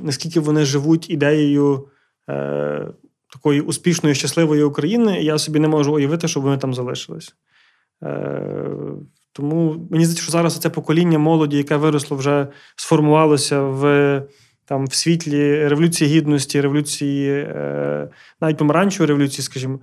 наскільки 0.00 0.40
вони 0.40 0.64
живуть 0.64 1.10
ідеєю 1.10 1.88
е- 2.28 2.86
такої 3.32 3.60
успішної, 3.60 4.14
щасливої 4.14 4.62
України, 4.62 5.22
і 5.22 5.24
я 5.24 5.38
собі 5.38 5.58
не 5.60 5.68
можу 5.68 5.94
уявити, 5.94 6.28
щоб 6.28 6.42
вони 6.42 6.58
там 6.58 6.74
залишились. 6.74 7.34
Е- 8.02 8.70
Тому 9.32 9.88
мені 9.90 10.04
здається, 10.04 10.22
що 10.22 10.32
зараз 10.32 10.58
це 10.58 10.70
покоління 10.70 11.18
молоді, 11.18 11.56
яке 11.56 11.76
виросло, 11.76 12.16
вже 12.16 12.46
сформувалося 12.76 13.62
в 13.62 14.22
там, 14.64 14.86
в 14.86 14.94
світлі 14.94 15.68
Революції 15.68 16.10
Гідності, 16.10 16.60
революції, 16.60 17.30
е- 17.30 18.08
навіть 18.40 18.56
помаранчевої 18.56 19.08
революції, 19.08 19.44
скажімо 19.44 19.78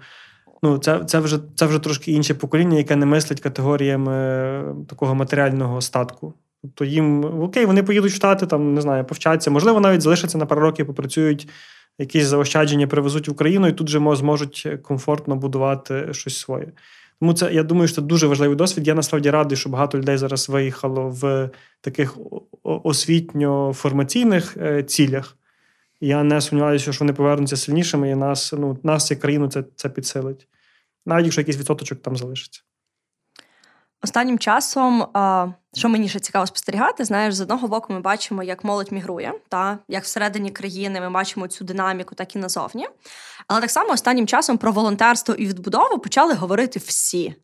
ну, 0.64 0.78
це 0.78 1.04
це, 1.06 1.20
вже 1.20 1.40
це 1.56 1.66
вже 1.66 1.80
трошки 1.80 2.12
інше 2.12 2.34
покоління, 2.34 2.78
яке 2.78 2.96
не 2.96 3.06
мислить 3.06 3.40
категоріями 3.40 4.14
е, 4.14 4.76
такого 4.90 5.16
матеріального 5.16 5.82
статку. 5.82 6.34
Тобто 6.62 6.86
їм 6.86 7.26
окей, 7.42 7.66
вони 7.66 7.84
поїдуть 7.84 8.12
в 8.12 8.16
Штати, 8.16 8.46
там 8.46 8.74
не 8.74 8.82
знаю, 8.82 9.06
повчаться, 9.06 9.52
можливо, 9.52 9.80
навіть 9.80 10.02
залишаться 10.02 10.38
на 10.38 10.46
пару 10.46 10.62
років, 10.62 10.88
попрацюють, 10.88 11.50
якісь 12.00 12.26
заощадження 12.26 12.88
привезуть 12.88 13.28
в 13.28 13.32
Україну 13.32 13.68
і 13.68 13.74
тут 13.74 13.90
же 13.90 14.16
зможуть 14.16 14.68
комфортно 14.84 15.36
будувати 15.36 16.08
щось 16.12 16.38
своє. 16.38 16.68
Тому 17.20 17.34
це 17.34 17.54
я 17.54 17.64
думаю, 17.64 17.88
що 17.88 17.96
це 17.96 18.02
дуже 18.02 18.28
важливий 18.28 18.56
досвід. 18.58 18.88
Я 18.88 18.94
насправді 18.94 19.30
радий, 19.30 19.58
що 19.58 19.70
багато 19.70 19.98
людей 19.98 20.18
зараз 20.18 20.50
виїхало 20.50 21.10
в 21.10 21.50
таких 21.82 22.18
освітньо-формаційних 22.64 24.58
е, 24.62 24.84
цілях. 24.84 25.38
Я 26.02 26.24
не 26.24 26.42
сумніваюся, 26.42 26.94
що 26.94 27.00
вони 27.00 27.14
повернуться 27.14 27.58
сильнішими, 27.58 28.10
і 28.10 28.16
нас, 28.16 28.54
ну, 28.54 28.78
нас 28.84 29.12
як 29.12 29.20
країну 29.20 29.50
це 29.50 29.64
це 29.76 29.90
підсилить. 29.90 30.48
Навіть 31.06 31.26
якщо 31.26 31.42
якийсь 31.42 31.58
відсоточок 31.58 32.02
там 32.02 32.18
залишиться. 32.18 32.62
Останнім 34.04 34.40
часом, 34.40 35.08
що 35.74 35.90
мені 35.90 36.10
ще 36.10 36.20
цікаво 36.20 36.48
спостерігати, 36.48 37.06
знаєш, 37.06 37.34
з 37.34 37.42
одного 37.42 37.68
боку 37.68 37.94
ми 37.94 38.00
бачимо, 38.00 38.44
як 38.44 38.64
молодь 38.64 38.92
мігрує, 38.92 39.34
та 39.50 39.80
як 39.88 40.04
всередині 40.04 40.52
країни 40.52 41.02
ми 41.02 41.10
бачимо 41.10 41.48
цю 41.48 41.66
динаміку, 41.66 42.16
так 42.16 42.36
і 42.36 42.40
назовні. 42.40 42.88
Але 43.48 43.62
так 43.62 43.72
само 43.72 43.90
останнім 43.90 44.28
часом 44.28 44.58
про 44.58 44.72
волонтерство 44.72 45.36
і 45.36 45.48
відбудову 45.48 46.00
почали 46.00 46.34
говорити 46.34 46.80
всі. 46.80 47.36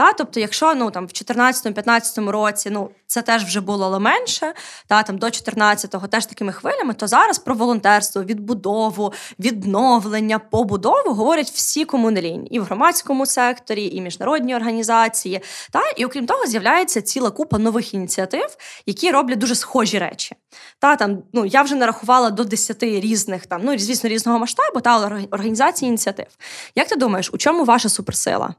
Та, 0.00 0.12
Тобто, 0.12 0.40
якщо 0.40 0.74
ну 0.74 0.90
там 0.90 1.06
в 1.06 1.10
2014-2015 1.10 2.28
році 2.28 2.70
ну 2.70 2.90
це 3.06 3.22
теж 3.22 3.44
вже 3.44 3.60
було 3.60 3.86
але 3.86 3.98
менше, 3.98 4.52
та 4.86 5.02
там 5.02 5.18
до 5.18 5.26
14-го 5.26 6.06
теж 6.06 6.26
такими 6.26 6.52
хвилями, 6.52 6.94
то 6.94 7.06
зараз 7.06 7.38
про 7.38 7.54
волонтерство, 7.54 8.24
відбудову, 8.24 9.12
відновлення, 9.38 10.38
побудову 10.38 11.14
говорять 11.14 11.50
всі 11.50 11.84
комунелінь 11.84 12.46
і 12.50 12.60
в 12.60 12.64
громадському 12.64 13.26
секторі, 13.26 13.86
і 13.86 14.00
міжнародні 14.00 14.56
організації. 14.56 15.40
Та 15.70 15.80
і 15.96 16.04
окрім 16.04 16.26
того, 16.26 16.46
з'являється 16.46 17.02
ціла 17.02 17.30
купа 17.30 17.58
нових 17.58 17.94
ініціатив, 17.94 18.56
які 18.86 19.10
роблять 19.10 19.38
дуже 19.38 19.54
схожі 19.54 19.98
речі. 19.98 20.36
Та 20.78 20.96
там 20.96 21.22
ну 21.32 21.46
я 21.46 21.62
вже 21.62 21.74
нарахувала 21.74 22.30
до 22.30 22.44
10 22.44 22.82
різних 22.82 23.46
там, 23.46 23.60
ну 23.64 23.78
звісно, 23.78 24.10
різного 24.10 24.38
масштабу 24.38 24.80
та 24.80 25.20
організацій 25.30 25.86
ініціатив. 25.86 26.26
Як 26.74 26.88
ти 26.88 26.96
думаєш, 26.96 27.30
у 27.32 27.38
чому 27.38 27.64
ваша 27.64 27.88
суперсила? 27.88 28.54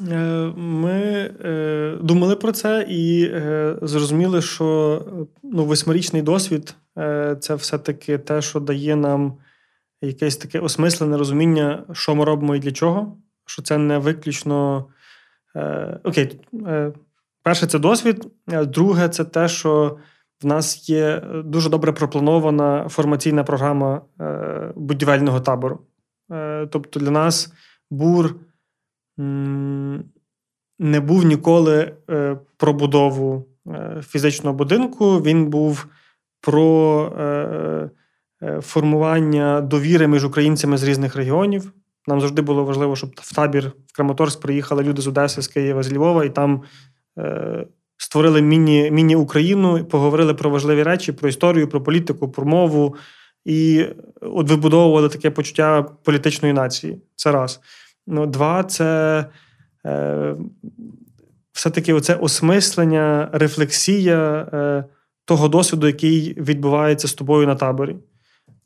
Е, 0.00 0.52
ми 0.56 1.30
е, 1.44 1.96
думали 2.00 2.36
про 2.36 2.52
це 2.52 2.86
і 2.88 3.24
е, 3.24 3.76
зрозуміли, 3.82 4.42
що 4.42 5.02
ну, 5.42 5.64
восьмирічний 5.64 6.22
досвід 6.22 6.74
це 7.40 7.54
все-таки 7.54 8.18
те, 8.18 8.42
що 8.42 8.60
дає 8.60 8.96
нам 8.96 9.38
якесь 10.02 10.36
таке 10.36 10.60
осмислене 10.60 11.16
розуміння, 11.16 11.84
що 11.92 12.14
ми 12.14 12.24
робимо 12.24 12.56
і 12.56 12.58
для 12.58 12.72
чого. 12.72 13.16
Що 13.46 13.62
це 13.62 13.78
не 13.78 13.98
виключно. 13.98 14.86
Окей, 16.04 16.40
перше, 17.42 17.66
це 17.66 17.78
досвід. 17.78 18.26
Друге, 18.46 19.08
це 19.08 19.24
те, 19.24 19.48
що 19.48 19.98
в 20.42 20.46
нас 20.46 20.88
є 20.88 21.22
дуже 21.44 21.70
добре 21.70 21.92
пропланована 21.92 22.88
формаційна 22.88 23.44
програма 23.44 24.02
будівельного 24.76 25.40
табору. 25.40 25.80
Тобто 26.70 27.00
для 27.00 27.10
нас 27.10 27.52
бур 27.90 28.34
не 30.78 31.00
був 31.00 31.24
ніколи 31.24 31.92
е, 32.10 32.36
про 32.56 32.72
будову 32.72 33.46
е, 33.66 34.02
фізичного 34.06 34.56
будинку. 34.56 35.22
Він 35.22 35.46
був 35.46 35.86
про 36.40 37.02
е, 37.18 37.90
формування 38.60 39.60
довіри 39.60 40.08
між 40.08 40.24
українцями 40.24 40.76
з 40.76 40.82
різних 40.82 41.16
регіонів. 41.16 41.72
Нам 42.06 42.20
завжди 42.20 42.42
було 42.42 42.64
важливо, 42.64 42.96
щоб 42.96 43.10
в 43.16 43.34
табір 43.34 43.72
в 43.86 43.96
Краматорськ 43.96 44.40
приїхали 44.40 44.82
люди 44.82 45.02
з 45.02 45.06
Одеси, 45.06 45.42
з 45.42 45.48
Києва, 45.48 45.82
з 45.82 45.92
Львова, 45.92 46.24
і 46.24 46.30
там 46.30 46.62
створили 47.96 48.42
міні, 48.42 48.90
міні-Україну, 48.90 49.84
поговорили 49.84 50.34
про 50.34 50.50
важливі 50.50 50.82
речі, 50.82 51.12
про 51.12 51.28
історію, 51.28 51.68
про 51.68 51.82
політику, 51.82 52.28
про 52.28 52.44
мову. 52.46 52.96
І 53.44 53.86
от 54.20 54.50
вибудовували 54.50 55.08
таке 55.08 55.30
почуття 55.30 55.82
політичної 55.82 56.54
нації. 56.54 57.02
Це 57.16 57.32
раз. 57.32 57.60
Ну, 58.06 58.26
Два, 58.26 58.64
це 58.64 59.24
е, 59.86 60.34
все-таки 61.52 61.92
оце 61.92 62.14
осмислення, 62.14 63.28
рефлексія 63.32 64.48
е, 64.52 64.84
того 65.24 65.48
досвіду, 65.48 65.86
який 65.86 66.34
відбувається 66.40 67.08
з 67.08 67.14
тобою 67.14 67.46
на 67.46 67.54
таборі. 67.54 67.96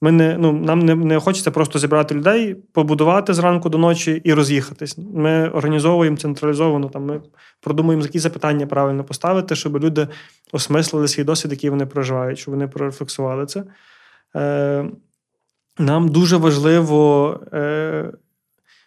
Ми 0.02 0.12
не, 0.12 0.38
ну, 0.38 0.52
Нам 0.52 0.78
не 0.78 0.94
не 0.94 1.20
хочеться 1.20 1.50
просто 1.50 1.78
зібрати 1.78 2.14
людей, 2.14 2.54
побудувати 2.54 3.34
зранку 3.34 3.68
до 3.68 3.78
ночі 3.78 4.20
і 4.24 4.32
роз'їхатись. 4.34 4.98
Ми 5.14 5.48
організовуємо 5.48 6.16
централізовано, 6.16 6.88
там, 6.88 7.04
ми 7.04 7.20
продумуємо, 7.60 8.02
які 8.02 8.18
запитання 8.18 8.66
правильно 8.66 9.04
поставити, 9.04 9.56
щоб 9.56 9.84
люди 9.84 10.08
осмислили 10.52 11.08
свій 11.08 11.24
досвід, 11.24 11.52
який 11.52 11.70
вони 11.70 11.86
проживають, 11.86 12.38
щоб 12.38 12.54
вони 12.54 12.68
прорефлексували 12.68 13.46
це. 13.46 13.64
Е, 14.36 14.84
Нам 15.78 16.08
дуже 16.08 16.36
важливо. 16.36 17.40
Е, 17.52 18.12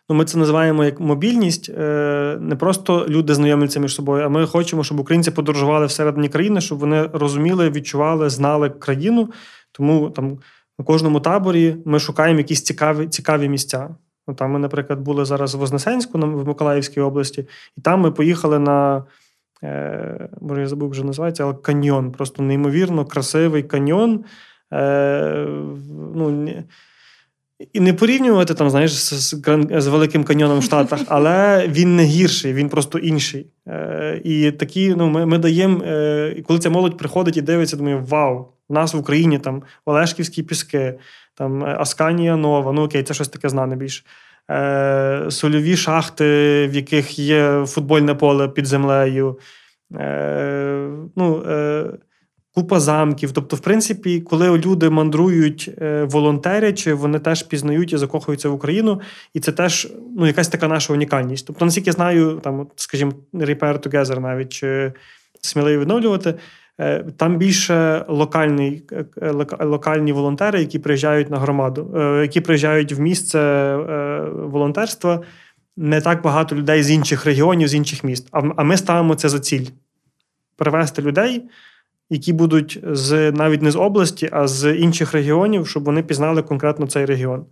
Ну, 0.10 0.16
Ми 0.16 0.26
це 0.26 0.38
називаємо 0.38 0.84
як 0.84 0.99
мобільність. 0.99 1.70
Е, 1.70 2.38
не 2.41 2.56
просто 2.56 3.06
люди 3.10 3.34
знайомляться 3.34 3.80
між 3.80 3.95
собою, 3.95 4.26
а 4.26 4.30
ми 4.30 4.47
хочемо, 4.47 4.84
щоб 4.84 4.99
українці 4.99 5.32
подорожували 5.32 5.86
всередині 5.86 6.30
країни, 6.30 6.62
щоб 6.62 6.80
вони 6.80 7.10
розуміли, 7.14 7.70
відчували, 7.70 8.30
знали 8.30 8.70
країну. 8.70 9.30
Тому 9.72 10.10
там 10.10 10.38
на 10.80 10.86
кожному 10.86 11.20
таборі 11.20 11.76
ми 11.86 11.99
шукаємо 11.99 12.38
якісь 12.38 12.64
цікаві 12.64 13.08
цікаві 13.08 13.49
місця. 13.49 13.95
Ну, 14.28 14.34
там 14.34 14.51
ми, 14.51 14.60
наприклад, 14.60 14.99
були 14.99 15.26
зараз 15.26 15.56
в 15.56 15.58
Вознесенську 15.58 16.20
в 16.20 16.47
Миколаївській 16.47 17.01
області, 17.01 17.47
і 17.78 17.82
там 17.82 18.01
ми 18.01 18.12
поїхали 18.12 18.60
на. 18.60 19.04
Е, 19.64 20.30
може, 20.41 20.62
я 20.62 20.68
забув, 20.68 20.89
вже 20.89 21.04
називається, 21.04 21.43
але 21.43 21.54
каньйон. 21.54 22.12
Просто 22.12 22.43
неймовірно 22.43 23.06
красивий 23.06 23.64
каньйон. 23.64 24.26
Е, 24.74 25.47
ну, 26.16 26.47
і 27.74 27.80
не 27.80 27.93
порівнювати 27.93 28.53
там, 28.53 28.70
знаєш, 28.70 28.91
з 28.93 29.36
з 29.70 29.88
Великим 29.88 30.24
каньйоном 30.24 30.59
в 30.59 30.64
Штатах, 30.64 30.99
але 31.07 31.68
він 31.68 31.95
не 31.95 32.03
гірший, 32.03 32.53
він 32.53 32.70
просто 32.70 32.99
інший. 32.99 33.47
Е, 33.68 34.22
І 34.24 34.51
такі, 34.51 34.95
ну, 34.97 35.09
ми 35.09 35.26
ми 35.26 35.38
даємо, 35.38 35.84
е, 35.84 36.43
коли 36.47 36.59
ця 36.59 36.70
молодь 36.70 36.97
приходить 36.97 37.38
і 37.38 37.41
дивиться, 37.41 37.78
думаю, 37.78 38.05
вау, 38.07 38.47
у 38.70 38.74
нас 38.74 38.93
в 38.93 38.97
Україні 38.97 39.39
там 39.39 39.64
Олешківські 39.86 40.43
піски, 40.43 40.93
там 41.36 41.64
Асканія 41.64 42.36
Нова, 42.36 42.72
ну 42.72 42.84
окей, 42.84 43.03
це 43.03 43.14
щось 43.14 43.30
таке 43.30 43.49
знане 43.49 43.76
більше. 43.76 44.03
Е, 44.51 45.26
Сольові 45.30 45.78
шахти, 45.78 46.26
в 46.68 46.76
яких 46.76 47.20
є 47.20 47.66
футбольне 47.66 48.16
поле 48.16 48.47
під 48.47 48.66
землею. 48.66 49.39
Е, 49.95 50.88
ну, 51.16 51.43
е, 51.49 51.86
купа 52.54 52.80
замків. 52.80 53.32
Тобто, 53.32 53.56
в 53.56 53.60
принципі, 53.60 54.22
коли 54.22 54.58
люди 54.58 54.89
мандрують 54.89 55.72
е, 55.82 56.04
волонтерячи, 56.04 56.93
вони 56.93 57.20
теж 57.20 57.43
пізнають 57.43 57.93
і 57.93 57.97
закохуються 57.97 58.49
в 58.49 58.54
Україну, 58.54 59.01
і 59.34 59.39
це 59.39 59.51
теж 59.51 59.88
ну, 60.18 60.28
якась 60.28 60.47
така 60.47 60.68
наша 60.68 60.93
унікальність. 60.93 61.47
Тобто, 61.47 61.66
наскільки 61.66 61.89
я 61.89 61.93
знаю, 61.93 62.39
там, 62.43 62.68
скажімо, 62.76 63.12
Repair 63.34 63.88
Together 63.88 64.20
навіть 64.20 64.49
чи 64.49 64.93
сміливо 65.41 65.82
відновлювати. 65.82 66.34
Е, 66.80 67.06
там 67.18 67.38
більше 67.38 68.06
локальні 68.08 68.84
е, 69.22 69.32
локальні 69.60 70.14
волонтери, 70.14 70.60
які 70.60 70.80
приїжджають 70.80 71.30
на 71.30 71.39
громаду, 71.39 71.91
які 72.22 72.41
приїжджають 72.41 72.91
в 72.91 72.99
місце 72.99 73.76
волонтерства. 74.34 75.22
Не 75.78 76.01
так 76.01 76.22
багато 76.22 76.56
людей 76.56 76.84
з 76.84 76.91
інших 76.91 77.26
регіонів, 77.26 77.68
з 77.68 77.76
інших 77.76 78.04
міст. 78.04 78.28
А 78.32 78.64
ми 78.64 78.78
ставимо 78.78 79.16
це 79.16 79.30
за 79.30 79.39
ціль 79.39 79.66
привести 80.56 81.01
людей 81.01 81.43
які 82.14 82.34
будуть 82.34 82.80
з 82.84 83.32
навіть 83.32 83.61
не 83.61 83.72
з 83.72 83.76
області, 83.76 84.30
а 84.32 84.47
з 84.47 84.74
інших 84.76 85.14
регіонів, 85.14 85.68
щоб 85.68 85.84
вони 85.84 86.03
пізнали 86.03 86.41
конкретно 86.41 86.88
цей 86.88 87.05
регіон. 87.05 87.45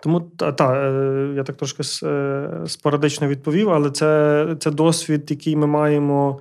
Тому 0.00 0.20
та, 0.20 0.52
та 0.52 0.74
е, 0.74 1.32
я 1.36 1.42
так 1.42 1.56
трошки 1.56 1.82
е, 2.06 2.48
спорадично 2.66 3.28
відповів, 3.28 3.70
але 3.70 3.90
це 3.90 4.46
це 4.60 4.70
досвід, 4.70 5.30
який 5.30 5.56
ми 5.56 5.66
маємо, 5.66 6.40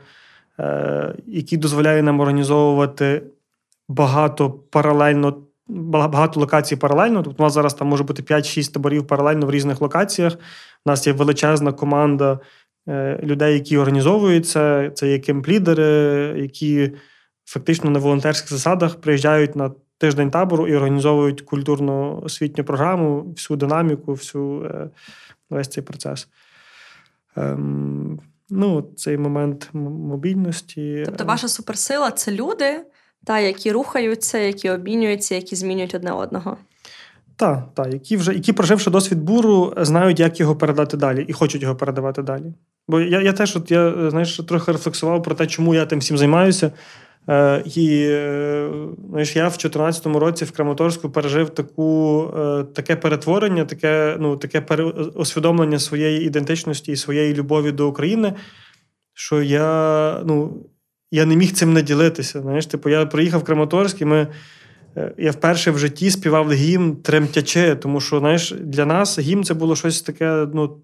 е, 0.60 1.16
який 1.28 1.58
дозволяє 1.58 2.04
нам 2.04 2.20
організовувати 2.20 3.22
багато 3.88 4.50
паралельно, 4.50 5.38
багато 5.68 6.40
локацій 6.40 6.76
паралельно. 6.76 7.24
Тобто 7.24 7.44
у 7.44 7.46
нас 7.46 7.54
зараз 7.54 7.74
там 7.74 7.88
може 7.88 8.04
бути 8.04 8.24
5-6 8.24 8.74
таборів 8.74 9.08
паралельно 9.08 9.46
в 9.46 9.52
різних 9.52 9.82
локаціях. 9.82 10.34
У 10.86 10.90
нас 10.90 11.08
є 11.08 11.14
величезна 11.14 11.72
команда 11.72 12.40
людей, 13.24 13.54
які 13.54 13.78
організовуються, 13.78 14.92
це 14.96 15.12
є 15.12 15.18
кемп-лідери, 15.18 16.34
які 16.38 16.92
фактично 17.46 17.90
на 17.90 18.00
волонтерських 18.00 18.50
засадах 18.50 18.96
приїжджають 18.96 19.56
на 19.56 19.72
тиждень 19.98 20.32
табору 20.32 20.68
і 20.68 20.76
організовують 20.76 21.42
культурну 21.42 22.22
освітню 22.24 22.64
програму, 22.64 23.22
всю 23.22 23.58
динаміку, 23.58 24.14
всю 24.14 24.64
е, 24.64 24.90
весь 25.50 25.68
цей 25.68 25.84
процес. 25.84 26.28
Ем, 27.36 28.20
ну, 28.50 28.90
Цей 28.98 29.18
момент 29.18 29.70
мобільності. 29.74 31.04
Тобто, 31.06 31.26
ваша 31.26 31.48
суперсила 31.48 32.12
це 32.12 32.32
люди, 32.32 32.86
та, 33.26 33.40
які 33.40 33.72
рухаються, 33.72 34.38
які 34.38 34.70
обмінюються, 34.70 35.36
які 35.36 35.56
змінюють 35.56 35.96
одне 35.96 36.12
одного. 36.12 36.58
Так, 37.36 37.70
так, 37.74 37.94
які 37.94 38.18
вже 38.18 38.34
які 38.34 38.54
проживши 38.54 38.90
досвід 38.90 39.22
буру, 39.22 39.74
знають, 39.78 40.20
як 40.20 40.40
його 40.40 40.56
передати 40.56 40.98
далі, 40.98 41.26
і 41.28 41.34
хочуть 41.34 41.62
його 41.62 41.76
передавати 41.76 42.22
далі. 42.22 42.54
Бо 42.90 43.00
я 43.00 43.22
я 43.22 43.34
теж 43.34 43.56
от 43.56 43.72
я 43.72 44.10
знаєш, 44.10 44.38
трохи 44.38 44.72
рефлексував 44.72 45.24
про 45.24 45.36
те, 45.36 45.48
чому 45.48 45.76
я 45.76 45.86
тим 45.86 46.00
всім 46.00 46.18
займаюся. 46.18 46.72
Е, 47.30 47.64
І 47.76 48.02
е, 48.10 48.70
знаєш, 49.10 49.36
я 49.36 49.48
в 49.48 49.52
2014 49.52 50.06
році 50.06 50.46
в 50.46 50.52
Краматорську 50.52 51.10
пережив 51.10 51.50
таку, 51.50 52.24
е, 52.38 52.64
таке 52.64 52.96
перетворення, 52.96 53.66
таке 53.66 54.18
ну, 54.20 54.38
таке 54.38 54.76
усвідомлення 55.16 55.80
своєї 55.80 56.26
ідентичності 56.26 56.92
і 56.92 56.96
своєї 56.96 57.34
любові 57.34 57.72
до 57.72 57.88
України, 57.88 58.34
що 59.14 59.42
я 59.42 60.22
ну, 60.26 60.66
я 61.12 61.26
не 61.26 61.36
міг 61.36 61.52
цим 61.52 61.74
не 61.74 61.82
ділитися. 61.82 62.42
Знаєш, 62.42 62.66
типу, 62.66 62.90
я 62.90 63.06
приїхав 63.06 63.40
в 63.40 63.44
Краматорськ 63.44 64.02
і 64.02 64.06
ми. 64.06 64.28
Е, 64.98 65.14
я 65.18 65.32
вперше 65.32 65.72
в 65.72 65.78
житті 65.78 66.12
співав 66.12 66.52
гімн 66.52 66.96
тремтячи, 66.96 67.76
тому 67.76 68.02
що 68.02 68.20
знаєш, 68.20 68.54
для 68.60 68.86
нас 68.86 69.20
гімн 69.20 69.44
це 69.44 69.54
було 69.54 69.76
щось 69.76 70.02
таке, 70.02 70.48
ну, 70.54 70.78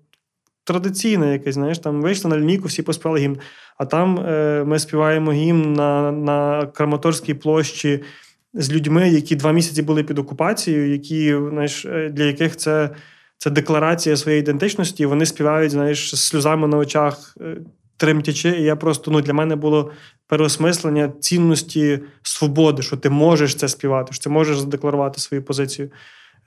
традиційне 0.65 1.33
якесь, 1.33 1.55
знаєш, 1.55 1.79
там 1.79 2.01
вийшли 2.01 2.29
на 2.29 2.37
лінійку, 2.37 2.67
всі 2.67 2.81
поспівали 2.81 3.19
гімн. 3.19 3.37
А 3.77 3.85
там 3.85 4.19
е, 4.19 4.63
ми 4.67 4.79
співаємо 4.79 5.31
гімн 5.31 5.73
на 5.73 6.11
на 6.11 6.65
Краматорській 6.65 7.33
площі 7.33 8.03
з 8.53 8.71
людьми, 8.71 9.09
які 9.09 9.35
два 9.35 9.51
місяці 9.51 9.81
були 9.81 10.03
під 10.03 10.19
окупацією, 10.19 10.91
які, 10.91 11.35
знаєш, 11.49 11.85
е, 11.85 12.09
для 12.09 12.23
яких 12.23 12.55
це 12.57 12.89
це 13.37 13.49
декларація 13.49 14.17
своєї 14.17 14.41
ідентичності. 14.41 15.05
Вони 15.05 15.25
співають, 15.25 15.71
знаєш, 15.71 16.15
з 16.15 16.27
сльозами 16.27 16.67
на 16.67 16.77
очах, 16.77 17.37
е, 17.41 17.57
тремтячи. 17.97 18.49
І 18.49 18.63
я 18.63 18.75
просто 18.75 19.11
ну, 19.11 19.21
для 19.21 19.33
мене 19.33 19.55
було 19.55 19.91
переосмислення 20.27 21.13
цінності 21.19 21.99
свободи, 22.23 22.81
що 22.81 22.97
ти 22.97 23.09
можеш 23.09 23.55
це 23.55 23.67
співати, 23.67 24.13
що 24.13 24.23
ти 24.23 24.29
можеш 24.29 24.59
задекларувати 24.59 25.19
свою 25.19 25.43
позицію. 25.43 25.89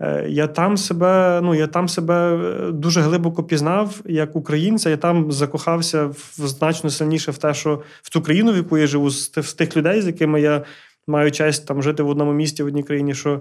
Е, 0.01 0.27
я 0.29 0.47
там 0.47 0.77
себе 0.77 1.41
ну, 1.43 1.55
я 1.55 1.67
там 1.67 1.89
себе 1.89 2.15
е, 2.15 2.73
дуже 2.73 3.01
глибоко 3.01 3.45
пізнав 3.45 4.01
як 4.05 4.37
українця. 4.37 4.91
Я 4.91 4.97
там 4.97 5.33
закохався 5.33 6.05
в 6.07 6.35
значно 6.37 6.91
сильніше 6.91 7.31
в 7.31 7.39
те, 7.39 7.55
що 7.55 7.83
в 8.03 8.11
ту 8.11 8.23
країну, 8.23 8.53
в 8.53 8.57
яку 8.57 8.79
я 8.79 8.87
живу, 8.87 9.11
з 9.11 9.29
тих 9.29 9.77
людей, 9.77 10.03
з 10.03 10.07
якими 10.07 10.41
я 10.41 10.65
маю 11.07 11.31
честь 11.31 11.67
там 11.67 11.83
жити 11.83 12.03
в 12.03 12.09
одному 12.09 12.33
місті 12.33 12.63
в 12.63 12.67
одній 12.67 12.83
країні. 12.83 13.15
що 13.15 13.41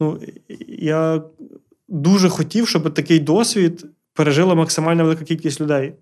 ну, 0.00 0.20
Я 0.68 1.22
дуже 1.88 2.28
хотів, 2.28 2.68
щоб 2.68 2.94
такий 2.94 3.18
досвід 3.18 3.86
пережила 4.14 4.54
максимально 4.54 5.02
велика 5.04 5.24
кількість 5.24 5.60
людей. 5.60 5.92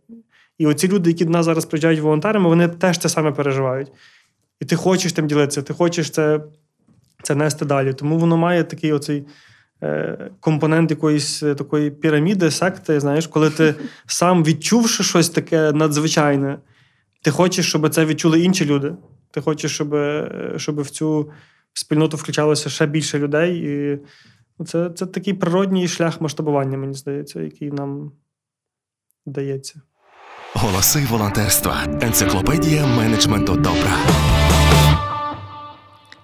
І 0.59 0.67
оці 0.67 0.89
люди, 0.89 1.11
які 1.11 1.25
до 1.25 1.31
нас 1.31 1.45
зараз 1.45 1.65
приїжджають 1.65 2.01
волонтерами, 2.01 2.49
вони 2.49 2.69
теж 2.69 2.99
це 2.99 3.09
саме 3.09 3.33
переживають. 3.33 3.93
І 4.61 4.65
ти 4.65 4.77
хочеш 4.77 5.13
тим 5.13 5.27
ділитися, 5.27 5.63
ти 5.63 5.75
хочеш 5.75 6.11
це 6.11 6.41
це 7.23 7.35
нести 7.35 7.65
далі. 7.65 7.93
Тому 7.93 8.19
воно 8.19 8.37
має 8.37 8.65
такий 8.65 8.93
оцей 8.93 9.25
компонент 10.41 10.91
якоїсь 10.91 11.43
е, 11.43 11.55
такої 11.55 11.91
піраміди, 11.91 12.51
секти, 12.51 13.01
знаєш, 13.01 13.27
коли 13.27 13.51
ти 13.51 13.75
сам 14.07 14.45
відчувши 14.45 15.05
щось 15.05 15.31
таке 15.31 15.73
надзвичайне, 15.73 16.59
ти 17.23 17.31
хочеш, 17.31 17.69
щоб 17.69 17.89
це 17.89 18.07
відчули 18.07 18.41
інші 18.41 18.65
люди. 18.65 18.95
Ти 19.31 19.41
хочеш, 19.41 19.75
щоб 19.75 19.95
е, 19.95 20.53
щоб 20.57 20.81
в 20.81 20.91
цю 20.91 21.31
спільноту 21.73 22.17
включалося 22.17 22.71
ще 22.71 22.87
більше 22.87 23.19
людей. 23.19 23.57
І 23.59 23.99
це, 24.65 24.91
це 24.91 25.07
такий 25.07 25.35
природній 25.35 25.89
шлях 25.89 26.21
масштабування, 26.21 26.79
мені 26.79 26.95
здається, 26.95 27.41
який 27.41 27.71
нам 27.71 28.13
дається. 29.27 29.81
Голоси 30.55 31.07
волонтерства. 31.11 31.85
Енциклопедія 32.03 32.87
менеджменту 32.87 33.57
добра. 33.57 33.97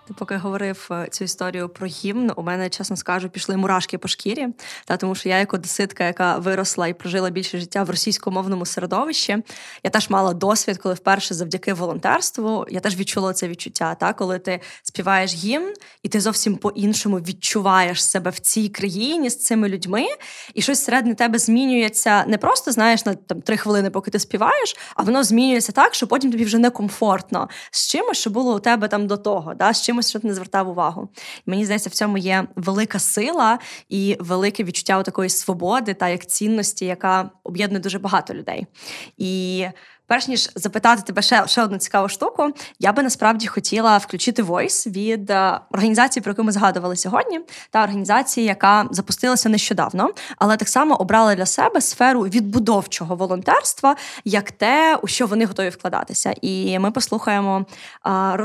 Ти 0.08 0.14
поки 0.14 0.36
говорив 0.36 0.88
е, 0.90 1.08
цю 1.10 1.24
історію 1.24 1.68
про 1.68 1.86
гімн, 1.86 2.32
у 2.36 2.42
мене, 2.42 2.68
чесно 2.68 2.96
скажу, 2.96 3.28
пішли 3.28 3.56
мурашки 3.56 3.98
по 3.98 4.08
шкірі, 4.08 4.48
та 4.84 4.96
тому 4.96 5.14
що 5.14 5.28
я, 5.28 5.38
як 5.38 5.54
одеситка, 5.54 6.04
яка 6.04 6.38
виросла 6.38 6.88
і 6.88 6.94
прожила 6.94 7.30
більше 7.30 7.58
життя 7.58 7.82
в 7.82 7.90
російськомовному 7.90 8.66
середовищі, 8.66 9.38
я 9.82 9.90
теж 9.90 10.10
мала 10.10 10.34
досвід, 10.34 10.78
коли 10.78 10.94
вперше 10.94 11.34
завдяки 11.34 11.72
волонтерству 11.72 12.66
я 12.70 12.80
теж 12.80 12.96
відчула 12.96 13.32
це 13.32 13.48
відчуття. 13.48 13.94
Та 13.94 14.12
коли 14.12 14.38
ти 14.38 14.60
співаєш 14.82 15.34
гімн, 15.34 15.74
і 16.02 16.08
ти 16.08 16.20
зовсім 16.20 16.56
по-іншому 16.56 17.16
відчуваєш 17.16 18.04
себе 18.04 18.30
в 18.30 18.38
цій 18.38 18.68
країні 18.68 19.30
з 19.30 19.38
цими 19.38 19.68
людьми, 19.68 20.06
і 20.54 20.62
щось 20.62 20.84
середини 20.84 21.14
тебе 21.14 21.38
змінюється 21.38 22.24
не 22.26 22.38
просто 22.38 22.72
знаєш 22.72 23.06
на 23.06 23.14
там 23.14 23.42
три 23.42 23.56
хвилини, 23.56 23.90
поки 23.90 24.10
ти 24.10 24.18
співаєш, 24.18 24.76
а 24.94 25.02
воно 25.02 25.24
змінюється 25.24 25.72
так, 25.72 25.94
що 25.94 26.06
потім 26.06 26.30
тобі 26.32 26.44
вже 26.44 26.58
некомфортно 26.58 27.48
з 27.70 27.88
чимось, 27.88 28.18
що 28.18 28.30
було 28.30 28.56
у 28.56 28.58
тебе 28.58 28.88
там 28.88 29.06
до 29.06 29.16
того. 29.16 29.54
Да, 29.54 29.72
з 29.72 29.82
чимось, 29.92 30.10
що 30.10 30.20
ти 30.20 30.26
не 30.26 30.34
звертав 30.34 30.68
увагу. 30.68 31.08
Мені 31.46 31.64
здається, 31.64 31.90
в 31.90 31.92
цьому 31.92 32.18
є 32.18 32.44
велика 32.56 32.98
сила 32.98 33.58
і 33.88 34.16
велике 34.20 34.64
відчуття 34.64 35.02
такої 35.02 35.28
свободи 35.28 35.94
та 35.94 36.08
як 36.08 36.26
цінності, 36.26 36.84
яка 36.86 37.30
об'єднує 37.44 37.80
дуже 37.80 37.98
багато 37.98 38.34
людей. 38.34 38.66
І 39.18 39.66
Перш 40.12 40.28
ніж 40.28 40.50
запитати 40.54 41.02
тебе 41.06 41.22
ще 41.22 41.46
ще 41.46 41.62
одну 41.62 41.78
цікаву 41.78 42.08
штуку, 42.08 42.50
я 42.78 42.92
би 42.92 43.02
насправді 43.02 43.46
хотіла 43.46 43.98
включити 43.98 44.42
войс 44.42 44.86
від 44.86 45.30
е, 45.30 45.60
організації, 45.70 46.22
про 46.22 46.30
яку 46.30 46.42
ми 46.42 46.52
згадували 46.52 46.96
сьогодні, 46.96 47.40
та 47.70 47.82
організації, 47.82 48.46
яка 48.46 48.88
запустилася 48.90 49.48
нещодавно, 49.48 50.10
але 50.38 50.56
так 50.56 50.68
само 50.68 50.94
обрала 50.94 51.34
для 51.34 51.46
себе 51.46 51.80
сферу 51.80 52.20
відбудовчого 52.20 53.16
волонтерства 53.16 53.96
як 54.24 54.50
те, 54.50 54.96
у 55.02 55.06
що 55.06 55.26
вони 55.26 55.44
готові 55.44 55.68
вкладатися. 55.68 56.34
І 56.42 56.78
ми 56.78 56.90
послухаємо 56.90 57.66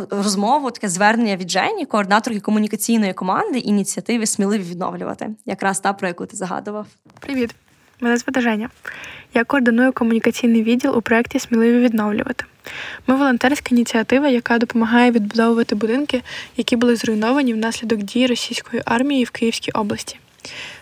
розмову, 0.09 0.71
таке 0.71 0.89
звернення 0.89 1.35
від 1.35 1.51
Жені, 1.51 1.85
координаторки 1.85 2.39
комунікаційної 2.39 3.13
команди 3.13 3.59
ініціативи 3.59 4.25
Сміливі 4.25 4.63
відновлювати, 4.63 5.29
якраз 5.45 5.79
та 5.79 5.93
про 5.93 6.07
яку 6.07 6.25
ти 6.25 6.37
загадував. 6.37 6.85
Привіт. 7.19 7.55
Мене 8.01 8.17
звати 8.17 8.41
Женя. 8.41 8.69
Я 9.33 9.43
координую 9.43 9.91
комунікаційний 9.91 10.63
відділ 10.63 10.97
у 10.97 11.01
проєкті 11.01 11.39
Сміливі 11.39 11.79
відновлювати. 11.79 12.45
Ми 13.07 13.15
волонтерська 13.15 13.67
ініціатива, 13.71 14.27
яка 14.27 14.57
допомагає 14.57 15.11
відбудовувати 15.11 15.75
будинки, 15.75 16.21
які 16.57 16.75
були 16.75 16.95
зруйновані 16.95 17.53
внаслідок 17.53 17.99
дій 17.99 18.27
російської 18.27 18.81
армії 18.85 19.23
в 19.23 19.29
Київській 19.29 19.71
області. 19.71 20.19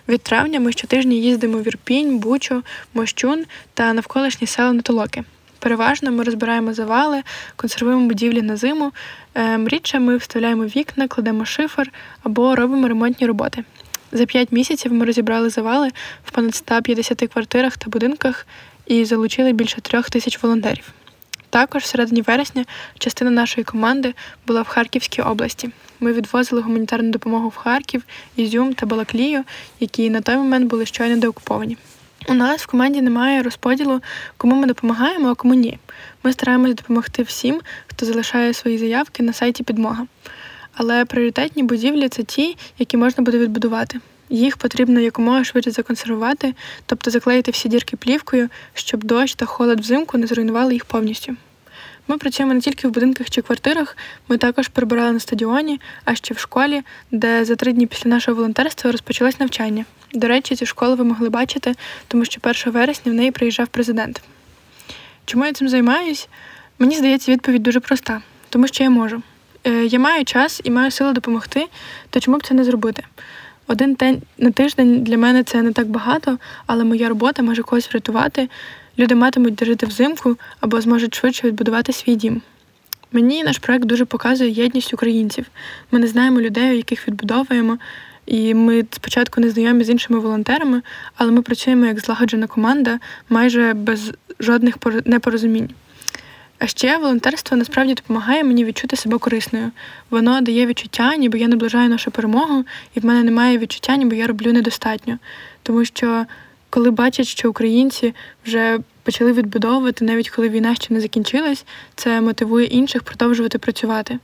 Від 0.07 0.21
травня 0.21 0.59
ми 0.59 0.71
щотижня 0.71 1.15
їздимо 1.15 1.57
в 1.57 1.67
Ірпінь, 1.67 2.17
Бучу, 2.19 2.63
Мощун 2.93 3.45
та 3.73 3.93
навколишні 3.93 4.47
села 4.47 4.73
на 4.73 4.81
толоки. 4.81 5.23
Переважно 5.59 6.11
ми 6.11 6.23
розбираємо 6.23 6.73
завали, 6.73 7.21
консервуємо 7.55 8.07
будівлі 8.07 8.41
на 8.41 8.57
зиму. 8.57 8.91
Ем, 9.35 9.67
рідше 9.67 9.99
ми 9.99 10.17
вставляємо 10.17 10.63
вікна, 10.63 11.07
кладемо 11.07 11.45
шифер 11.45 11.91
або 12.23 12.55
робимо 12.55 12.87
ремонтні 12.87 13.27
роботи. 13.27 13.63
За 14.15 14.25
п'ять 14.25 14.51
місяців 14.51 14.93
ми 14.93 15.05
розібрали 15.05 15.49
завали 15.49 15.89
в 16.23 16.31
понад 16.31 16.55
150 16.55 17.19
квартирах 17.33 17.77
та 17.77 17.89
будинках 17.89 18.47
і 18.85 19.05
залучили 19.05 19.53
більше 19.53 19.81
трьох 19.81 20.09
тисяч 20.09 20.43
волонтерів. 20.43 20.93
Також 21.49 21.83
в 21.83 21.85
середині 21.85 22.21
вересня 22.21 22.65
частина 22.97 23.31
нашої 23.31 23.65
команди 23.65 24.13
була 24.47 24.61
в 24.61 24.67
Харківській 24.67 25.21
області. 25.21 25.69
Ми 25.99 26.13
відвозили 26.13 26.61
гуманітарну 26.61 27.11
допомогу 27.11 27.49
в 27.49 27.55
Харків, 27.55 28.03
Ізюм 28.35 28.73
та 28.73 28.85
Балаклію, 28.85 29.43
які 29.79 30.09
на 30.09 30.21
той 30.21 30.35
момент 30.35 30.69
були 30.69 30.85
щойно 30.85 31.17
деокуповані. 31.17 31.77
У 32.27 32.33
нас 32.33 32.61
в 32.61 32.67
команді 32.67 33.01
немає 33.01 33.43
розподілу, 33.43 34.01
кому 34.37 34.55
ми 34.55 34.67
допомагаємо, 34.67 35.29
а 35.29 35.35
кому 35.35 35.53
ні. 35.53 35.79
Ми 36.23 36.33
стараємось 36.33 36.75
допомогти 36.75 37.23
всім, 37.23 37.61
хто 37.87 38.05
залишає 38.05 38.53
свої 38.53 38.77
заявки 38.77 39.23
на 39.23 39.33
сайті 39.33 39.63
Підмога. 39.63 40.07
Але 40.75 41.05
пріоритетні 41.05 41.63
будівлі 41.63 42.09
це 42.09 42.23
ті, 42.23 42.57
які 42.79 42.97
можна 42.97 43.23
буде 43.23 43.39
відбудувати. 43.39 43.99
Їх 44.29 44.57
потрібно 44.57 44.99
якомога 44.99 45.43
швидше 45.43 45.71
законсервувати, 45.71 46.53
тобто 46.85 47.11
заклеїти 47.11 47.51
всі 47.51 47.69
дірки 47.69 47.97
плівкою, 47.97 48.49
щоб 48.73 49.03
дощ 49.03 49.35
та 49.35 49.45
холод 49.45 49.79
взимку 49.79 50.17
не 50.17 50.27
зруйнували 50.27 50.73
їх 50.73 50.85
повністю. 50.85 51.35
Ми 52.07 52.17
працюємо 52.17 52.53
не 52.53 52.61
тільки 52.61 52.87
в 52.87 52.91
будинках 52.91 53.29
чи 53.29 53.41
квартирах, 53.41 53.97
ми 54.27 54.37
також 54.37 54.67
прибирали 54.67 55.11
на 55.11 55.19
стадіоні, 55.19 55.79
а 56.05 56.15
ще 56.15 56.33
в 56.33 56.37
школі, 56.37 56.81
де 57.11 57.45
за 57.45 57.55
три 57.55 57.73
дні 57.73 57.87
після 57.87 58.09
нашого 58.09 58.35
волонтерства 58.35 58.91
розпочалось 58.91 59.39
навчання. 59.39 59.85
До 60.13 60.27
речі, 60.27 60.55
цю 60.55 60.65
школу 60.65 60.95
ви 60.95 61.03
могли 61.03 61.29
бачити, 61.29 61.75
тому 62.07 62.25
що 62.25 62.39
1 62.43 62.73
вересня 62.73 63.11
в 63.11 63.15
неї 63.15 63.31
приїжджав 63.31 63.67
президент. 63.67 64.21
Чому 65.25 65.45
я 65.45 65.53
цим 65.53 65.69
займаюсь? 65.69 66.27
Мені 66.79 66.95
здається, 66.95 67.31
відповідь 67.31 67.63
дуже 67.63 67.79
проста, 67.79 68.21
тому 68.49 68.67
що 68.67 68.83
я 68.83 68.89
можу. 68.89 69.21
Е, 69.67 69.85
я 69.85 69.99
маю 69.99 70.25
час 70.25 70.61
і 70.63 70.71
маю 70.71 70.91
сили 70.91 71.13
допомогти, 71.13 71.67
то 72.09 72.19
чому 72.19 72.37
б 72.37 72.47
це 72.47 72.53
не 72.53 72.63
зробити? 72.63 73.03
Один 73.67 73.93
день 73.93 74.21
на 74.37 74.51
тиждень 74.51 75.03
для 75.03 75.17
мене 75.17 75.43
це 75.43 75.61
не 75.61 75.71
так 75.71 75.87
багато, 75.87 76.37
але 76.65 76.83
моя 76.83 77.09
робота 77.09 77.43
може 77.43 77.63
когось 77.63 77.89
врятувати. 77.89 78.49
Люди 78.99 79.15
матимуть 79.15 79.55
де 79.55 79.65
жити 79.65 79.85
взимку 79.85 80.37
або 80.59 80.81
зможуть 80.81 81.15
швидше 81.15 81.47
відбудувати 81.47 81.93
свій 81.93 82.15
дім. 82.15 82.41
Мені 83.11 83.43
наш 83.43 83.57
проект 83.57 83.85
дуже 83.85 84.05
показує 84.05 84.49
єдність 84.49 84.93
українців. 84.93 85.45
Ми 85.91 85.99
не 85.99 86.07
знаємо 86.07 86.41
людей, 86.41 86.77
яких 86.77 87.07
відбудовуємо, 87.07 87.77
і 88.25 88.53
ми 88.53 88.85
спочатку 88.91 89.41
не 89.41 89.49
знайомі 89.49 89.83
з 89.83 89.89
іншими 89.89 90.19
волонтерами, 90.19 90.81
але 91.15 91.31
ми 91.31 91.41
працюємо 91.41 91.85
як 91.85 91.99
злагоджена 91.99 92.47
команда 92.47 92.99
майже 93.29 93.73
без 93.73 94.11
жодних 94.39 94.75
непорозумінь. 95.05 95.69
А 96.59 96.67
ще 96.67 96.97
волонтерство 96.97 97.57
насправді 97.57 97.93
допомагає 97.93 98.43
мені 98.43 98.65
відчути 98.65 98.95
себе 98.95 99.17
корисною. 99.17 99.71
Воно 100.09 100.41
дає 100.41 100.65
відчуття, 100.65 101.15
ніби 101.15 101.39
я 101.39 101.47
наближаю 101.47 101.89
нашу 101.89 102.11
перемогу, 102.11 102.63
і 102.95 102.99
в 102.99 103.05
мене 103.05 103.23
немає 103.23 103.57
відчуття, 103.57 103.95
ніби 103.95 104.17
я 104.17 104.27
роблю 104.27 104.53
недостатньо. 104.53 105.17
Тому 105.63 105.85
що 105.85 106.25
коли 106.69 106.91
бачать, 106.91 107.27
що 107.27 107.49
українці 107.49 108.13
вже 108.45 108.79
почали 109.03 109.33
відбудовувати, 109.33 110.05
навіть 110.05 110.29
коли 110.29 110.49
війна 110.49 110.75
ще 110.75 110.93
не 110.93 111.01
закінчилась, 111.01 111.65
це 111.95 112.21
мотивує 112.21 112.65
інших 112.65 113.03
продовжувати 113.03 113.57
працювати. 113.57 114.19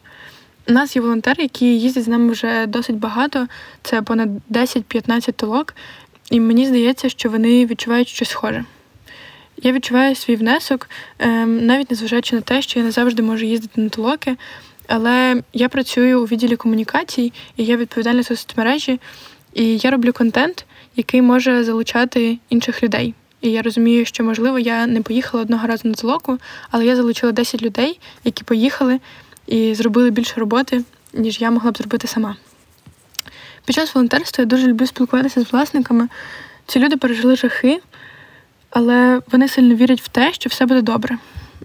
У 0.67 0.73
нас 0.73 0.95
є 0.95 1.01
волонтери, 1.01 1.43
які 1.43 1.79
їздять 1.79 2.03
з 2.03 2.07
нами 2.07 2.32
вже 2.32 2.65
досить 2.67 2.95
багато, 2.95 3.47
це 3.84 4.01
понад 4.01 4.29
10-15 4.49 5.32
толок, 5.32 5.75
і 6.32 6.39
мені 6.39 6.65
здається, 6.65 7.09
що 7.09 7.29
вони 7.29 7.65
відчувають 7.65 8.07
щось 8.07 8.29
схоже. 8.29 8.65
Я 9.64 9.72
відчуваю 9.72 10.16
свій 10.16 10.36
внесок, 10.36 10.89
ем, 11.20 11.66
навіть 11.66 11.91
незважаючи 11.91 12.36
на 12.36 12.41
те, 12.41 12.62
що 12.62 12.80
я 12.80 12.86
не 12.86 12.91
завжди 12.91 13.24
можу 13.24 13.45
їздити 13.45 13.82
на 13.82 13.89
толоки, 13.89 14.38
але 14.88 15.41
я 15.53 15.70
працюю 15.70 16.22
у 16.22 16.26
відділі 16.26 16.55
комунікацій 16.55 17.34
і 17.57 17.66
я 17.66 17.78
відповідальна 17.78 18.24
за 18.24 18.36
соцмережі, 18.36 18.99
і 19.53 19.78
я 19.78 19.91
роблю 19.91 20.14
контент, 20.14 20.66
який 20.95 21.22
може 21.22 21.64
залучати 21.64 22.38
інших 22.49 22.84
людей. 22.84 23.14
І 23.41 23.51
я 23.51 23.62
розумію, 23.62 24.05
що, 24.05 24.24
можливо, 24.24 24.59
я 24.59 24.88
не 24.88 25.01
поїхала 25.01 25.43
одного 25.43 25.68
разу 25.68 25.88
на 25.88 25.93
толоку, 25.93 26.38
але 26.72 26.86
я 26.86 26.95
залучила 26.95 27.32
10 27.32 27.62
людей, 27.62 27.99
які 28.24 28.43
поїхали 28.43 28.99
і 29.47 29.76
зробили 29.76 30.09
більше 30.09 30.39
роботи, 30.39 30.84
ніж 31.14 31.41
я 31.41 31.51
могла 31.51 31.72
б 31.72 31.78
зробити 31.78 32.07
сама. 32.07 32.36
Під 33.66 33.76
час 33.76 33.95
волонтерства 33.95 34.41
я 34.41 34.45
дуже 34.45 34.68
люблю 34.68 34.88
спілкуватися 34.88 35.41
з 35.41 35.51
власниками. 35.51 36.07
Ці 36.68 36.80
люди 36.80 36.97
пережили 36.97 37.36
жахи, 37.36 37.80
але 38.72 39.22
вони 39.32 39.47
сильно 39.47 39.76
вірять 39.76 40.01
в 40.01 40.07
те, 40.07 40.34
що 40.34 40.49
все 40.49 40.65
буде 40.65 40.82
добре. 40.82 41.17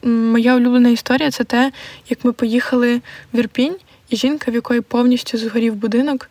Моя 0.02 0.56
улюблена 0.56 0.88
історія 0.88 1.30
це 1.30 1.44
те, 1.44 1.72
як 2.08 2.24
ми 2.24 2.32
поїхали 2.32 3.00
в 3.32 3.38
Ірпінь, 3.38 3.76
і 4.10 4.16
жінка, 4.16 4.50
в 4.50 4.54
якої 4.54 4.80
повністю 4.80 5.38
згорів 5.38 5.74
будинок 5.74 6.30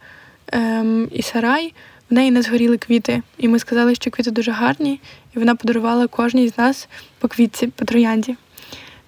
ем, 0.51 1.07
і 1.11 1.21
сарай, 1.21 1.73
в 2.09 2.13
неї 2.13 2.31
не 2.31 2.41
згоріли 2.41 2.77
квіти. 2.77 3.21
І 3.37 3.47
ми 3.47 3.59
сказали, 3.59 3.95
що 3.95 4.11
квіти 4.11 4.31
дуже 4.31 4.51
гарні, 4.51 4.99
і 5.35 5.39
вона 5.39 5.55
подарувала 5.55 6.07
кожній 6.07 6.47
з 6.47 6.57
нас 6.57 6.87
по 7.19 7.27
квітці, 7.27 7.67
по 7.67 7.85
троянді. 7.85 8.35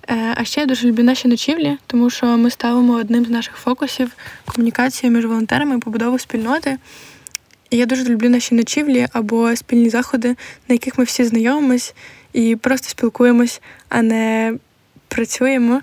Е, 0.09 0.33
а 0.37 0.43
ще 0.43 0.61
я 0.61 0.67
дуже 0.67 0.87
люблю 0.87 1.03
наші 1.03 1.27
ночівлі, 1.27 1.77
тому 1.87 2.09
що 2.09 2.25
ми 2.25 2.49
ставимо 2.49 2.93
одним 2.93 3.25
з 3.25 3.29
наших 3.29 3.55
фокусів 3.55 4.11
комунікацію 4.45 5.11
між 5.11 5.25
волонтерами 5.25 5.75
і 5.75 5.79
побудову 5.79 6.19
спільноти. 6.19 6.77
І 7.69 7.77
я 7.77 7.85
дуже 7.85 8.03
люблю 8.03 8.29
наші 8.29 8.55
ночівлі 8.55 9.07
або 9.13 9.55
спільні 9.55 9.89
заходи, 9.89 10.29
на 10.67 10.73
яких 10.73 10.97
ми 10.97 11.03
всі 11.03 11.23
знайомимось 11.23 11.95
і 12.33 12.55
просто 12.55 12.89
спілкуємось, 12.89 13.61
а 13.89 14.01
не 14.01 14.53
працюємо 15.07 15.81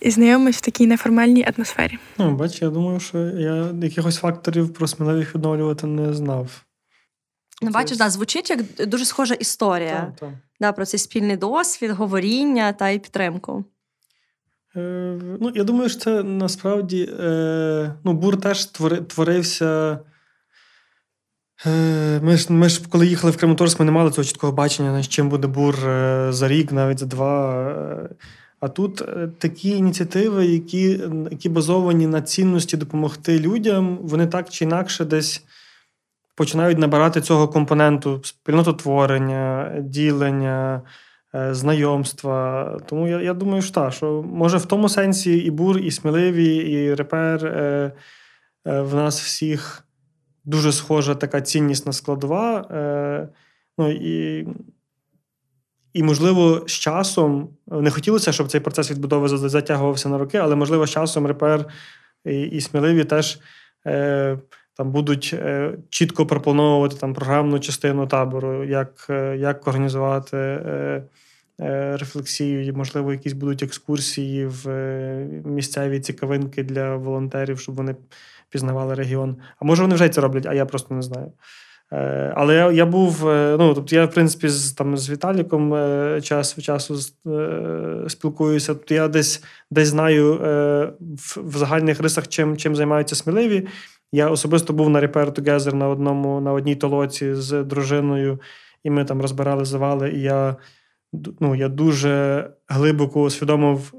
і 0.00 0.10
знайомимось 0.10 0.56
в 0.56 0.60
такій 0.60 0.86
неформальній 0.86 1.46
атмосфері. 1.56 1.98
Ну, 2.18 2.36
бач, 2.36 2.62
я 2.62 2.70
думаю, 2.70 3.00
що 3.00 3.18
я 3.18 3.74
якихось 3.82 4.16
факторів 4.16 4.74
про 4.74 4.88
сміливих 4.88 5.34
відновлювати 5.34 5.86
не 5.86 6.14
знав. 6.14 6.64
Ну, 7.62 7.70
бачиш, 7.70 7.98
да, 7.98 8.10
звучить 8.10 8.50
як 8.50 8.88
дуже 8.88 9.04
схожа 9.04 9.34
історія 9.34 10.00
Так, 10.00 10.16
так. 10.20 10.30
Да, 10.60 10.72
про 10.72 10.86
цей 10.86 11.00
спільний 11.00 11.36
досвід, 11.36 11.90
говоріння 11.90 12.72
та 12.72 12.88
й 12.88 12.98
підтримку. 12.98 13.64
Е, 14.76 15.18
ну, 15.40 15.52
Я 15.54 15.64
думаю, 15.64 15.88
що 15.88 16.00
це 16.00 16.22
насправді 16.22 17.10
е, 17.20 17.94
ну, 18.04 18.12
бур 18.12 18.40
теж 18.40 18.64
твори, 18.64 18.96
творився. 18.96 19.98
Е, 21.66 22.20
ми 22.22 22.36
ж, 22.36 22.52
ми 22.52 22.68
ж, 22.68 22.82
коли 22.88 23.06
їхали 23.06 23.30
в 23.30 23.36
Краматорськ, 23.36 23.80
ми 23.80 23.86
не 23.86 23.92
мали 23.92 24.10
цього 24.10 24.24
чіткого 24.24 24.52
бачення, 24.52 25.02
чим 25.02 25.28
буде 25.28 25.46
бур 25.46 25.88
е, 25.88 26.26
за 26.30 26.48
рік, 26.48 26.72
навіть 26.72 26.98
за 26.98 27.06
два. 27.06 27.62
Е, 27.70 28.08
а 28.60 28.68
тут 28.68 29.02
такі 29.38 29.70
ініціативи, 29.70 30.46
які 30.46 31.00
які 31.30 31.48
базовані 31.48 32.06
на 32.06 32.22
цінності 32.22 32.76
допомогти 32.76 33.40
людям, 33.40 33.98
вони 34.02 34.26
так 34.26 34.50
чи 34.50 34.64
інакше 34.64 35.04
десь 35.04 35.44
починають 36.34 36.78
набирати 36.78 37.20
цього 37.20 37.48
компоненту 37.48 38.20
спільнототворення, 38.24 39.72
ділення, 39.80 40.82
знайомства. 41.50 42.78
Тому 42.86 43.08
я 43.08 43.20
я 43.20 43.34
думаю, 43.34 43.62
що 43.62 43.72
так, 43.72 43.92
що 43.92 44.22
може 44.22 44.56
в 44.56 44.66
тому 44.66 44.88
сенсі 44.88 45.38
і 45.38 45.50
бур, 45.50 45.78
і 45.78 45.90
сміливі, 45.90 46.56
і 46.56 46.94
репер 46.94 47.38
в 48.64 48.94
нас 48.94 49.22
всіх 49.22 49.84
дуже 50.44 50.72
схожа 50.72 51.14
така 51.14 51.40
ціннісна 51.40 51.92
складова. 51.92 52.60
Е, 52.60 53.28
ну, 53.78 53.90
і 53.90 54.46
і, 55.94 56.02
можливо, 56.02 56.64
з 56.66 56.72
часом 56.72 57.48
не 57.66 57.90
хотілося, 57.90 58.32
щоб 58.32 58.48
цей 58.48 58.60
процес 58.60 58.90
відбудови 58.90 59.28
затягувався 59.28 60.08
на 60.08 60.18
роки, 60.18 60.38
але, 60.38 60.56
можливо, 60.56 60.86
з 60.86 60.90
часом 60.90 61.26
репер 61.26 61.66
і, 62.24 62.42
і 62.42 62.60
сміливі 62.60 63.04
теж 63.04 63.38
е, 63.86 64.38
там 64.76 64.92
будуть 64.92 65.30
е, 65.34 65.78
чітко 65.90 66.26
пропоновувати 66.26 66.96
там 66.96 67.14
програмну 67.14 67.58
частину 67.58 68.06
табору, 68.06 68.64
як 68.64 69.06
е, 69.10 69.36
як 69.36 69.68
організувати 69.68 70.36
е, 70.36 71.02
е, 71.60 71.96
рефлексію, 71.96 72.74
можливо, 72.74 73.12
якісь 73.12 73.32
будуть 73.32 73.62
екскурсії 73.62 74.46
в 74.46 74.68
е, 74.68 75.26
місцеві 75.44 76.00
цікавинки 76.00 76.62
для 76.62 76.96
волонтерів, 76.96 77.60
щоб 77.60 77.74
вони 77.74 77.96
пізнавали 78.54 78.94
регіон. 78.94 79.36
А 79.58 79.64
може 79.64 79.82
вони 79.82 79.94
вже 79.94 80.08
це 80.08 80.20
роблять, 80.20 80.46
а 80.46 80.54
я 80.54 80.66
просто 80.66 80.94
не 80.94 81.02
знаю. 81.02 81.32
Е, 81.92 82.32
але 82.36 82.54
я 82.54 82.72
я 82.72 82.86
був, 82.86 83.28
е, 83.28 83.56
ну 83.58 83.74
тобто 83.74 83.96
я, 83.96 84.04
в 84.04 84.10
принципі, 84.10 84.48
з 84.48 84.72
там 84.72 84.96
з 84.96 85.10
Віталіком 85.10 85.74
е, 85.74 86.20
час 86.22 86.58
від 86.58 86.64
часу 86.64 86.96
спілкуюся. 88.08 88.74
Тобто 88.74 88.94
я 88.94 89.08
десь 89.08 89.44
десь 89.70 89.88
знаю 89.88 90.34
в, 91.00 91.36
в 91.36 91.56
загальних 91.56 92.00
рисах, 92.00 92.28
чим 92.28 92.56
чим 92.56 92.76
займаються 92.76 93.14
сміливі. 93.16 93.68
Я 94.12 94.28
особисто 94.28 94.72
був 94.72 94.90
на 94.90 95.00
Repair 95.00 95.40
Together 95.40 95.74
на 95.74 95.88
одному, 95.88 96.40
на 96.40 96.52
одній 96.52 96.76
толоці 96.76 97.34
з 97.34 97.62
дружиною, 97.62 98.40
і 98.84 98.90
ми 98.90 99.04
там 99.04 99.20
розбирали 99.20 99.64
завали. 99.64 100.10
І 100.10 100.20
я 100.20 100.56
ну, 101.40 101.54
я 101.54 101.68
дуже 101.68 102.50
глибоко 102.68 103.22
усвідомив 103.22 103.94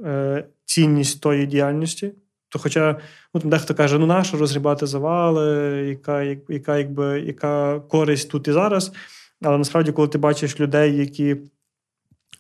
цінність 0.66 1.22
тої 1.22 1.46
діяльності. 1.46 2.12
То, 2.50 2.60
хоча 2.60 3.00
ну, 3.34 3.42
там 3.42 3.50
дехто 3.50 3.76
каже, 3.76 4.00
ну 4.00 4.06
нащо 4.06 4.38
розгрібати 4.38 4.86
завали, 4.86 5.46
яка 5.90 6.24
яка, 6.50 6.78
якби, 6.78 7.20
яка 7.20 7.80
користь 7.80 8.32
тут 8.32 8.48
і 8.48 8.52
зараз. 8.52 8.92
Але 9.42 9.58
насправді, 9.58 9.92
коли 9.92 10.08
ти 10.08 10.18
бачиш 10.18 10.60
людей, 10.60 10.98
які 10.98 11.38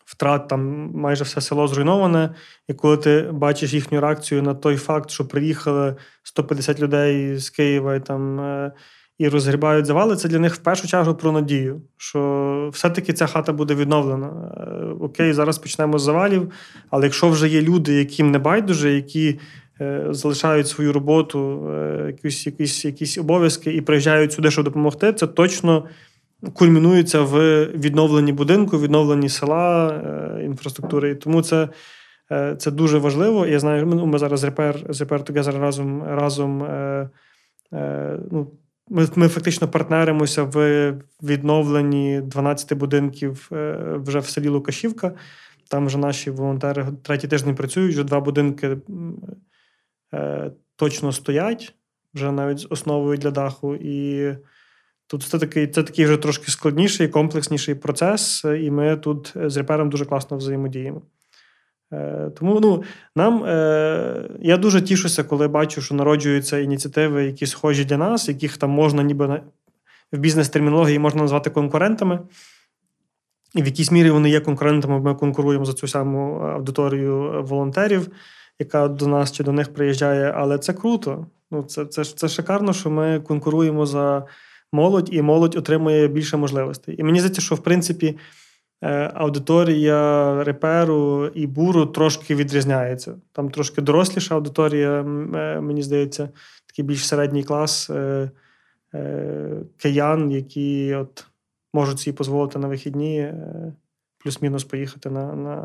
втрат 0.06 0.48
там 0.48 0.92
майже 0.94 1.24
все 1.24 1.42
село 1.42 1.68
зруйноване, 1.68 2.36
і 2.68 2.74
коли 2.74 2.98
ти 2.98 3.30
бачиш 3.32 3.74
їхню 3.74 4.02
реакцію 4.02 4.44
на 4.44 4.54
той 4.54 4.78
факт, 4.78 5.10
що 5.10 5.28
приїхали 5.28 5.96
150 6.24 6.80
людей 6.80 7.38
з 7.38 7.50
Києва 7.50 7.96
і 7.96 8.06
там. 8.06 8.40
Е, 8.40 8.72
і 9.18 9.28
розгрібають 9.30 9.86
завали, 9.86 10.16
це 10.16 10.30
для 10.30 10.40
них 10.40 10.56
в 10.56 10.58
першу 10.58 10.88
чергу 10.88 11.16
про 11.16 11.32
надію, 11.32 11.82
що 11.98 12.70
все-таки 12.74 13.14
ця 13.14 13.28
хата 13.28 13.54
буде 13.54 13.76
відновлена. 13.76 14.28
Е, 14.28 14.86
окей, 15.00 15.34
зараз 15.34 15.58
почнемо 15.58 16.00
з 16.00 16.02
завалів, 16.02 16.52
але 16.90 17.06
якщо 17.06 17.30
вже 17.30 17.48
є 17.48 17.62
люди, 17.62 17.94
яким 17.94 18.32
не 18.32 18.40
байдуже, 18.40 18.92
які 18.94 19.40
залишають 20.10 20.68
свою 20.68 20.94
роботу, 20.94 21.70
е, 21.70 22.04
якісь, 22.08 22.46
якісь, 22.46 22.86
якісь 22.86 23.18
обов'язки 23.18 23.74
і 23.74 23.82
приїжджають 23.82 24.34
сюди, 24.34 24.52
щоб 24.52 24.66
допомогти, 24.66 25.14
це 25.14 25.28
точно 25.28 25.86
кульмінується 26.54 27.22
в 27.22 27.66
відновленні 27.66 28.34
будинку, 28.34 28.80
відновленні 28.80 29.30
села, 29.30 29.90
е, 29.90 30.44
інфраструктури. 30.46 31.10
І 31.12 31.16
тому 31.16 31.42
це. 31.42 31.70
Це 32.58 32.72
дуже 32.72 32.98
важливо. 32.98 33.46
Я 33.46 33.60
знаю, 33.60 33.88
ми, 33.88 34.06
ми 34.06 34.18
зараз 34.20 34.40
з 34.40 34.44
Repair, 34.44 34.88
Repair 34.88 35.32
Together 35.32 35.60
разом 35.60 36.04
разом 36.04 36.64
е, 36.64 37.10
е, 37.74 38.20
ну, 38.32 38.52
ми 38.90 39.08
ми 39.16 39.28
фактично 39.28 39.68
партнеримося 39.68 40.44
в 40.44 40.94
відновленні 41.24 42.22
12 42.22 42.78
будинків 42.78 43.50
е, 43.52 43.78
вже 43.96 44.20
в 44.20 44.26
селі 44.26 44.48
Лукашівка. 44.48 45.12
Там 45.70 45.86
вже 45.86 45.98
наші 45.98 46.32
волонтери 46.32 46.88
третій 47.04 47.28
тиждень 47.28 47.56
працюють, 47.56 47.94
вже 47.94 48.04
два 48.04 48.20
будинки 48.20 48.78
Е, 48.78 49.55
точно 50.76 51.12
стоять 51.12 51.76
вже 52.14 52.32
навіть 52.32 52.60
з 52.60 52.68
основою 52.70 53.18
для 53.18 53.32
даху. 53.32 53.76
І 53.76 54.30
тут 55.08 55.24
це 55.24 55.40
такий 55.40 55.68
це 55.68 55.84
такий 55.84 56.06
вже 56.06 56.18
трошки 56.18 56.52
складніший, 56.52 57.08
комплексніший 57.08 57.76
процес, 57.76 58.44
і 58.46 58.72
ми 58.72 58.98
тут 58.98 59.34
з 59.36 59.58
репером 59.58 59.90
дуже 59.90 60.06
класно 60.06 60.38
взаємодіємо. 60.38 61.02
Е, 61.94 62.32
тому 62.40 62.60
ну, 62.60 62.84
нам 63.16 63.44
е, 63.44 64.30
я 64.40 64.58
дуже 64.58 64.82
тішуся, 64.82 65.24
коли 65.24 65.48
бачу, 65.48 65.82
що 65.82 65.96
народжуються 65.96 66.58
ініціативи, 66.58 67.26
які 67.26 67.46
схожі 67.46 67.86
для 67.86 67.98
нас, 67.98 68.30
яких 68.30 68.58
там 68.58 68.70
можна 68.70 69.04
ніби 69.04 69.42
в 70.12 70.18
бізнес-термінології 70.18 71.00
можна 71.00 71.22
назвати 71.22 71.50
конкурентами. 71.50 72.20
І 73.56 73.62
в 73.62 73.66
якійсь 73.66 73.92
мірі 73.92 74.10
вони 74.10 74.30
є 74.30 74.40
конкурентами, 74.40 75.00
ми 75.00 75.16
конкуруємо 75.16 75.66
за 75.66 75.74
цю 75.74 75.88
саму 75.88 76.40
аудиторію 76.40 77.44
волонтерів 77.44 78.08
яка 78.60 78.88
до 78.88 79.08
нас 79.08 79.32
чи 79.32 79.44
до 79.44 79.52
них 79.52 79.74
приїжджає, 79.74 80.34
але 80.36 80.58
це 80.58 80.74
круто. 80.74 81.28
Ну, 81.52 81.64
Це 81.64 81.86
це, 81.86 82.06
це 82.06 82.28
шикарно, 82.28 82.74
що 82.74 82.90
ми 82.90 83.20
конкуруємо 83.20 83.86
за 83.86 84.26
молодь, 84.72 85.10
і 85.12 85.22
молодь 85.22 85.56
отримує 85.56 86.08
більше 86.08 86.38
можливостей. 86.38 86.96
І 86.98 87.04
мені 87.04 87.20
здається, 87.20 87.42
що 87.42 87.56
в 87.56 87.64
принципі 87.64 88.18
е, 88.84 89.12
аудиторія 89.14 90.44
реперу 90.44 91.28
і 91.28 91.48
буру 91.48 91.86
трошки 91.86 92.36
відрізняється. 92.36 93.16
Там 93.32 93.50
трошки 93.50 93.82
доросліша 93.82 94.36
аудиторія, 94.36 95.00
е, 95.00 95.04
мені 95.62 95.84
здається, 95.84 96.30
такий 96.68 96.86
більш 96.86 97.08
середній 97.08 97.44
клас 97.44 97.90
е, 97.90 98.32
киян, 99.78 100.32
які 100.32 100.96
от 100.96 101.26
можуть 101.74 102.00
собі 102.00 102.18
дозволити 102.18 102.60
на 102.60 102.68
вихідні 102.68 103.34
плюс-мінус 104.18 104.64
поїхати 104.64 105.10
на, 105.10 105.36
на 105.36 105.56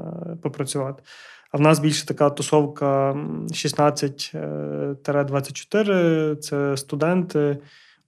попрацювати. 0.42 1.02
А 1.50 1.56
в 1.56 1.60
нас 1.60 1.78
більше 1.78 2.06
така 2.06 2.30
тусовка 2.30 3.12
16-24 3.12 5.92
е, 5.92 6.36
це 6.36 6.76
студенти, 6.76 7.58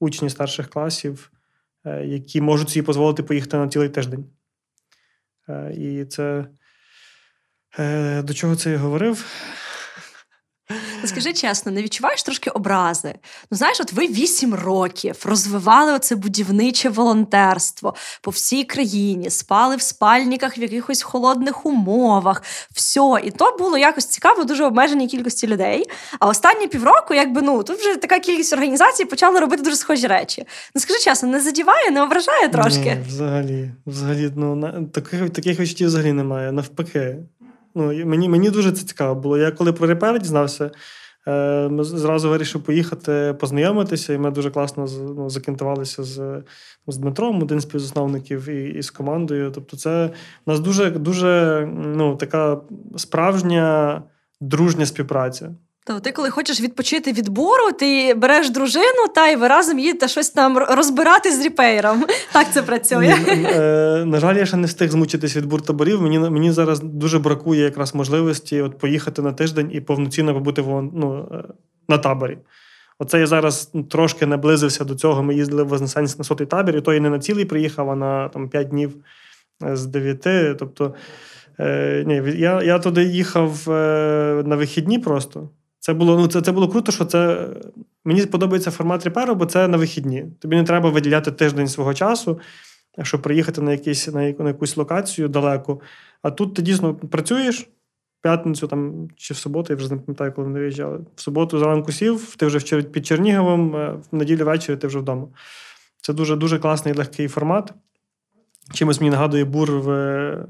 учні 0.00 0.30
старших 0.30 0.68
класів, 0.68 1.32
е, 1.84 2.06
які 2.06 2.40
можуть 2.40 2.70
собі 2.70 2.86
дозволити 2.86 3.22
поїхати 3.22 3.56
на 3.56 3.68
цілий 3.68 3.88
тиждень. 3.88 4.24
Е, 5.48 5.74
і 5.74 6.04
це 6.04 6.46
до 8.24 8.34
чого 8.34 8.56
це 8.56 8.70
я 8.70 8.78
говорив? 8.78 9.26
Скажи 11.04 11.32
чесно, 11.32 11.72
не 11.72 11.82
відчуваєш 11.82 12.22
трошки 12.22 12.50
образи? 12.50 13.14
Ну 13.50 13.58
знаєш, 13.58 13.80
от 13.80 13.92
ви 13.92 14.06
вісім 14.06 14.54
років 14.54 15.16
розвивали 15.24 15.92
оце 15.92 16.16
будівниче 16.16 16.88
волонтерство 16.88 17.94
по 18.20 18.30
всій 18.30 18.64
країні, 18.64 19.30
спали 19.30 19.76
в 19.76 19.82
спальниках 19.82 20.58
в 20.58 20.60
якихось 20.60 21.02
холодних 21.02 21.66
умовах. 21.66 22.42
Все, 22.72 23.20
і 23.24 23.30
то 23.30 23.56
було 23.58 23.78
якось 23.78 24.06
цікаво, 24.06 24.44
дуже 24.44 24.64
обмеженій 24.64 25.06
кількості 25.06 25.46
людей. 25.46 25.84
А 26.20 26.28
останні 26.28 26.66
півроку, 26.68 27.14
якби 27.14 27.42
ну 27.42 27.62
тут 27.62 27.78
вже 27.78 27.96
така 27.96 28.18
кількість 28.18 28.52
організацій 28.52 29.04
почала 29.04 29.40
робити 29.40 29.62
дуже 29.62 29.76
схожі 29.76 30.06
речі. 30.06 30.46
Ну 30.74 30.80
скажи 30.80 31.00
чесно, 31.00 31.28
не 31.28 31.40
задіває, 31.40 31.90
не 31.90 32.02
ображає 32.02 32.48
трошки? 32.48 32.94
Ні, 32.94 32.96
взагалі, 33.08 33.70
взагалі, 33.86 34.32
ну 34.36 34.54
на 34.54 34.84
таких 34.84 35.30
таких 35.30 35.60
відчуттів 35.60 35.86
взагалі 35.86 36.12
немає. 36.12 36.52
Навпаки. 36.52 37.16
Ну, 37.74 38.06
Мені 38.06 38.28
мені 38.28 38.50
дуже 38.50 38.72
це 38.72 38.86
цікаво 38.86 39.20
було. 39.20 39.38
Я 39.38 39.50
коли 39.50 39.72
про 39.72 39.86
репер 39.86 40.20
дізнався, 40.20 40.70
е, 41.28 41.70
зразу 41.80 42.30
вирішив 42.30 42.62
поїхати 42.62 43.34
познайомитися, 43.40 44.12
і 44.12 44.18
ми 44.18 44.30
дуже 44.30 44.50
класно 44.50 44.86
ну, 45.16 45.30
закінтувалися 45.30 46.02
з 46.02 46.42
з 46.86 46.96
Дмитром, 46.96 47.42
один 47.42 47.60
з 47.60 47.62
співзасновників, 47.62 48.48
і, 48.48 48.70
і 48.70 48.82
з 48.82 48.90
командою. 48.90 49.52
Тобто, 49.54 49.76
це 49.76 50.10
у 50.46 50.50
нас 50.50 50.60
дуже 50.60 50.90
дуже 50.90 51.68
ну, 51.96 52.16
така 52.16 52.60
справжня 52.96 54.02
дружня 54.40 54.86
співпраця. 54.86 55.54
То 55.86 56.00
ти, 56.00 56.12
коли 56.12 56.30
хочеш 56.30 56.60
відпочити 56.60 57.12
від 57.12 57.28
буру, 57.28 57.72
ти 57.78 58.14
береш 58.14 58.50
дружину 58.50 59.08
та 59.14 59.28
й 59.28 59.36
ви 59.36 59.48
разом 59.48 59.78
їдете 59.78 60.08
щось 60.08 60.30
там 60.30 60.58
розбирати 60.58 61.32
з 61.32 61.44
ріпейром. 61.44 62.04
Так 62.32 62.52
це 62.52 62.62
працює. 62.62 63.16
Е, 63.28 64.04
на 64.06 64.20
жаль, 64.20 64.36
я 64.36 64.46
ще 64.46 64.56
не 64.56 64.66
встиг 64.66 64.90
змучитись 64.90 65.36
від 65.36 65.46
буртаборів. 65.46 66.02
Мені 66.02 66.18
мені 66.18 66.52
зараз 66.52 66.80
дуже 66.80 67.18
бракує 67.18 67.62
якраз 67.62 67.94
можливості 67.94 68.60
от 68.60 68.78
поїхати 68.78 69.22
на 69.22 69.32
тиждень 69.32 69.70
і 69.72 69.80
повноцінно 69.80 70.34
побути 70.34 70.62
ну, 70.92 71.28
е, 71.32 71.44
на 71.88 71.98
таборі. 71.98 72.38
Оце 72.98 73.20
я 73.20 73.26
зараз 73.26 73.72
трошки 73.90 74.26
наблизився 74.26 74.84
до 74.84 74.94
цього. 74.94 75.22
Ми 75.22 75.34
їздили 75.34 75.62
в 75.62 75.68
Вознесенськ 75.68 76.18
на 76.18 76.24
сотий 76.24 76.46
табір, 76.46 76.76
і 76.76 76.80
то 76.80 76.94
я 76.94 77.00
не 77.00 77.10
на 77.10 77.18
цілий 77.18 77.44
приїхав, 77.44 77.90
а 77.90 77.96
на 77.96 78.28
там, 78.28 78.48
5 78.48 78.68
днів 78.68 78.94
е, 79.64 79.76
з 79.76 79.86
9. 79.86 80.58
Тобто, 80.58 80.94
е, 81.60 82.04
ні, 82.06 82.22
я 82.36 82.62
я 82.62 82.78
туди 82.78 83.04
їхав 83.04 83.70
е, 83.70 84.42
на 84.46 84.56
вихідні 84.56 84.98
просто. 84.98 85.48
Це 85.82 85.94
було 85.94 86.16
ну, 86.16 86.26
це, 86.26 86.40
це 86.40 86.52
було 86.52 86.68
круто, 86.68 86.92
що 86.92 87.04
це 87.04 87.48
мені 88.04 88.26
подобається 88.26 88.70
формат 88.70 89.04
реперу, 89.04 89.34
бо 89.34 89.46
це 89.46 89.68
на 89.68 89.76
вихідні. 89.76 90.26
Тобі 90.40 90.56
не 90.56 90.64
треба 90.64 90.90
виділяти 90.90 91.32
тиждень 91.32 91.68
свого 91.68 91.94
часу, 91.94 92.40
щоб 93.02 93.22
приїхати 93.22 93.60
на 93.60 93.72
якісь, 93.72 94.08
на, 94.08 94.22
яку, 94.22 94.42
на 94.42 94.48
якусь 94.48 94.76
локацію 94.76 95.28
далеко. 95.28 95.80
А 96.22 96.30
тут 96.30 96.54
ти 96.54 96.62
дійсно 96.62 96.94
працюєш 96.94 97.68
п'ятницю 98.20 98.66
там, 98.66 99.08
чи 99.16 99.34
в 99.34 99.36
суботу, 99.36 99.72
я 99.72 99.76
вже 99.76 99.94
не 99.94 100.00
пам'ятаю, 100.00 100.32
коли 100.32 100.48
ми 100.48 100.60
виїжджали. 100.60 100.98
В 101.16 101.20
суботу 101.20 101.58
зранку 101.58 101.92
сів, 101.92 102.36
ти 102.36 102.46
вже 102.46 102.82
під 102.82 103.06
Черніговом, 103.06 103.76
е, 103.76 103.94
в 104.12 104.16
неділю 104.16 104.44
ввечері 104.44 104.76
ти 104.76 104.86
вже 104.86 104.98
вдома. 104.98 105.26
Це 106.00 106.12
дуже 106.12 106.36
дуже 106.36 106.58
класний 106.58 106.94
легкий 106.94 107.28
формат. 107.28 107.74
Чимось 108.72 109.00
мені 109.00 109.10
нагадує 109.10 109.44
бур 109.44 109.70
в. 109.70 110.46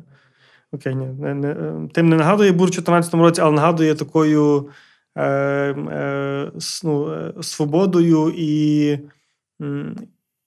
Окей, 0.72 0.94
ні, 0.94 1.06
не, 1.06 1.34
не, 1.34 1.54
Тим 1.92 2.08
не 2.08 2.16
нагадує 2.16 2.52
бур 2.52 2.68
у 2.68 2.70
2014 2.70 3.14
році, 3.14 3.40
але 3.40 3.52
нагадує 3.52 3.94
такою. 3.94 4.68
Е, 5.16 5.24
е, 5.24 6.52
ну, 6.84 7.12
е, 7.12 7.32
свободою 7.42 8.34
і 8.36 8.98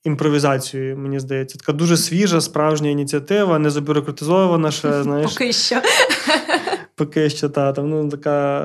імпровізацією, 0.04 0.98
мені 0.98 1.20
здається. 1.20 1.58
Така 1.58 1.74
дуже 1.74 1.98
свіжа, 1.98 2.42
справжня 2.42 2.90
ініціатива, 2.90 3.60
не 3.60 3.70
забюрократизована 3.70 4.72
ще. 4.72 4.94
знаєш. 5.04 5.32
Поки 5.32 5.54
що. 5.54 5.82
Поки 6.96 7.30
що, 7.30 7.50
та, 7.50 7.74
там, 7.74 7.90
ну, 7.90 8.10
така 8.10 8.62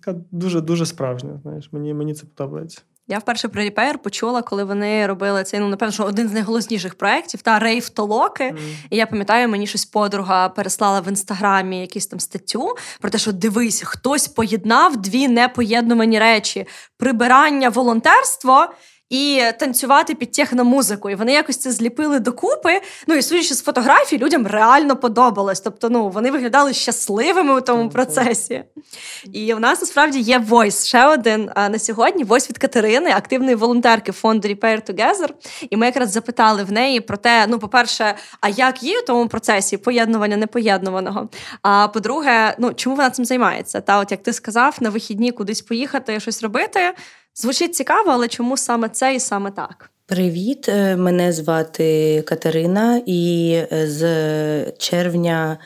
така 0.00 0.20
дуже-дуже 0.30 0.86
справжня. 0.86 1.40
знаєш, 1.42 1.68
Мені 1.72 1.94
мені 1.94 2.14
це 2.14 2.26
подобається. 2.34 2.80
Я 3.08 3.18
вперше 3.18 3.48
про 3.48 3.62
Repair 3.62 3.96
почула, 3.96 4.42
коли 4.42 4.64
вони 4.64 5.06
робили 5.06 5.44
цей, 5.44 5.60
ну, 5.60 5.68
напевно, 5.68 5.92
що 5.92 6.04
один 6.04 6.28
з 6.28 6.32
найголосніших 6.32 6.94
проєктів, 6.94 7.42
та 7.42 7.58
рейв 7.58 7.88
толоки. 7.88 8.44
Mm. 8.44 8.58
І 8.90 8.96
я 8.96 9.06
пам'ятаю, 9.06 9.48
мені 9.48 9.66
щось 9.66 9.84
подруга 9.84 10.48
переслала 10.48 11.00
в 11.00 11.08
інстаграмі 11.08 11.80
якусь 11.80 12.06
там 12.06 12.20
статтю 12.20 12.76
про 13.00 13.10
те, 13.10 13.18
що 13.18 13.32
дивись, 13.32 13.82
хтось 13.82 14.28
поєднав 14.28 14.96
дві 14.96 15.28
непоєднувані 15.28 16.18
речі: 16.18 16.66
прибирання, 16.96 17.68
волонтерство 17.68 18.68
і 19.14 19.42
танцювати 19.58 20.14
під 20.14 20.32
техномузику. 20.32 21.10
І 21.10 21.14
вони 21.14 21.32
якось 21.32 21.56
це 21.56 21.72
зліпили 21.72 22.20
докупи. 22.20 22.80
Ну 23.06 23.14
і 23.14 23.22
судячи 23.22 23.54
з 23.54 23.62
фотографій, 23.62 24.18
людям 24.18 24.46
реально 24.46 24.96
подобалось. 24.96 25.60
Тобто, 25.60 25.90
ну 25.90 26.08
вони 26.08 26.30
виглядали 26.30 26.72
щасливими 26.72 27.54
у 27.54 27.60
тому 27.60 27.88
процесі. 27.88 28.64
І 29.32 29.54
у 29.54 29.58
нас 29.58 29.80
насправді 29.80 30.20
є 30.20 30.38
войс 30.38 30.86
ще 30.86 31.06
один 31.06 31.50
на 31.56 31.78
сьогодні. 31.78 32.24
Войс 32.24 32.50
від 32.50 32.58
Катерини, 32.58 33.10
активної 33.10 33.54
волонтерки 33.54 34.12
фонду 34.12 34.48
Repair 34.48 34.92
Together. 34.92 35.28
І 35.70 35.76
ми 35.76 35.86
якраз 35.86 36.12
запитали 36.12 36.64
в 36.64 36.72
неї 36.72 37.00
про 37.00 37.16
те: 37.16 37.46
ну, 37.48 37.58
по-перше, 37.58 38.14
а 38.40 38.48
як 38.48 38.82
їй 38.82 38.98
у 38.98 39.02
тому 39.06 39.28
процесі 39.28 39.76
поєднування 39.76 40.36
непоєднуваного? 40.36 41.28
А 41.62 41.88
по-друге, 41.88 42.54
ну 42.58 42.74
чому 42.74 42.96
вона 42.96 43.10
цим 43.10 43.24
займається? 43.24 43.80
Та, 43.80 43.98
от 43.98 44.10
як 44.10 44.22
ти 44.22 44.32
сказав, 44.32 44.76
на 44.80 44.90
вихідні 44.90 45.32
кудись 45.32 45.62
поїхати, 45.62 46.20
щось 46.20 46.42
робити. 46.42 46.94
Звучить 47.36 47.74
цікаво, 47.74 48.10
але 48.10 48.28
чому 48.28 48.56
саме 48.56 48.88
це 48.88 49.14
і 49.14 49.20
саме 49.20 49.50
так? 49.50 49.90
Привіт, 50.06 50.68
е, 50.68 50.96
мене 50.96 51.32
звати 51.32 52.22
Катерина, 52.26 53.02
і 53.06 53.52
е, 53.72 53.86
з 53.86 54.72
червня 54.78 55.58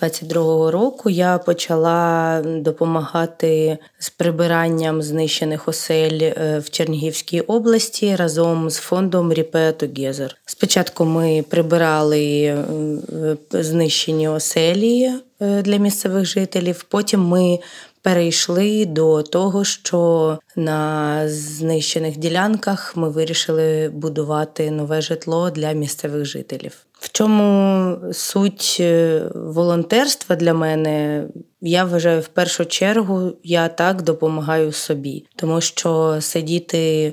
22-го 0.00 0.70
року 0.70 1.10
я 1.10 1.38
почала 1.38 2.42
допомагати 2.44 3.78
з 3.98 4.10
прибиранням 4.10 5.02
знищених 5.02 5.68
осель 5.68 6.20
е, 6.22 6.62
в 6.64 6.70
Чернігівській 6.70 7.40
області 7.40 8.16
разом 8.16 8.70
з 8.70 8.76
фондом 8.76 9.32
Repair 9.32 9.84
Together. 9.84 10.30
Спочатку 10.46 11.04
ми 11.04 11.44
прибирали 11.48 12.56
знищені 13.50 14.28
оселі 14.28 15.12
для 15.40 15.76
місцевих 15.76 16.24
жителів, 16.24 16.84
потім 16.88 17.20
ми 17.20 17.58
перейшли 18.02 18.86
до 18.86 19.22
того, 19.22 19.64
що 19.64 20.38
на 20.56 21.28
знищених 21.28 22.16
ділянках 22.16 22.96
ми 22.96 23.10
вирішили 23.10 23.88
будувати 23.88 24.70
нове 24.70 25.00
житло 25.00 25.50
для 25.50 25.72
місцевих 25.72 26.24
жителів. 26.24 26.86
В 27.00 27.12
чому 27.12 27.96
суть 28.12 28.76
е, 28.80 29.22
волонтерства 29.34 30.36
для 30.36 30.54
мене? 30.54 31.24
Я 31.60 31.84
вважаю, 31.84 32.20
в 32.20 32.28
першу 32.28 32.64
чергу 32.64 33.32
я 33.44 33.68
так 33.68 34.02
допомагаю 34.02 34.72
собі, 34.72 35.26
тому 35.36 35.60
що 35.60 36.16
сидіти. 36.20 37.12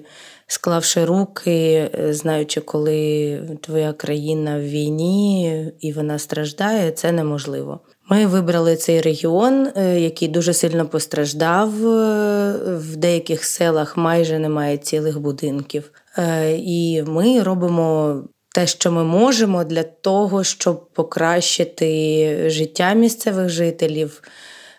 Склавши 0.50 1.06
руки, 1.06 1.90
знаючи, 2.10 2.62
коли 2.62 3.42
твоя 3.62 3.94
країна 3.94 4.58
в 4.58 4.62
війні 4.62 5.66
і 5.80 5.94
вона 5.94 6.20
страждає, 6.20 6.92
це 6.92 7.12
неможливо. 7.12 7.80
Ми 8.10 8.26
вибрали 8.26 8.76
цей 8.76 9.02
регіон, 9.02 9.68
е, 9.76 10.00
який 10.00 10.28
дуже 10.28 10.54
сильно 10.54 10.86
постраждав. 10.86 11.88
Е, 11.88 12.52
в 12.78 12.96
деяких 12.96 13.44
селах 13.46 13.98
майже 13.98 14.40
немає 14.40 14.78
цілих 14.78 15.20
будинків. 15.20 15.92
Е, 16.18 16.58
і 16.58 17.04
ми 17.04 17.44
робимо 17.44 18.16
те, 18.56 18.68
що 18.68 18.92
ми 18.92 19.04
можемо, 19.04 19.64
для 19.64 19.84
того, 19.84 20.44
щоб 20.44 20.90
покращити 20.94 22.50
життя 22.50 22.94
місцевих 22.94 23.50
жителів. 23.50 24.22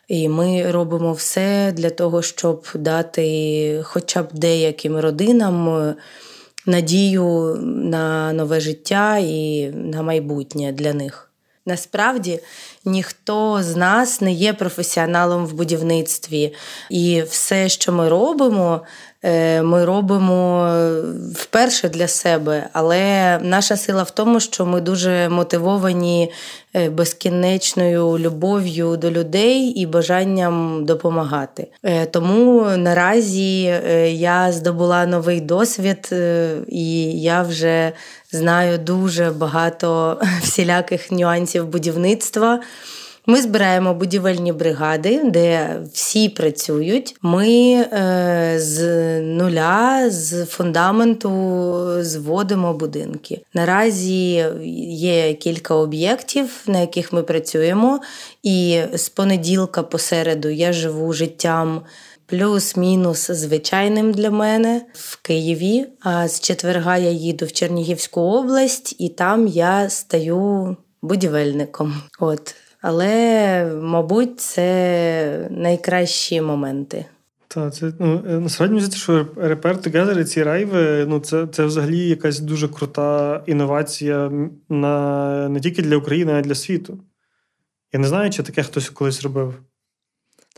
І 0.08 0.28
ми 0.28 0.70
робимо 0.70 1.12
все 1.12 1.72
для 1.72 1.90
того, 1.90 2.22
щоб 2.22 2.66
дати 2.74 3.80
хоча 3.84 4.22
б 4.22 4.28
деяким 4.32 4.96
родинам 4.96 5.94
надію 6.66 7.58
на 7.64 8.32
нове 8.32 8.60
життя 8.60 9.18
і 9.18 9.70
на 9.74 10.02
майбутнє 10.02 10.72
для 10.72 10.92
них. 10.92 11.28
Насправді 11.68 12.40
ніхто 12.88 13.62
з 13.62 13.76
нас 13.76 14.20
не 14.20 14.32
є 14.32 14.52
професіоналом 14.52 15.46
в 15.46 15.52
будівництві, 15.52 16.54
і 16.90 17.22
все, 17.22 17.68
що 17.68 17.92
ми 17.92 18.08
робимо, 18.08 18.80
Е, 19.22 19.62
ми 19.62 19.84
робимо 19.84 20.70
вперше 21.34 21.88
для 21.88 22.08
себе, 22.08 22.68
але 22.72 23.38
наша 23.42 23.76
сила 23.76 24.02
в 24.02 24.10
тому, 24.10 24.40
що 24.40 24.66
ми 24.66 24.80
дуже 24.80 25.28
мотивовані 25.28 26.32
е, 26.74 26.90
безкінечною 26.90 28.18
любов'ю 28.18 28.96
до 28.96 29.10
людей 29.10 29.62
і 29.62 29.86
бажанням 29.86 30.84
допомагати. 30.84 31.66
Е, 31.82 32.06
тому 32.06 32.62
наразі 32.76 33.62
я 34.12 34.52
здобула 34.52 35.06
новий 35.06 35.40
досвід, 35.40 36.10
і 36.68 37.20
я 37.22 37.42
вже 37.42 37.92
знаю 38.32 38.78
дуже 38.78 39.30
багато 39.30 40.20
всіляких 40.42 41.12
нюансів 41.12 41.66
будівництва. 41.66 42.60
Ми 43.30 43.42
збираємо 43.42 43.94
будівельні 43.94 44.52
бригади, 44.52 45.20
де 45.24 45.76
всі 45.92 46.28
працюють. 46.28 47.16
Ми 47.22 47.48
е, 47.48 48.54
з 48.58 48.80
нуля, 49.20 50.10
з 50.10 50.44
фундаменту 50.44 51.30
зводимо 52.00 52.72
будинки. 52.74 53.40
Наразі 53.54 54.44
є 54.90 55.34
кілька 55.34 55.74
об'єктів, 55.74 56.50
на 56.66 56.80
яких 56.80 57.12
ми 57.12 57.22
працюємо, 57.22 58.00
і 58.42 58.80
з 58.94 59.08
понеділка 59.08 59.82
посереду 59.82 60.48
я 60.48 60.72
живу 60.72 61.12
життям 61.12 61.82
плюс-мінус 62.26 63.30
звичайним 63.30 64.12
для 64.12 64.30
мене 64.30 64.82
в 64.92 65.22
Києві. 65.22 65.86
А 66.00 66.28
з 66.28 66.40
четверга 66.40 66.96
я 66.96 67.10
їду 67.10 67.46
в 67.46 67.52
Чернігівську 67.52 68.20
область, 68.20 68.96
і 68.98 69.08
там 69.08 69.46
я 69.46 69.90
стаю 69.90 70.76
будівельником. 71.02 72.02
От. 72.18 72.54
Але, 72.80 73.72
мабуть, 73.82 74.40
це 74.40 75.48
найкращі 75.50 76.40
моменти. 76.40 77.04
Та 77.48 77.70
це 77.70 77.92
ну 77.98 78.22
е, 78.28 78.40
насправді 78.40 78.74
мені 78.74 78.90
що 78.90 79.26
репер 79.36 79.76
Together 79.76 80.20
і 80.20 80.24
ці 80.24 80.42
райви, 80.42 81.06
ну 81.08 81.20
це 81.20 81.46
це 81.46 81.64
взагалі 81.64 82.08
якась 82.08 82.40
дуже 82.40 82.68
крута 82.68 83.42
інновація 83.46 84.32
на 84.68 85.48
не 85.48 85.60
тільки 85.60 85.82
для 85.82 85.96
України, 85.96 86.32
а 86.32 86.38
й 86.38 86.42
для 86.42 86.54
світу. 86.54 86.98
Я 87.92 88.00
не 88.00 88.06
знаю, 88.08 88.30
чи 88.30 88.42
таке 88.42 88.62
хтось 88.62 88.90
колись 88.90 89.22
робив. 89.22 89.54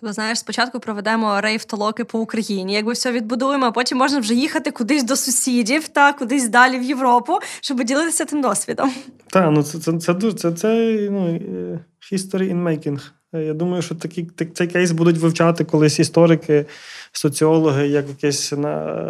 Тобто, 0.01 0.13
знаєш, 0.13 0.39
спочатку 0.39 0.81
проведемо 0.81 1.41
рейв-толоки 1.41 2.05
по 2.05 2.19
Україні, 2.19 2.75
якби 2.75 2.93
все 2.93 3.13
відбудуємо, 3.13 3.67
а 3.67 3.71
потім 3.71 3.99
можна 3.99 4.19
вже 4.19 4.35
їхати 4.35 4.71
кудись 4.71 5.05
до 5.05 5.17
сусідів 5.17 5.89
та 5.89 6.13
кудись 6.13 6.49
далі 6.49 6.79
в 6.79 6.83
Європу, 6.83 7.39
щоб 7.61 7.85
ділитися 7.85 8.25
тим 8.25 8.43
досвідом. 8.43 8.93
Так, 9.27 9.51
ну 9.53 9.63
це 9.63 9.79
це, 9.79 9.93
це, 9.93 10.15
це, 10.15 10.33
це, 10.33 10.53
це 10.53 10.99
ну, 11.11 11.27
е, 11.29 11.79
history 12.13 12.55
in 12.55 12.63
making. 12.63 13.01
Я 13.33 13.55
думаю, 13.55 13.83
що 13.83 13.95
такі, 13.95 14.29
цей 14.55 14.67
кейс 14.67 14.91
будуть 14.91 15.19
вивчати 15.19 15.65
колись 15.65 15.99
історики, 15.99 16.67
соціологи, 17.13 17.87
як 17.87 18.09
якесь 18.09 18.53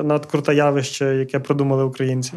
надкруте 0.05 0.55
явище, 0.55 1.05
яке 1.05 1.39
продумали 1.39 1.85
українці. 1.85 2.33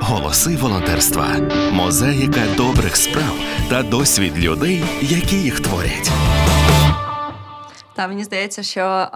Голоси 0.00 0.56
волонтерства, 0.56 1.26
мозаїка 1.72 2.40
добрих 2.56 2.96
справ 2.96 3.34
та 3.70 3.82
досвід 3.82 4.32
людей, 4.38 4.84
які 5.00 5.36
їх 5.36 5.60
творять. 5.60 6.10
Та 8.00 8.08
мені 8.08 8.24
здається, 8.24 8.62
що. 8.62 9.08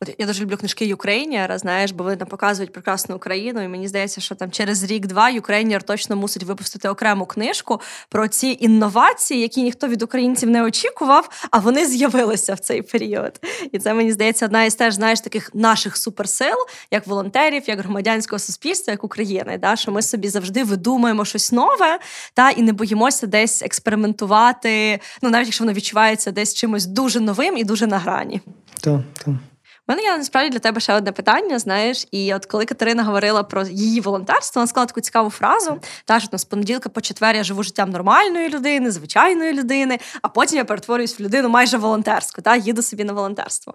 От 0.00 0.14
я 0.18 0.26
дуже 0.26 0.42
люблю 0.42 0.56
книжки 0.56 0.86
Ukraїner 0.86 1.45
а, 1.45 1.58
знаєш, 1.58 1.90
бо 1.90 2.04
вони 2.04 2.16
там 2.16 2.28
показують 2.28 2.72
прекрасну 2.72 3.16
Україну, 3.16 3.62
і 3.62 3.68
мені 3.68 3.88
здається, 3.88 4.20
що 4.20 4.34
там 4.34 4.50
через 4.50 4.84
рік-два 4.84 5.30
Ukraїner 5.30 5.82
точно 5.82 6.16
мусить 6.16 6.42
випустити 6.42 6.88
окрему 6.88 7.26
книжку 7.26 7.80
про 8.08 8.28
ці 8.28 8.56
інновації, 8.60 9.40
які 9.40 9.62
ніхто 9.62 9.88
від 9.88 10.02
українців 10.02 10.50
не 10.50 10.62
очікував, 10.62 11.48
а 11.50 11.58
вони 11.58 11.86
з'явилися 11.86 12.54
в 12.54 12.58
цей 12.58 12.82
період. 12.82 13.40
І 13.72 13.78
це 13.78 13.94
мені 13.94 14.12
здається 14.12 14.46
одна 14.46 14.64
із 14.64 14.74
теж 14.74 14.94
знаєш 14.94 15.20
таких 15.20 15.54
наших 15.54 15.96
суперсил, 15.96 16.56
як 16.90 17.06
волонтерів, 17.06 17.62
як 17.66 17.78
громадянського 17.78 18.38
суспільства, 18.38 18.90
як 18.90 19.04
України. 19.04 19.58
Да? 19.58 19.76
Що 19.76 19.92
ми 19.92 20.02
собі 20.02 20.28
завжди 20.28 20.64
видумаємо 20.64 21.24
щось 21.24 21.52
нове, 21.52 21.98
та 22.34 22.50
і 22.50 22.62
не 22.62 22.72
боїмося 22.72 23.26
десь 23.26 23.62
експериментувати. 23.62 25.00
Ну 25.22 25.30
навіть 25.30 25.46
якщо 25.46 25.64
воно 25.64 25.72
відчувається 25.72 26.32
десь 26.32 26.54
чимось 26.54 26.86
дуже 26.86 27.20
новим 27.20 27.56
і 27.56 27.64
дуже 27.64 27.86
на 27.86 27.98
грані. 27.98 28.40
Так, 28.80 29.00
так. 29.24 29.34
Мене 29.88 30.02
є 30.02 30.18
насправді 30.18 30.50
для 30.50 30.58
тебе 30.58 30.80
ще 30.80 30.94
одне 30.94 31.12
питання. 31.12 31.58
Знаєш, 31.58 32.06
і 32.10 32.34
от 32.34 32.46
коли 32.46 32.64
Катерина 32.64 33.04
говорила 33.04 33.42
про 33.42 33.62
її 33.62 34.00
волонтерство, 34.00 34.60
вона 34.60 34.66
сказала 34.66 34.86
таку 34.86 35.00
цікаву 35.00 35.30
фразу: 35.30 35.80
та 36.04 36.20
що 36.20 36.38
з 36.38 36.44
понеділка 36.44 36.88
по 36.88 37.00
четвер 37.00 37.36
я 37.36 37.44
живу 37.44 37.62
життям 37.62 37.90
нормальної 37.90 38.48
людини, 38.48 38.90
звичайної 38.90 39.52
людини, 39.52 39.98
а 40.22 40.28
потім 40.28 40.58
я 40.58 40.64
перетворююсь 40.64 41.20
в 41.20 41.22
людину 41.22 41.48
майже 41.48 41.76
волонтерську, 41.76 42.42
та 42.42 42.56
їду 42.56 42.82
собі 42.82 43.04
на 43.04 43.12
волонтерство. 43.12 43.74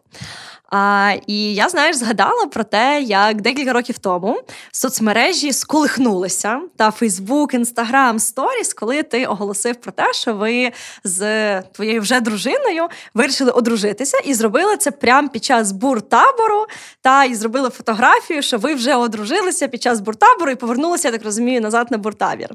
А, 0.70 1.14
І 1.28 1.54
я 1.54 1.70
знаєш, 1.70 1.96
згадала 1.96 2.46
про 2.46 2.64
те, 2.64 3.02
як 3.02 3.42
декілька 3.42 3.74
років 3.74 3.98
тому 3.98 4.42
соцмережі 4.72 5.54
сколихнулися 5.54 6.62
та 6.78 6.92
Фейсбук, 6.92 7.54
Інстаграм, 7.54 8.20
Сторіс, 8.20 8.74
коли 8.74 9.04
ти 9.04 9.26
оголосив 9.26 9.76
про 9.76 9.92
те, 9.92 10.14
що 10.14 10.34
ви 10.34 10.72
з 11.04 11.62
твоєю 11.62 12.02
вже 12.02 12.20
дружиною 12.20 12.88
вирішили 13.14 13.52
одружитися 13.52 14.18
і 14.18 14.34
зробили 14.34 14.78
це 14.78 14.92
прямо 14.92 15.30
під 15.30 15.44
час 15.44 15.72
бур 15.72 16.01
буртабору, 16.02 16.66
та 17.02 17.24
і 17.24 17.36
зробили 17.36 17.70
фотографію, 17.70 18.42
що 18.42 18.58
ви 18.58 18.74
вже 18.74 18.96
одружилися 18.96 19.68
під 19.68 19.82
час 19.82 20.00
буртабору 20.00 20.52
і 20.52 20.56
повернулися, 20.56 21.08
я 21.08 21.12
так 21.12 21.24
розумію, 21.24 21.62
назад 21.62 21.88
на 21.92 21.98
буртабір. 21.98 22.50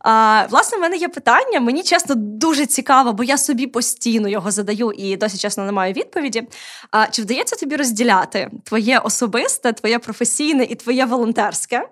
А, 0.00 0.46
Власне, 0.50 0.78
в 0.78 0.80
мене 0.80 0.96
є 0.96 1.08
питання. 1.08 1.60
Мені 1.60 1.82
чесно 1.82 2.14
дуже 2.14 2.66
цікаво, 2.66 3.12
бо 3.12 3.24
я 3.24 3.38
собі 3.38 3.66
постійно 3.66 4.28
його 4.28 4.50
задаю 4.50 4.92
і 4.92 5.16
досі 5.16 5.38
чесно 5.38 5.64
не 5.64 5.72
маю 5.72 5.92
відповіді. 5.92 6.48
А, 6.90 7.06
Чи 7.06 7.22
вдається 7.22 7.56
тобі 7.56 7.76
розділяти 7.76 8.50
твоє 8.64 8.98
особисте, 8.98 9.72
твоє 9.72 9.98
професійне 9.98 10.64
і 10.64 10.74
твоє 10.74 11.04
волонтерське? 11.04 11.88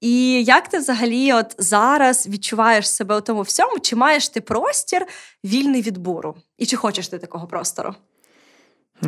І 0.00 0.44
як 0.44 0.68
ти 0.68 0.78
взагалі 0.78 1.32
от 1.32 1.54
зараз 1.58 2.28
відчуваєш 2.28 2.90
себе 2.90 3.16
у 3.16 3.20
тому 3.20 3.42
всьому? 3.42 3.78
Чи 3.78 3.96
маєш 3.96 4.28
ти 4.28 4.40
простір 4.40 5.06
вільний 5.44 5.82
від 5.82 5.98
буру? 5.98 6.34
І 6.58 6.66
чи 6.66 6.76
хочеш 6.76 7.08
ти 7.08 7.18
такого 7.18 7.46
простору? 7.46 7.94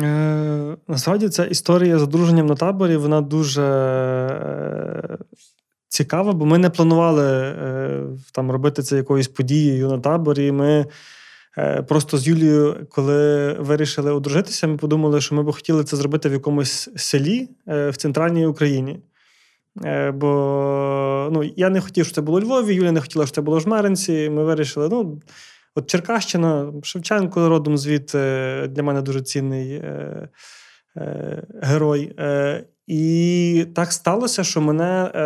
Е, 0.03 0.77
Насправді 0.87 1.29
ця 1.29 1.45
історія 1.45 1.99
з 1.99 2.03
одруженням 2.03 2.45
на 2.45 2.55
таборі 2.55 2.95
вона 2.97 3.21
дуже 3.21 3.63
е, 3.63 5.17
цікава, 5.87 6.33
бо 6.33 6.45
ми 6.45 6.57
не 6.57 6.69
планували 6.69 7.25
е, 7.27 8.03
там 8.31 8.51
робити 8.51 8.83
це 8.83 8.97
якоюсь 8.97 9.27
подією 9.27 9.87
на 9.87 9.99
таборі. 9.99 10.51
Ми 10.51 10.85
просто 11.87 12.17
з 12.17 12.27
Юлією, 12.27 12.87
коли 12.89 13.53
вирішили 13.53 14.11
одружитися, 14.11 14.67
ми 14.67 14.77
подумали, 14.77 15.21
що 15.21 15.35
ми 15.35 15.43
б 15.43 15.51
хотіли 15.51 15.83
це 15.83 15.97
зробити 15.97 16.29
в 16.29 16.33
якомусь 16.33 16.89
селі 16.95 17.49
в 17.65 17.93
центральній 17.97 18.45
Україні. 18.45 18.99
Бо 20.13 21.29
ну, 21.31 21.51
я 21.55 21.69
не 21.69 21.81
хотів, 21.81 22.05
щоб 22.05 22.15
це 22.15 22.21
було 22.21 22.37
у 22.37 22.41
Львові, 22.41 22.75
Юлія 22.75 22.91
не 22.91 23.01
хотіла, 23.01 23.25
щоб 23.25 23.35
це 23.35 23.41
було 23.41 23.57
в 23.57 23.61
Жмеринці. 23.61 24.29
Ми 24.29 24.43
вирішили, 24.43 24.89
ну. 24.91 25.21
От 25.77 25.87
Черкащина, 25.87 26.73
Шевченко 26.83 27.49
родом 27.49 27.77
звідти 27.77 28.17
для 28.69 28.83
мене 28.83 29.01
дуже 29.01 29.21
цінний 29.21 29.73
е, 29.73 30.29
е, 30.97 31.43
герой. 31.61 32.15
Е, 32.19 32.63
І 32.87 33.65
так 33.75 33.93
сталося, 33.93 34.43
що 34.43 34.61
мене 34.61 35.11
е, 35.15 35.21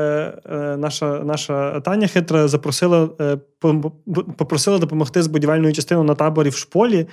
е 0.45 0.77
наша 0.77 1.23
наша 1.23 1.79
Таня 1.79 2.07
хитра 2.07 2.47
запросила, 2.47 3.09
е, 3.21 3.37
попросила 4.37 4.77
допомогти 4.77 5.23
з 5.23 5.27
будівельною 5.27 5.73
частиною 5.73 6.07
на 6.07 6.15
таборі 6.15 6.49
в 6.49 6.55
шполі. 6.55 7.07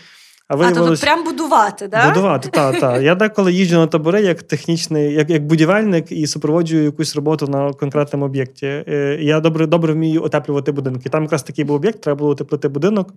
А 0.48 0.56
виявилось... 0.56 1.02
А, 1.02 1.06
тобто 1.06 1.06
прям 1.06 1.24
будувати, 1.24 1.88
так? 1.88 2.08
Будувати, 2.08 2.48
так, 2.48 2.80
так. 2.80 3.02
Я 3.02 3.14
деколи 3.14 3.52
їжджу 3.52 3.76
на 3.76 3.86
табори 3.86 4.22
як 4.22 4.42
технічний, 4.42 5.12
як 5.12 5.30
як 5.30 5.46
будівельник 5.46 6.12
і 6.12 6.26
супроводжую 6.26 6.84
якусь 6.84 7.16
роботу 7.16 7.46
на 7.46 7.72
конкретному 7.72 8.24
об'єкті. 8.24 8.66
Е, 8.66 9.18
я 9.20 9.40
добре 9.40 9.66
добре 9.66 9.92
вмію 9.92 10.22
отеплювати 10.22 10.72
будинки. 10.72 11.08
Там 11.08 11.22
якраз 11.22 11.42
такий 11.42 11.64
був 11.64 11.76
об'єкт, 11.76 12.00
треба 12.00 12.18
було 12.18 12.30
утеплити 12.30 12.68
будинок. 12.68 13.14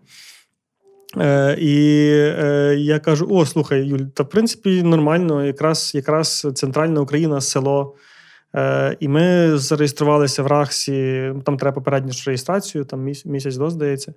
Е, 1.18 1.58
І 1.60 2.08
е, 2.40 2.76
я 2.80 3.00
кажу: 3.00 3.28
о, 3.30 3.46
слухай, 3.46 3.84
Юль, 3.88 4.06
та 4.14 4.24
в 4.24 4.30
принципі 4.30 4.84
нормально, 4.84 5.46
якраз 5.46 5.92
якраз 5.96 6.48
центральна 6.54 7.02
Україна, 7.02 7.42
село. 7.42 7.96
Е, 8.56 8.98
І 9.00 9.08
ми 9.08 9.58
зареєструвалися 9.58 10.44
в 10.44 10.48
Рахсі, 10.48 11.32
там 11.46 11.58
треба 11.58 11.76
попередню 11.76 12.12
реєстрацію, 12.26 12.86
там 12.86 13.12
місяць 13.26 13.56
до, 13.56 13.70
здається. 13.70 14.14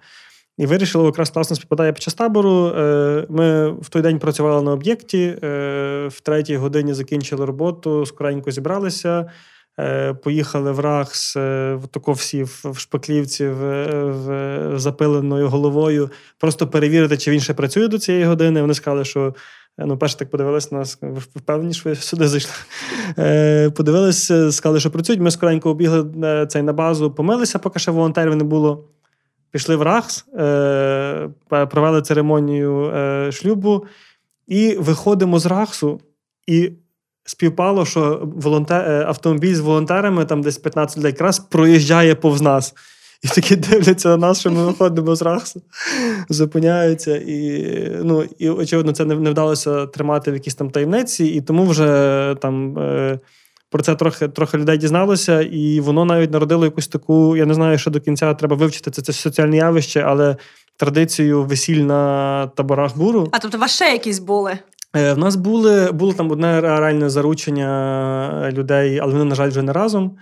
І 0.59 0.67
вирішили, 0.67 1.05
якраз 1.05 1.31
класно 1.31 1.57
співпадає 1.57 1.93
під 1.93 2.03
час 2.03 2.15
табору. 2.15 2.67
Е, 2.67 3.27
ми 3.29 3.71
в 3.71 3.89
той 3.89 4.03
день 4.03 4.19
працювали 4.19 4.63
на 4.63 4.73
об'єкті, 4.73 5.39
е, 5.43 6.09
в 6.09 6.21
третій 6.21 6.57
годині 6.57 6.95
закінчили 6.95 7.45
роботу, 7.45 8.07
скоренько 8.07 8.51
зібралися. 8.51 9.31
Е, 9.79 10.15
поїхали 10.15 10.73
в 10.73 10.81
Рахс, 10.81 11.33
тако 11.91 12.13
всі 12.13 12.43
в 12.43 12.75
шпаклівці 12.79 13.49
в, 13.49 14.73
запиленою 14.77 15.49
головою, 15.49 16.11
просто 16.39 16.67
перевірити, 16.67 17.17
чи 17.17 17.31
він 17.31 17.41
ще 17.41 17.55
працює 17.55 17.89
до 17.89 17.99
цієї 17.99 18.25
години. 18.25 18.61
Вони 18.61 18.75
сказали, 18.75 19.05
що 19.05 19.35
ну, 19.79 19.99
перше 19.99 20.17
так 20.17 20.31
подивилися 20.31 20.69
на 20.73 20.79
нас, 20.79 20.99
впевнені, 21.37 21.75
що 21.75 21.89
ви 21.89 21.97
сюди 21.97 22.29
зайшли. 22.29 22.53
Подивилися, 23.77 24.53
сказали, 24.53 24.81
що 24.81 24.91
працюють. 24.91 25.21
Ми 25.21 25.31
скоренько 25.31 25.71
обігли 25.71 26.47
цей 26.47 26.63
на 26.63 26.73
базу, 26.73 27.11
помилися, 27.11 27.59
поки 27.59 27.79
ще 27.79 27.91
волонтерів 27.91 28.37
не 28.37 28.45
було 28.45 28.85
пішли 29.55 29.77
в 29.77 29.83
Рахс, 29.83 30.25
е, 30.39 31.29
провели 31.49 32.03
церемонію 32.03 32.85
е, 32.85 33.33
шлюбу, 33.33 33.87
і 34.47 34.77
виходимо 34.78 35.39
з 35.39 35.47
Рахсу, 35.47 36.01
і 36.47 36.70
співпало, 37.24 37.87
що 37.87 38.20
волонтер, 38.37 38.91
е, 38.91 39.05
автомобіль 39.07 39.55
з 39.55 39.61
волонтерами, 39.61 40.24
там 40.24 40.43
десь 40.43 40.59
15 40.59 40.99
людей, 40.99 41.11
якраз 41.11 41.39
проїжджає 41.39 42.15
повз 42.15 42.41
нас. 42.43 42.74
І 43.23 43.28
такі 43.28 43.57
дивляться 43.57 44.09
на 44.09 44.16
нас, 44.16 44.41
що 44.41 44.51
ми 44.51 44.66
виходимо 44.66 45.16
з 45.16 45.23
Рахсу, 45.23 45.62
зупиняються. 46.28 47.16
І, 47.16 47.91
ну, 48.03 48.24
і 48.39 48.49
очевидно, 48.49 48.93
це 48.93 49.05
не 49.05 49.31
вдалося 49.31 49.87
тримати 49.87 50.31
в 50.31 50.35
якійсь 50.35 50.55
там 50.55 50.70
таємниці, 50.70 51.24
і 51.24 51.41
тому 51.41 51.65
вже 51.65 52.37
там. 52.41 52.78
Про 53.75 53.83
це 53.83 53.95
трохи 53.95 54.29
трохи 54.29 54.59
людей 54.59 54.79
дізналося, 54.79 55.41
і 55.41 55.81
воно 55.81 56.05
навіть 56.05 56.33
народило 56.33 56.65
якусь 56.65 56.89
таку. 56.89 57.37
Я 57.37 57.47
не 57.47 57.55
знаю, 57.55 57.79
що 57.79 57.91
до 57.91 58.01
кінця 58.01 58.35
треба 58.35 58.57
вивчити 58.57 58.91
це 58.91 59.03
це 59.03 59.13
соціальне 59.13 59.57
явище, 59.57 60.01
але 60.01 60.37
традицію 60.77 61.43
весіль 61.43 61.81
на 61.81 62.47
таборах 62.47 62.97
буру. 62.97 63.29
А 63.33 63.39
тобто, 63.39 63.59
у 63.59 63.61
вас 63.61 63.75
ще 63.75 63.85
якісь 63.85 64.19
були? 64.19 64.59
Е, 64.97 65.13
в 65.13 65.19
нас 65.19 65.37
були 65.37 65.93
було 65.93 66.13
там 66.13 66.31
одне 66.31 66.61
реальне 66.61 67.11
заручення 67.11 68.51
людей, 68.53 68.99
але 69.03 69.13
вони, 69.13 69.25
на 69.25 69.35
жаль, 69.35 69.49
вже 69.49 69.63
не 69.63 69.73
разом. 69.73 70.17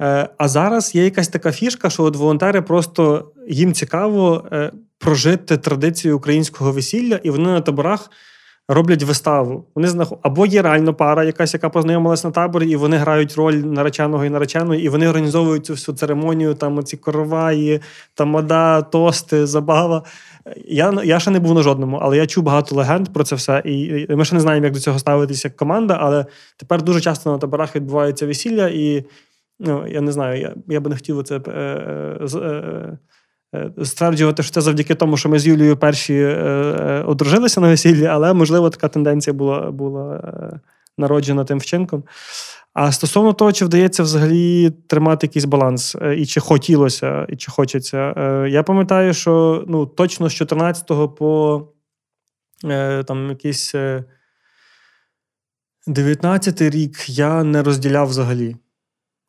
Е, 0.00 0.28
а 0.38 0.48
зараз 0.48 0.94
є 0.94 1.04
якась 1.04 1.28
така 1.28 1.52
фішка, 1.52 1.90
що 1.90 2.02
от 2.02 2.16
волонтери 2.16 2.62
просто 2.62 3.32
їм 3.48 3.72
цікаво 3.72 4.44
е, 4.52 4.72
прожити 4.98 5.56
традицію 5.56 6.16
українського 6.16 6.72
весілля, 6.72 7.20
і 7.22 7.30
вони 7.30 7.44
на 7.44 7.60
таборах 7.60 8.10
роблять 8.68 9.02
виставу. 9.02 9.64
Вони 9.74 9.88
знаход... 9.88 10.18
Або 10.22 10.46
є 10.46 10.62
реально 10.62 10.94
пара, 10.94 11.24
якась, 11.24 11.54
яка 11.54 11.68
познайомилась 11.68 12.24
на 12.24 12.30
таборі, 12.30 12.70
і 12.70 12.76
вони 12.76 12.96
грають 12.96 13.36
роль 13.36 13.54
нареченого 13.54 14.24
і 14.24 14.30
нареченої, 14.30 14.84
і 14.84 14.88
вони 14.88 15.08
організовують 15.08 15.66
цю 15.66 15.72
всю 15.72 15.96
церемонію, 15.96 16.54
там 16.54 16.78
оці 16.78 16.96
короваї, 16.96 17.80
тамада, 18.14 18.82
тости, 18.82 19.46
забава. 19.46 20.02
Я 20.68 21.00
я 21.04 21.20
ще 21.20 21.30
не 21.30 21.40
був 21.40 21.54
на 21.54 21.62
жодному, 21.62 21.98
але 22.02 22.16
я 22.16 22.26
чув 22.26 22.44
багато 22.44 22.74
легенд 22.74 23.08
про 23.08 23.24
це 23.24 23.36
все. 23.36 23.62
І 23.64 24.06
ми 24.16 24.24
ще 24.24 24.34
не 24.34 24.40
знаємо, 24.40 24.64
як 24.64 24.74
до 24.74 24.80
цього 24.80 24.98
ставитися 24.98 25.48
як 25.48 25.56
команда, 25.56 25.98
але 26.00 26.26
тепер 26.56 26.82
дуже 26.82 27.00
часто 27.00 27.32
на 27.32 27.38
таборах 27.38 27.76
відбувається 27.76 28.26
весілля, 28.26 28.68
і 28.68 29.04
ну, 29.60 29.86
я 29.88 30.00
не 30.00 30.12
знаю, 30.12 30.40
я 30.40 30.54
я 30.68 30.80
би 30.80 30.90
не 30.90 30.96
хотів 30.96 31.22
це. 31.22 31.36
Е, 31.36 31.40
е, 31.50 32.28
Е, 32.36 32.98
стверджувати, 33.84 34.42
що 34.42 34.52
це 34.52 34.60
завдяки 34.60 34.94
тому, 34.94 35.16
що 35.16 35.28
ми 35.28 35.38
з 35.38 35.46
Юлією 35.46 35.76
перші 35.76 36.14
е, 36.14 36.26
е, 36.26 37.02
одружилися 37.06 37.60
на 37.60 37.68
весіллі, 37.68 38.06
але, 38.06 38.32
можливо, 38.32 38.70
така 38.70 38.88
тенденція 38.88 39.34
була 39.34 39.70
була 39.70 40.20
народжена 40.98 41.44
тим 41.44 41.58
вчинком. 41.58 42.04
А 42.74 42.92
стосовно 42.92 43.32
того, 43.32 43.52
чи 43.52 43.64
вдається 43.64 44.02
взагалі 44.02 44.70
тримати 44.70 45.26
якийсь 45.26 45.44
баланс, 45.44 45.96
і 46.16 46.26
чи 46.26 46.40
хотілося, 46.40 47.26
і 47.28 47.36
чи 47.36 47.50
хочеться, 47.50 48.14
я 48.48 48.62
пам'ятаю, 48.62 49.14
що 49.14 49.64
ну, 49.68 49.86
точно 49.86 50.30
з 50.30 50.42
14-го 50.42 51.08
по 51.08 51.62
там 53.06 53.28
якийсь 53.28 53.74
19-й 55.86 56.70
рік 56.70 57.08
я 57.08 57.44
не 57.44 57.62
розділяв 57.62 58.08
взагалі. 58.08 58.56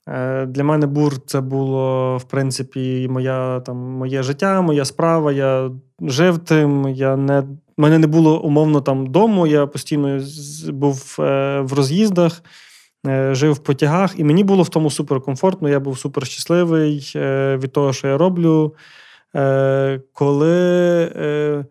Е, 0.10 0.46
для 0.46 0.64
мене 0.64 0.88
бур 0.88 1.18
це 1.26 1.42
було, 1.42 2.18
в 2.18 2.24
принципі, 2.24 3.08
моя, 3.10 3.60
там, 3.60 3.78
моє 3.78 4.24
життя, 4.24 4.62
моя 4.62 4.86
справа. 4.86 5.32
Я 5.32 5.72
жив 6.02 6.38
тим. 6.38 6.88
Я 6.88 7.18
не, 7.18 7.44
мене 7.78 8.00
не 8.00 8.08
було 8.08 8.42
умовно 8.42 8.82
там 8.82 9.08
дому. 9.08 9.48
Я 9.48 9.68
постійно 9.68 10.20
був 10.70 11.16
е, 11.20 11.60
в 11.62 11.74
роз'їздах, 11.74 12.44
е, 13.08 13.36
жив 13.36 13.54
в 13.54 13.60
потягах, 13.60 14.20
і 14.20 14.24
мені 14.24 14.44
було 14.44 14.64
в 14.64 14.70
тому 14.70 14.92
суперкомфортно. 14.92 15.70
Я 15.70 15.80
був 15.80 16.00
супер 16.00 16.26
щасливий 16.26 17.12
від 17.58 17.72
того, 17.72 17.94
що 17.94 18.08
я 18.08 18.18
роблю. 18.18 18.76
Коли 20.14 21.66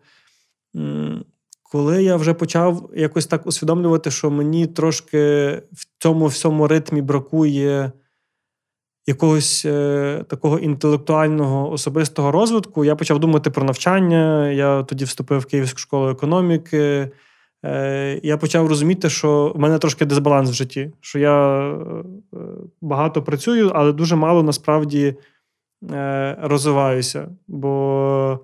коли 1.63 2.03
я 2.03 2.15
вже 2.15 2.33
почав 2.33 2.89
якось 2.95 3.25
так 3.25 3.47
усвідомлювати, 3.47 4.11
що 4.11 4.31
мені 4.31 4.67
трошки 4.67 5.17
в 5.71 5.87
цьому 5.99 6.25
всьому 6.25 6.67
ритмі 6.67 7.01
бракує 7.01 7.91
якогось 9.07 9.65
е, 9.65 10.25
такого 10.29 10.59
інтелектуального 10.59 11.71
особистого 11.71 12.31
розвитку, 12.31 12.85
я 12.85 12.95
почав 12.95 13.19
думати 13.19 13.49
про 13.49 13.63
навчання. 13.63 14.51
Я 14.51 14.83
тоді 14.83 15.05
вступив 15.05 15.39
в 15.39 15.45
Київську 15.45 15.79
школу 15.79 16.09
економіки. 16.09 17.11
Е, 17.65 18.19
я 18.23 18.37
почав 18.37 18.67
розуміти, 18.67 19.09
що 19.09 19.51
в 19.55 19.59
мене 19.59 19.79
трошки 19.79 20.05
дисбаланс 20.05 20.49
в 20.49 20.53
житті, 20.53 20.91
що 21.01 21.19
я 21.19 21.59
е, 21.71 21.75
багато 22.81 23.23
працюю, 23.23 23.71
але 23.75 23.91
дуже 23.91 24.15
мало 24.15 24.43
насправді 24.43 25.15
е, 25.91 26.37
розвиваюся. 26.41 27.29
Бо 27.47 28.39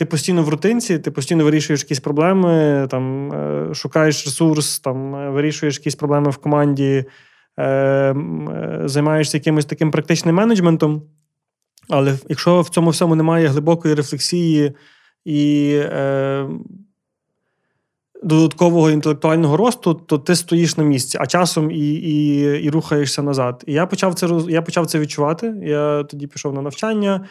ти 0.00 0.06
постійно 0.06 0.42
в 0.42 0.48
рутинці, 0.48 0.98
ти 0.98 1.10
постійно 1.10 1.44
вирішуєш 1.44 1.80
якісь 1.82 2.00
проблеми, 2.00 2.86
там, 2.90 3.32
е, 3.32 3.74
шукаєш 3.74 4.26
ресурс, 4.26 4.78
там, 4.78 5.14
е, 5.14 5.30
вирішуєш 5.30 5.78
якісь 5.78 5.94
проблеми 5.94 6.30
в 6.30 6.36
команді. 6.36 7.04
Е, 7.60 7.62
е, 7.62 8.82
займаєшся 8.84 9.36
якимось 9.36 9.64
таким 9.64 9.90
практичним 9.90 10.34
менеджментом. 10.34 11.02
Але 11.88 12.18
якщо 12.28 12.60
в 12.60 12.68
цьому 12.68 12.90
всьому 12.90 13.14
немає 13.14 13.48
глибокої 13.48 13.94
рефлексії 13.94 14.72
і 15.24 15.72
е, 15.82 16.48
додаткового 18.22 18.90
інтелектуального 18.90 19.56
росту, 19.56 19.94
то 19.94 20.18
ти 20.18 20.36
стоїш 20.36 20.76
на 20.76 20.84
місці, 20.84 21.18
а 21.20 21.26
часом 21.26 21.70
і 21.70 21.90
і, 21.90 22.40
і 22.40 22.70
рухаєшся 22.70 23.22
назад. 23.22 23.64
І 23.66 23.72
я 23.72 23.86
почав 23.86 24.14
це 24.14 24.28
я 24.48 24.62
почав 24.62 24.86
це 24.86 24.98
відчувати. 24.98 25.54
Я 25.62 26.04
тоді 26.04 26.26
пішов 26.26 26.54
на 26.54 26.62
навчання. 26.62 27.26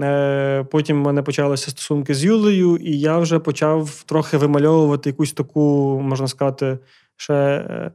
Е, 0.00 0.64
Потім 0.70 1.02
в 1.02 1.04
мене 1.04 1.22
почалися 1.22 1.70
стосунки 1.70 2.14
з 2.14 2.24
Юлею, 2.24 2.76
і 2.76 2.98
я 2.98 3.18
вже 3.18 3.38
почав 3.38 4.02
трохи 4.06 4.36
вимальовувати 4.36 5.10
якусь 5.10 5.32
таку, 5.32 5.60
можна 6.02 6.28
сказати, 6.28 6.78
ще. 7.16 7.90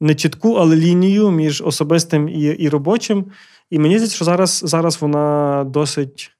Не 0.00 0.14
чітку, 0.14 0.54
але 0.54 0.76
лінію 0.76 1.30
між 1.30 1.62
особистим 1.62 2.28
і 2.28 2.40
і 2.40 2.68
робочим. 2.68 3.26
І 3.70 3.78
мені 3.78 3.94
здається, 3.94 4.16
що 4.16 4.24
зараз 4.24 4.62
зараз 4.64 5.02
вона 5.02 5.64
досить 5.64 6.32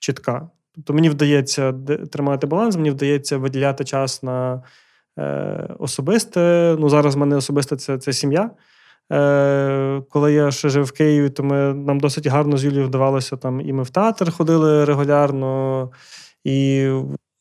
чітка. 0.00 0.48
Тобто 0.74 0.94
мені 0.94 1.08
вдається 1.08 1.74
тримати 2.12 2.46
баланс, 2.46 2.76
мені 2.76 2.90
вдається 2.90 3.36
виділяти 3.36 3.84
час 3.84 4.22
на 4.22 4.62
е, 5.18 5.68
особисте. 5.78 6.76
Ну, 6.78 6.88
Зараз 6.88 7.14
в 7.14 7.18
мене 7.18 7.36
особисте 7.36 7.76
це 7.76 7.98
це 7.98 8.12
сім'я. 8.12 8.50
Е, 9.12 10.02
Коли 10.10 10.32
я 10.32 10.50
ще 10.50 10.68
жив 10.68 10.84
в 10.84 10.92
Києві, 10.92 11.30
то 11.30 11.42
ми, 11.42 11.74
нам 11.74 12.00
досить 12.00 12.26
гарно 12.26 12.56
з 12.56 12.64
Юлією 12.64 12.86
вдавалося 12.86 13.36
там, 13.36 13.60
і 13.60 13.72
ми 13.72 13.82
в 13.82 13.90
театр 13.90 14.30
ходили 14.30 14.84
регулярно. 14.84 15.90
І 16.44 16.88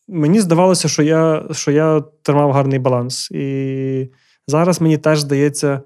мені 0.08 0.40
здавалося, 0.40 0.88
що 0.88 1.04
я 1.04 1.44
що 1.52 1.72
я 1.72 2.02
тримав 2.22 2.52
гарний 2.52 2.80
баланс. 2.80 3.32
І 3.32 4.12
Зараз 4.48 4.82
мені 4.82 4.98
теж 4.98 5.20
здається. 5.20 5.82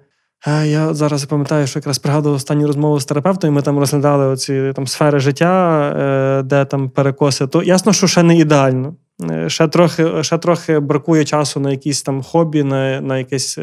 Е, 0.48 0.68
я 0.68 0.94
зараз 0.94 1.26
пам'ятаю, 1.26 1.68
що 1.68 1.80
якраз 1.80 2.00
пригадував 2.00 2.36
останню 2.36 2.68
розмову 2.68 3.00
з 3.00 3.06
терапевтом, 3.06 3.50
і 3.50 3.54
ми 3.54 3.62
там 3.62 3.80
розглядали 3.80 4.26
оці 4.26 4.72
там 4.76 4.88
сфери 4.88 5.20
життя, 5.20 5.82
е, 5.90 6.44
де 6.44 6.66
там 6.66 6.90
перекоси. 6.90 7.48
То 7.48 7.64
ясно, 7.64 7.94
що 7.94 8.08
ще 8.08 8.24
не 8.24 8.38
ідеально. 8.38 8.96
Е, 9.32 9.50
ще 9.50 9.68
трохи 9.68 10.24
ще 10.24 10.38
трохи 10.38 10.80
бракує 10.80 11.26
часу 11.26 11.60
на 11.60 11.72
якісь 11.72 12.04
там 12.04 12.24
хобі, 12.24 12.64
на 12.64 13.02
на 13.02 13.18
якесь 13.18 13.58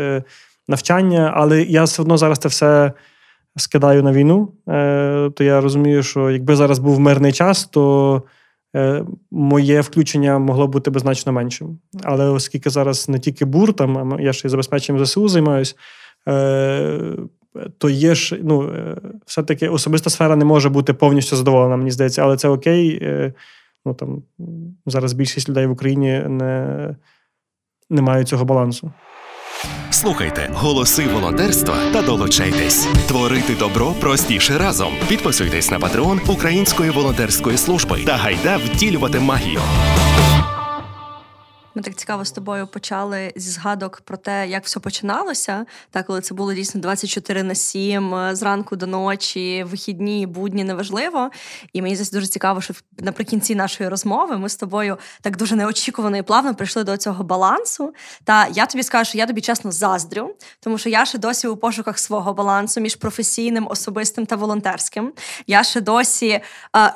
навчання, 0.68 1.32
але 1.36 1.62
я 1.62 1.84
все 1.84 2.02
одно 2.02 2.18
зараз 2.18 2.38
це 2.38 2.48
все 2.48 2.92
скидаю 3.56 4.02
на 4.02 4.12
війну. 4.12 4.52
То 5.34 5.44
я 5.44 5.60
розумію, 5.60 6.02
що 6.02 6.30
якби 6.30 6.56
зараз 6.56 6.78
був 6.78 7.00
мирний 7.00 7.32
час, 7.32 7.64
то 7.64 8.22
моє 9.30 9.80
включення 9.80 10.38
могло 10.38 10.66
бути 10.66 10.90
би 10.90 11.00
значно 11.00 11.32
меншим. 11.32 11.78
Але 12.02 12.24
оскільки 12.24 12.70
зараз 12.70 13.08
не 13.08 13.18
тільки 13.18 13.44
бур, 13.44 13.72
там 13.72 14.16
я 14.20 14.32
ще 14.32 14.48
й 14.48 14.50
забезпеченням 14.50 15.04
ЗСУ 15.04 15.28
займаюся, 15.28 15.74
е, 16.28 17.16
то 17.78 17.90
є 17.90 18.14
ж, 18.14 18.38
ну, 18.42 18.68
е, 18.68 18.96
все-таки 19.26 19.68
особиста 19.68 20.10
сфера 20.10 20.36
не 20.36 20.44
може 20.44 20.68
бути 20.68 20.92
повністю 20.92 21.36
задоволена, 21.36 21.76
мені 21.76 21.90
здається, 21.90 22.22
але 22.22 22.36
це 22.36 22.48
окей. 22.48 23.02
Ну, 23.86 23.94
там, 23.94 24.22
Зараз 24.86 25.12
більшість 25.12 25.48
людей 25.48 25.66
в 25.66 25.70
Україні 25.70 26.22
не, 26.28 26.96
не 27.90 28.02
мають 28.02 28.28
цього 28.28 28.44
балансу. 28.44 28.92
Слухайте 29.90 30.50
голоси 30.54 31.06
волонтерства 31.06 31.76
та 31.92 32.02
долучайтесь. 32.02 32.88
Творити 33.08 33.54
добро 33.54 33.92
простіше 34.00 34.58
разом. 34.58 34.92
Підписуйтесь 35.08 35.70
на 35.70 35.78
патреон 35.78 36.20
Української 36.28 36.90
волонтерської 36.90 37.56
служби 37.56 38.02
та 38.06 38.16
гайда 38.16 38.56
втілювати 38.56 39.20
магію. 39.20 39.60
Ми 41.76 41.82
так 41.82 41.94
цікаво 41.94 42.24
з 42.24 42.30
тобою 42.30 42.66
почали 42.66 43.32
зі 43.36 43.50
згадок 43.50 44.00
про 44.04 44.16
те, 44.16 44.48
як 44.48 44.64
все 44.64 44.80
починалося. 44.80 45.66
Так, 45.90 46.06
коли 46.06 46.20
це 46.20 46.34
було 46.34 46.54
дійсно 46.54 46.80
24 46.80 47.42
на 47.42 47.54
7, 47.54 48.14
е, 48.14 48.36
зранку 48.36 48.76
до 48.76 48.86
ночі, 48.86 49.64
вихідні, 49.64 50.26
будні, 50.26 50.64
неважливо. 50.64 51.30
І 51.72 51.82
мені 51.82 51.94
здається 51.94 52.16
дуже 52.16 52.26
цікаво, 52.26 52.60
що 52.60 52.74
наприкінці 52.98 53.54
нашої 53.54 53.88
розмови 53.88 54.38
ми 54.38 54.48
з 54.48 54.56
тобою 54.56 54.98
так 55.20 55.36
дуже 55.36 55.56
неочікувано 55.56 56.16
і 56.16 56.22
плавно 56.22 56.54
прийшли 56.54 56.84
до 56.84 56.96
цього 56.96 57.24
балансу. 57.24 57.94
Та 58.24 58.46
я 58.46 58.66
тобі 58.66 58.82
скажу, 58.82 59.08
що 59.08 59.18
я 59.18 59.26
тобі 59.26 59.40
чесно 59.40 59.72
заздрю, 59.72 60.34
тому 60.60 60.78
що 60.78 60.88
я 60.88 61.04
ще 61.04 61.18
досі 61.18 61.48
у 61.48 61.56
пошуках 61.56 61.98
свого 61.98 62.34
балансу 62.34 62.80
між 62.80 62.96
професійним, 62.96 63.66
особистим 63.70 64.26
та 64.26 64.36
волонтерським. 64.36 65.12
Я 65.46 65.64
ще 65.64 65.80
досі 65.80 66.28
е, 66.28 66.42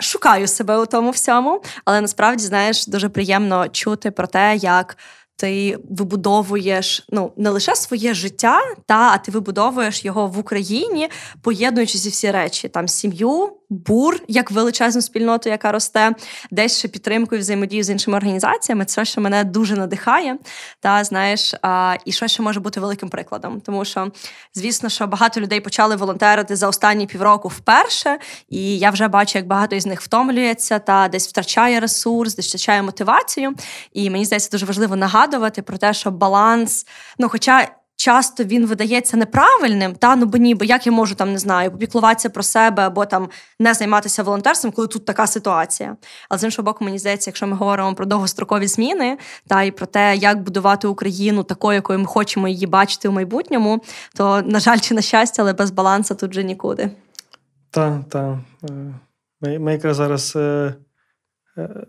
шукаю 0.01 0.47
себе 0.47 0.79
у 0.79 0.87
тому 0.87 1.11
всьому, 1.11 1.63
але 1.85 2.01
насправді 2.01 2.45
знаєш 2.45 2.87
дуже 2.87 3.09
приємно 3.09 3.69
чути 3.69 4.11
про 4.11 4.27
те, 4.27 4.57
як 4.57 4.70
як 4.77 4.97
ти 5.37 5.79
вибудовуєш 5.91 7.07
ну 7.11 7.33
не 7.37 7.51
лише 7.51 7.77
своє 7.77 8.15
життя, 8.15 8.61
та 8.87 9.11
а 9.13 9.19
ти 9.19 9.31
вибудовуєш 9.31 10.05
його 10.05 10.27
в 10.27 10.39
Україні, 10.39 11.09
поєднуючи 11.43 11.99
всі 11.99 12.31
речі, 12.31 12.69
там 12.69 12.89
сім'ю, 12.89 13.60
бур 13.71 14.21
як 14.29 14.51
величезну 14.51 15.03
спільноту, 15.03 15.49
яка 15.49 15.73
росте, 15.73 16.13
десь 16.51 16.79
ще 16.79 16.89
підтримкою 16.89 17.41
взаємодію 17.41 17.83
з 17.83 17.91
іншими 17.91 18.17
організаціями. 18.17 18.85
Це 18.85 19.05
що 19.05 19.21
мене 19.21 19.45
дуже 19.45 19.77
надихає. 19.77 20.37
Та 20.81 21.05
знаєш, 21.05 21.55
а, 21.63 21.97
і 22.05 22.13
що 22.13 22.29
ще 22.29 22.43
може 22.43 22.61
бути 22.61 22.81
великим 22.81 23.09
прикладом, 23.09 23.61
тому 23.61 23.85
що 23.85 24.13
звісно, 24.55 24.89
що 24.89 25.07
багато 25.07 25.41
людей 25.41 25.61
почали 25.61 25.97
волонтерити 25.97 26.57
за 26.57 26.69
останні 26.69 27.07
півроку 27.07 27.49
вперше, 27.49 28.19
і 28.49 28.79
я 28.79 28.91
вже 28.91 29.09
бачу, 29.09 29.39
як 29.39 29.47
багато 29.47 29.77
із 29.77 29.87
них 29.87 30.01
втомлюється 30.01 30.79
та 30.79 31.09
десь 31.09 31.29
втрачає 31.29 31.81
ресурс, 31.81 32.37
десь 32.37 32.49
втрачає 32.49 32.83
мотивацію. 32.83 33.55
І 33.93 34.11
мені 34.11 34.25
здається, 34.25 34.51
дуже 34.53 34.67
важливо 34.67 34.97
нагадувати 34.97 35.63
про 35.63 35.79
те, 35.79 35.95
що 35.95 36.11
баланс, 36.11 36.87
ну 37.19 37.29
хоча 37.29 37.69
часто 38.01 38.45
він 38.45 38.67
видається 38.67 39.17
неправильним, 39.17 39.95
та 39.95 40.17
ну 40.17 40.27
бо 40.27 40.39
ні, 40.39 40.55
бо 40.55 40.65
як 40.65 40.87
я 40.87 40.93
можу 40.93 41.15
там 41.15 41.33
не 41.33 41.39
знаю, 41.39 41.71
попіклуватися 41.71 42.31
про 42.31 42.43
себе 42.43 42.83
або 42.87 43.07
там 43.07 43.29
не 43.59 43.75
займатися 43.75 44.23
волонтерством, 44.23 44.73
коли 44.73 44.89
тут 44.89 45.05
така 45.05 45.27
ситуація. 45.27 45.97
Але 46.29 46.39
з 46.39 46.45
іншого 46.45 46.67
боку, 46.67 46.85
мені 46.85 46.99
здається, 46.99 47.31
якщо 47.31 47.47
ми 47.47 47.57
говоримо 47.57 47.95
про 47.95 48.07
довгострокові 48.07 48.67
зміни 48.67 49.19
та 49.47 49.63
і 49.63 49.71
про 49.71 49.87
те, 49.87 50.17
як 50.17 50.43
будувати 50.43 50.89
Україну 50.89 51.43
такою, 51.43 51.75
якою 51.75 51.99
ми 51.99 52.07
хочемо 52.07 52.49
її 52.49 52.67
бачити 52.67 53.09
в 53.09 53.13
майбутньому, 53.13 53.83
то 54.15 54.43
на 54.43 54.61
жаль, 54.61 54.79
чи 54.79 54.95
на 54.95 55.03
щастя, 55.03 55.43
але 55.43 55.53
без 55.53 55.71
балансу 55.71 56.15
тут 56.15 56.31
вже 56.31 56.43
нікуди. 56.43 56.91
Так, 57.71 58.09
так. 58.09 58.39
Е, 58.71 58.95
ми, 59.41 59.59
ми 59.59 59.73
якраз 59.73 59.97
зараз 59.97 60.33
е, 60.37 60.75
е, 61.59 61.87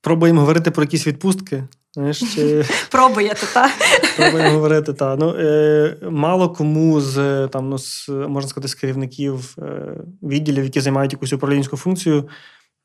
пробуємо 0.00 0.40
говорити 0.40 0.70
про 0.70 0.84
якісь 0.84 1.06
відпустки. 1.06 1.64
Знаєш, 1.94 2.34
чи... 2.34 2.64
Пробуєте, 2.90 3.46
так? 3.54 3.70
Пробуємо 4.16 4.50
говорити, 4.50 4.92
так. 4.92 5.18
Ну, 5.20 5.34
е, 5.38 5.96
Мало 6.10 6.50
кому 6.50 7.00
з 7.00 7.48
там, 7.48 7.68
ну, 7.68 7.78
з, 7.78 8.08
можна 8.08 8.48
сказати, 8.48 8.68
з 8.68 8.74
керівників 8.74 9.56
е, 9.58 9.96
відділів, 10.22 10.64
які 10.64 10.80
займають 10.80 11.12
якусь 11.12 11.32
управлінську 11.32 11.76
функцію, 11.76 12.28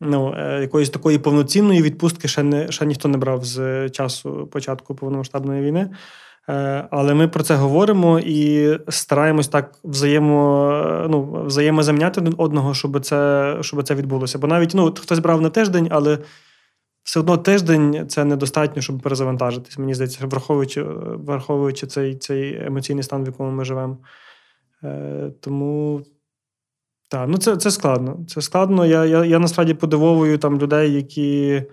ну, 0.02 0.36
е, 0.38 0.62
якоїсь 0.62 0.90
такої 0.90 1.18
повноцінної 1.18 1.82
відпустки 1.82 2.28
ще 2.28 2.44
не, 2.44 2.72
ще 2.72 2.86
ніхто 2.86 3.08
не 3.08 3.18
брав 3.18 3.46
з 3.46 3.90
часу 3.90 4.50
початку 4.52 4.96
повномасштабної 4.96 5.62
війни. 5.62 5.90
Е, 6.50 6.88
але 6.92 7.14
ми 7.14 7.28
про 7.28 7.44
це 7.44 7.56
говоримо 7.56 8.20
і 8.20 8.70
стараємось 8.90 9.48
так 9.48 9.72
взаємо, 9.84 11.08
ну, 11.10 11.44
взаємозаміняти 11.46 12.22
одного, 12.38 12.74
щоб 12.74 13.06
це 13.06 13.58
щоб 13.62 13.84
це 13.84 13.96
відбулося. 13.96 14.40
Бо 14.40 14.48
навіть 14.48 14.72
ну, 14.76 14.94
хтось 15.02 15.20
брав 15.20 15.42
на 15.42 15.50
тиждень, 15.50 15.88
але 15.92 16.18
все 17.10 17.20
одно 17.20 17.38
тиждень 17.38 18.06
це 18.10 18.26
недостатньо, 18.26 18.82
щоб 18.82 19.00
перезавантажитись. 19.00 19.78
Мені 19.78 19.94
здається, 19.94 20.28
враховуючи 20.28 20.84
враховуючи 20.84 21.88
цей 21.88 22.16
цей 22.16 22.66
емоційний 22.66 23.04
стан, 23.04 23.24
в 23.24 23.26
якому 23.26 23.52
ми 23.52 23.66
живемо. 23.66 23.98
Е, 24.84 25.32
Тому 25.40 26.02
так, 27.10 27.30
ну 27.30 27.38
це 27.38 27.58
це 27.58 27.72
складно. 27.72 28.20
Це 28.28 28.42
складно. 28.42 28.86
Я 28.86 29.06
я, 29.06 29.26
я 29.26 29.40
насправді 29.40 29.74
подивовую 29.74 30.38
там 30.38 30.60
людей, 30.60 30.94
які 30.94 31.64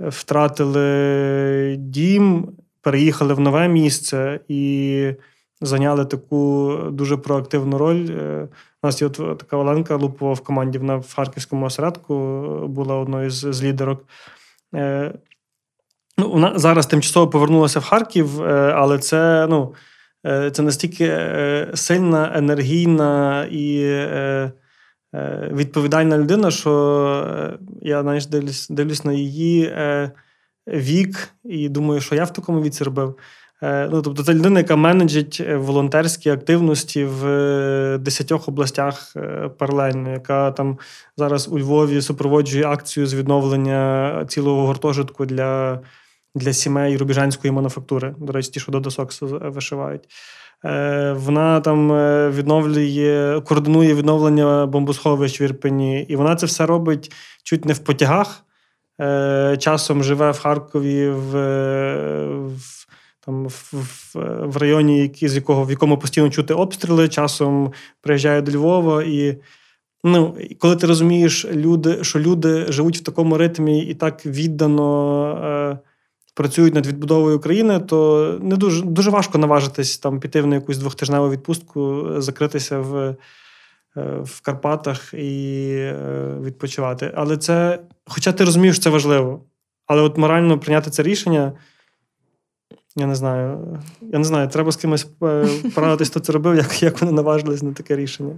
втратили 0.00 1.76
дім, 1.78 2.48
переїхали 2.80 3.34
в 3.34 3.40
нове 3.40 3.68
місце 3.68 4.40
і 4.48 5.14
зайняли 5.60 6.04
таку 6.04 6.78
дуже 6.90 7.16
проактивну 7.16 7.78
роль. 7.78 8.06
Е, 8.10 8.48
у 8.82 8.86
нас 8.86 9.02
є 9.02 9.08
от 9.08 9.38
така 9.38 9.56
Оленка 9.56 9.96
Лупова 9.96 10.32
в 10.32 10.40
команді, 10.40 10.78
вона 10.78 10.96
в 10.96 11.14
Харківському 11.14 11.66
осередку 11.66 12.14
була 12.68 12.96
одною 12.96 13.30
з, 13.30 13.52
з 13.52 13.62
лідерок. 13.62 14.04
Е, 14.74 15.12
ну, 16.18 16.30
Вона 16.30 16.58
зараз 16.58 16.86
тимчасово 16.86 17.28
повернулася 17.28 17.80
в 17.80 17.84
Харків, 17.84 18.42
е, 18.42 18.72
але 18.76 18.98
це 18.98 19.46
ну, 19.50 19.74
е, 20.26 20.50
це 20.50 20.62
настільки 20.62 21.06
сильна, 21.74 22.32
енергійна 22.34 23.44
і 23.50 23.94
відповідальна 25.52 26.18
людина, 26.18 26.50
що 26.50 27.58
я 27.82 28.02
знаєш, 28.02 28.26
дивлюсь, 28.26 28.68
дивлюсь 28.68 29.04
на 29.04 29.12
її 29.12 29.76
вік 30.68 31.28
і 31.44 31.68
думаю, 31.68 32.00
що 32.00 32.14
я 32.14 32.24
в 32.24 32.32
такому 32.32 32.62
віці 32.62 32.84
робив. 32.84 33.18
Ну, 33.64 34.02
Тобто, 34.02 34.22
це 34.22 34.34
людина, 34.34 34.60
яка 34.60 34.76
менеджить 34.76 35.42
волонтерські 35.56 36.30
активності 36.30 37.04
в 37.04 37.98
десятьох 37.98 38.48
областях 38.48 39.16
паралельно, 39.58 40.10
яка 40.10 40.50
там 40.50 40.78
зараз 41.16 41.48
у 41.48 41.58
Львові 41.58 42.02
супроводжує 42.02 42.66
акцію 42.66 43.06
з 43.06 43.14
відновлення 43.14 44.24
цілого 44.28 44.66
гуртожитку 44.66 45.26
для 45.26 45.80
для 46.34 46.52
сімей 46.52 46.96
рубіжанської 46.96 47.52
мануфактури. 47.52 48.14
До 48.18 48.32
речі, 48.32 48.50
ті, 48.50 48.60
що 48.60 48.72
до 48.72 48.80
досок 48.80 49.10
вишивають. 49.20 50.08
Вона 51.14 51.60
там 51.60 51.88
відновлює, 52.30 53.40
координує 53.44 53.94
відновлення 53.94 54.66
бомбосховищ 54.66 55.40
в 55.40 55.42
Ірпені, 55.42 56.02
і 56.02 56.16
вона 56.16 56.36
це 56.36 56.46
все 56.46 56.66
робить 56.66 57.12
чуть 57.42 57.64
не 57.64 57.72
в 57.72 57.78
потягах. 57.78 58.40
Часом 59.58 60.02
живе 60.04 60.30
в 60.30 60.38
Харкові 60.38 61.08
в, 61.08 61.32
в 62.56 62.83
там 63.26 63.48
в, 63.48 63.72
в, 64.44 64.56
районі, 64.56 65.00
які, 65.00 65.28
з 65.28 65.34
якого 65.34 65.64
в 65.64 65.70
якому 65.70 65.98
постійно 65.98 66.30
чути 66.30 66.54
обстріли, 66.54 67.08
часом 67.08 67.72
приїжджає 68.00 68.42
до 68.42 68.52
Львова. 68.52 69.02
І 69.02 69.36
ну, 70.04 70.36
коли 70.58 70.76
ти 70.76 70.86
розумієш, 70.86 71.46
люди, 71.52 72.04
що 72.04 72.18
люди 72.18 72.66
живуть 72.72 72.98
в 72.98 73.02
такому 73.02 73.38
ритмі 73.38 73.80
і 73.84 73.94
так 73.94 74.26
віддано 74.26 75.28
е, 75.44 75.78
працюють 76.34 76.74
над 76.74 76.86
відбудовою 76.86 77.36
України, 77.36 77.80
то 77.80 78.38
не 78.42 78.56
дуже 78.56 78.82
дуже 78.82 79.10
важко 79.10 79.38
наважитись 79.38 79.98
там 79.98 80.20
піти 80.20 80.42
в 80.42 80.46
на 80.46 80.54
якусь 80.54 80.78
двохтижневу 80.78 81.30
відпустку, 81.30 82.06
закритися 82.18 82.78
в. 82.78 83.16
Е, 83.96 84.20
в 84.22 84.40
Карпатах 84.40 85.14
і 85.14 85.70
е, 85.70 85.94
відпочивати. 86.42 87.12
Але 87.14 87.36
це, 87.36 87.80
хоча 88.06 88.32
ти 88.32 88.44
розумієш, 88.44 88.78
це 88.78 88.90
важливо, 88.90 89.44
але 89.86 90.02
от 90.02 90.18
морально 90.18 90.58
прийняти 90.58 90.90
це 90.90 91.02
рішення 91.02 91.52
я 92.96 93.06
не 93.06 93.14
знаю. 93.14 93.78
Я 94.00 94.18
не 94.18 94.24
знаю, 94.24 94.48
треба 94.48 94.72
з 94.72 94.76
кимось 94.76 95.06
е, 95.22 95.46
порадитись, 95.74 96.10
хто 96.10 96.20
це 96.20 96.32
робив, 96.32 96.54
як 96.54 96.82
як 96.82 97.00
вони 97.00 97.12
наважились 97.12 97.62
на 97.62 97.72
таке 97.72 97.96
рішення. 97.96 98.36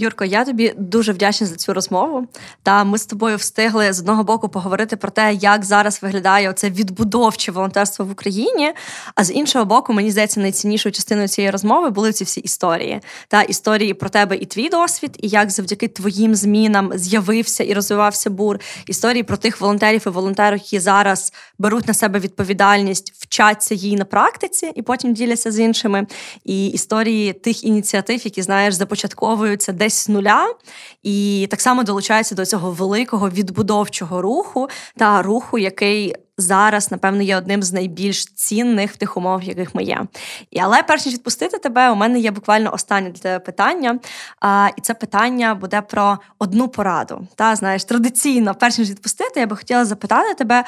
Юрко, 0.00 0.24
я 0.24 0.44
тобі 0.44 0.74
дуже 0.76 1.12
вдячна 1.12 1.46
за 1.46 1.56
цю 1.56 1.74
розмову. 1.74 2.26
Та 2.62 2.84
ми 2.84 2.98
з 2.98 3.06
тобою 3.06 3.36
встигли 3.36 3.92
з 3.92 4.00
одного 4.00 4.24
боку 4.24 4.48
поговорити 4.48 4.96
про 4.96 5.10
те, 5.10 5.34
як 5.34 5.64
зараз 5.64 6.02
виглядає 6.02 6.50
оце 6.50 6.70
відбудовче 6.70 7.52
волонтерство 7.52 8.04
в 8.04 8.10
Україні. 8.10 8.72
А 9.14 9.24
з 9.24 9.32
іншого 9.32 9.64
боку, 9.64 9.92
мені 9.92 10.10
здається, 10.10 10.40
найціннішою 10.40 10.92
частиною 10.92 11.28
цієї 11.28 11.50
розмови 11.50 11.90
були 11.90 12.12
ці 12.12 12.24
всі 12.24 12.40
історії. 12.40 13.00
Та 13.28 13.42
історії 13.42 13.94
про 13.94 14.08
тебе 14.08 14.36
і 14.36 14.46
твій 14.46 14.68
досвід, 14.68 15.16
і 15.18 15.28
як 15.28 15.50
завдяки 15.50 15.88
твоїм 15.88 16.34
змінам 16.34 16.90
з'явився 16.94 17.64
і 17.64 17.74
розвивався 17.74 18.30
бур. 18.30 18.58
Історії 18.86 19.22
про 19.22 19.36
тих 19.36 19.60
волонтерів 19.60 20.02
і 20.06 20.10
волонтерів, 20.10 20.58
які 20.58 20.80
зараз 20.80 21.32
беруть 21.58 21.88
на 21.88 21.94
себе 21.94 22.18
відповідальність, 22.18 23.12
вчаться 23.18 23.74
їй 23.74 23.96
на 23.96 24.04
практиці 24.04 24.72
і 24.74 24.82
потім 24.82 25.12
діляться 25.12 25.52
з 25.52 25.58
іншими. 25.58 26.06
І 26.44 26.66
історії 26.66 27.32
тих 27.32 27.64
ініціатив, 27.64 28.20
які 28.24 28.42
знаєш, 28.42 28.74
започатковуються 28.74 29.72
з 29.94 30.08
нуля, 30.08 30.54
і 31.02 31.46
так 31.50 31.60
само 31.60 31.82
долучаються 31.82 32.34
до 32.34 32.46
цього 32.46 32.70
великого 32.70 33.30
відбудовчого 33.30 34.22
руху 34.22 34.68
та 34.96 35.22
руху, 35.22 35.58
який. 35.58 36.14
Зараз, 36.40 36.90
напевно, 36.90 37.22
є 37.22 37.36
одним 37.36 37.62
з 37.62 37.72
найбільш 37.72 38.24
цінних 38.24 38.92
в 38.92 38.96
тих 38.96 39.16
умовах, 39.16 39.44
в 39.44 39.48
яких 39.48 39.74
ми 39.74 39.82
є. 39.82 40.06
І, 40.50 40.60
Але 40.60 40.82
перш 40.82 41.06
ніж 41.06 41.14
відпустити 41.14 41.58
тебе, 41.58 41.90
у 41.90 41.94
мене 41.94 42.18
є 42.18 42.30
буквально 42.30 42.74
останнє 42.74 43.10
для 43.10 43.20
тебе 43.20 43.38
питання. 43.38 43.98
А, 44.40 44.68
І 44.76 44.80
це 44.80 44.94
питання 44.94 45.54
буде 45.54 45.80
про 45.80 46.18
одну 46.38 46.68
пораду. 46.68 47.26
Та 47.34 47.56
знаєш, 47.56 47.84
традиційно, 47.84 48.54
перш 48.54 48.78
ніж 48.78 48.90
відпустити, 48.90 49.40
я 49.40 49.46
би 49.46 49.56
хотіла 49.56 49.84
запитати 49.84 50.34
тебе 50.34 50.64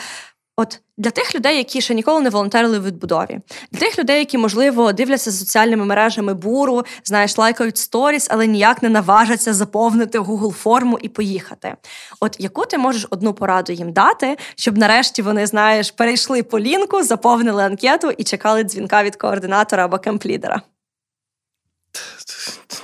От 0.61 0.81
для 0.99 1.11
тих 1.11 1.35
людей, 1.35 1.57
які 1.57 1.81
ще 1.81 1.95
ніколи 1.95 2.20
не 2.20 2.31
волонтерили 2.31 2.78
в 2.78 2.85
відбудові, 2.85 3.41
для 3.73 3.81
тих 3.81 3.99
людей, 3.99 4.19
які, 4.19 4.39
можливо, 4.39 4.93
дивляться 4.93 5.31
за 5.31 5.39
соціальними 5.39 5.85
мережами 5.85 6.35
буру, 6.35 6.82
знаєш, 7.05 7.39
лайкають 7.39 7.77
сторіс, 7.77 8.27
але 8.31 8.47
ніяк 8.47 8.82
не 8.82 8.89
наважаться 8.89 9.55
заповнити 9.55 10.19
Google 10.19 10.53
форму 10.53 10.99
і 11.03 11.09
поїхати. 11.09 11.74
От 12.20 12.37
яку 12.39 12.66
ти 12.66 12.78
можеш 12.78 13.07
одну 13.11 13.35
пораду 13.35 13.73
їм 13.73 13.93
дати, 13.93 14.37
щоб 14.55 14.78
нарешті 14.78 15.23
вони, 15.23 15.47
знаєш, 15.47 15.91
перейшли 15.91 16.43
по 16.43 16.61
лінку, 16.61 17.03
заповнили 17.03 17.62
анкету 17.62 18.11
і 18.11 18.24
чекали 18.24 18.62
дзвінка 18.62 19.03
від 19.03 19.16
координатора 19.16 19.85
або 19.85 19.99
кемплідера? 19.99 20.62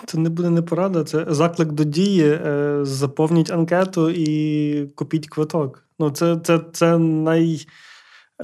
Це 0.07 0.19
не 0.19 0.31
буде 0.31 0.51
не 0.51 0.63
порада, 0.63 1.05
це 1.05 1.25
заклик 1.29 1.73
до 1.73 1.85
дії. 1.85 2.25
Е, 2.25 2.79
заповніть 2.83 3.51
анкету 3.51 4.11
і 4.11 4.87
купіть 4.95 5.29
квиток. 5.29 5.86
Ну, 5.99 6.11
Це 6.11 6.37
це, 6.37 6.61
це 6.73 6.99
най, 6.99 7.67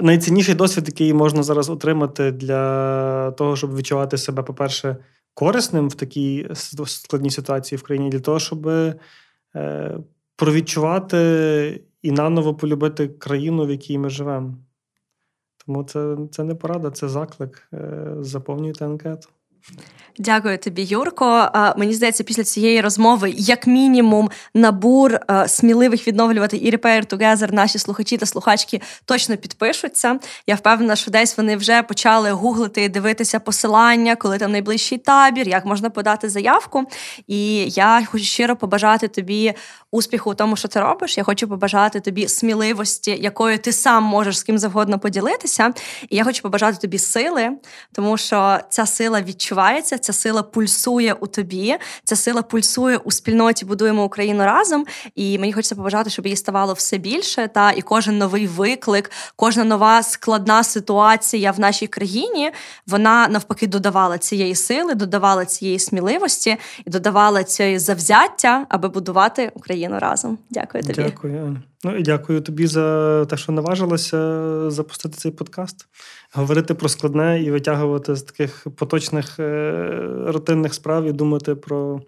найцінніший 0.01 0.55
досвід, 0.55 0.83
який 0.87 1.13
можна 1.13 1.43
зараз 1.43 1.69
отримати 1.69 2.31
для 2.31 3.31
того, 3.31 3.55
щоб 3.55 3.75
відчувати 3.75 4.17
себе, 4.17 4.43
по-перше, 4.43 4.97
корисним 5.33 5.89
в 5.89 5.95
такій 5.95 6.47
складній 6.85 7.29
ситуації 7.29 7.79
в 7.79 7.83
країні, 7.83 8.09
для 8.09 8.19
того, 8.19 8.39
щоб 8.39 8.67
е, 8.67 9.97
провідчувати 10.35 11.83
і 12.01 12.11
наново 12.11 12.55
полюбити 12.55 13.07
країну, 13.07 13.65
в 13.65 13.69
якій 13.69 13.97
ми 13.97 14.09
живемо. 14.09 14.57
Тому 15.65 15.83
це 15.83 16.17
це 16.31 16.43
не 16.43 16.55
порада, 16.55 16.91
це 16.91 17.09
заклик. 17.09 17.67
Е, 17.73 18.15
заповнюйте 18.19 18.85
анкету. 18.85 19.29
Дякую 20.17 20.57
тобі, 20.57 20.83
Юрко. 20.83 21.51
Мені 21.77 21.93
здається, 21.93 22.23
після 22.23 22.43
цієї 22.43 22.81
розмови, 22.81 23.33
як 23.37 23.67
мінімум, 23.67 24.29
набур 24.53 25.19
сміливих 25.47 26.07
відновлювати 26.07 26.57
і 26.57 26.71
Repair 26.71 27.07
Together 27.07 27.53
наші 27.53 27.79
слухачі 27.79 28.17
та 28.17 28.25
слухачки 28.25 28.81
точно 29.05 29.37
підпишуться. 29.37 30.19
Я 30.47 30.55
впевнена, 30.55 30.95
що 30.95 31.11
десь 31.11 31.37
вони 31.37 31.55
вже 31.55 31.83
почали 31.83 32.31
гуглити 32.31 32.83
і 32.83 32.89
дивитися 32.89 33.39
посилання, 33.39 34.15
коли 34.15 34.37
там 34.37 34.51
найближчий 34.51 34.97
табір, 34.97 35.47
як 35.47 35.65
можна 35.65 35.89
подати 35.89 36.29
заявку. 36.29 36.83
І 37.27 37.69
я 37.69 38.05
хочу 38.05 38.23
щиро 38.23 38.55
побажати 38.55 39.07
тобі 39.07 39.53
успіху 39.93 40.31
у 40.31 40.33
тому, 40.33 40.55
що 40.55 40.67
ти 40.67 40.79
робиш. 40.79 41.17
Я 41.17 41.23
хочу 41.23 41.47
побажати 41.47 41.99
тобі 41.99 42.27
сміливості, 42.27 43.17
якою 43.21 43.57
ти 43.57 43.71
сам 43.71 44.03
можеш 44.03 44.37
з 44.37 44.43
ким 44.43 44.57
завгодно 44.57 44.99
поділитися. 44.99 45.73
І 46.09 46.15
я 46.15 46.23
хочу 46.23 46.41
побажати 46.41 46.77
тобі 46.77 46.97
сили, 46.97 47.49
тому 47.91 48.17
що 48.17 48.59
ця 48.69 48.85
сила 48.85 49.21
відчувається, 49.21 49.97
ця 49.97 50.13
сила 50.13 50.43
пульсує 50.43 51.13
у 51.13 51.27
тобі, 51.27 51.77
ця 52.03 52.15
сила 52.15 52.41
пульсує 52.41 52.97
у 52.97 53.11
спільноті. 53.11 53.65
Будуємо 53.65 54.03
Україну 54.03 54.45
разом. 54.45 54.85
І 55.15 55.39
мені 55.39 55.53
хочеться 55.53 55.75
побажати, 55.75 56.09
щоб 56.09 56.25
її 56.25 56.35
ставало 56.35 56.73
все 56.73 56.97
більше. 56.97 57.47
Та 57.47 57.71
і 57.71 57.81
кожен 57.81 58.17
новий 58.17 58.47
виклик, 58.47 59.11
кожна 59.35 59.63
нова 59.63 60.03
складна 60.03 60.63
ситуація 60.63 61.51
в 61.51 61.59
нашій 61.59 61.87
країні 61.87 62.51
вона 62.87 63.27
навпаки 63.27 63.67
додавала 63.67 64.17
цієї 64.17 64.55
сили, 64.55 64.95
додавала 64.95 65.45
цієї 65.45 65.79
сміливості 65.79 66.57
і 66.85 66.89
додавала 66.89 67.43
цієї 67.43 67.79
завзяття, 67.79 68.65
аби 68.69 68.89
будувати 68.89 69.51
Україну 69.55 69.82
разом. 69.91 70.37
Дякую 70.49 70.83
тобі. 70.83 71.03
Дякую. 71.03 71.61
Ну 71.83 71.97
і 71.97 72.03
дякую 72.03 72.41
тобі 72.41 72.67
за 72.67 73.25
те, 73.25 73.37
що 73.37 73.51
наважилася 73.51 74.69
запустити 74.69 75.15
цей 75.17 75.31
подкаст, 75.31 75.87
говорити 76.33 76.73
про 76.73 76.89
складне 76.89 77.43
і 77.43 77.51
витягувати 77.51 78.15
з 78.15 78.23
таких 78.23 78.67
поточних 78.75 79.39
е, 79.39 79.99
рутинних 80.27 80.73
справ 80.73 81.05
і 81.05 81.11
думати 81.11 81.55
про 81.55 82.01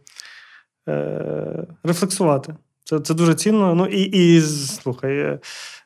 е, 0.90 1.68
рефлексувати. 1.84 2.56
Це 2.84 3.00
це 3.00 3.14
дуже 3.14 3.36
цінно. 3.36 3.76
Ну 3.76 3.86
і 3.86 4.02
і 4.02 4.42
слухай, 4.42 5.18
е, 5.18 5.40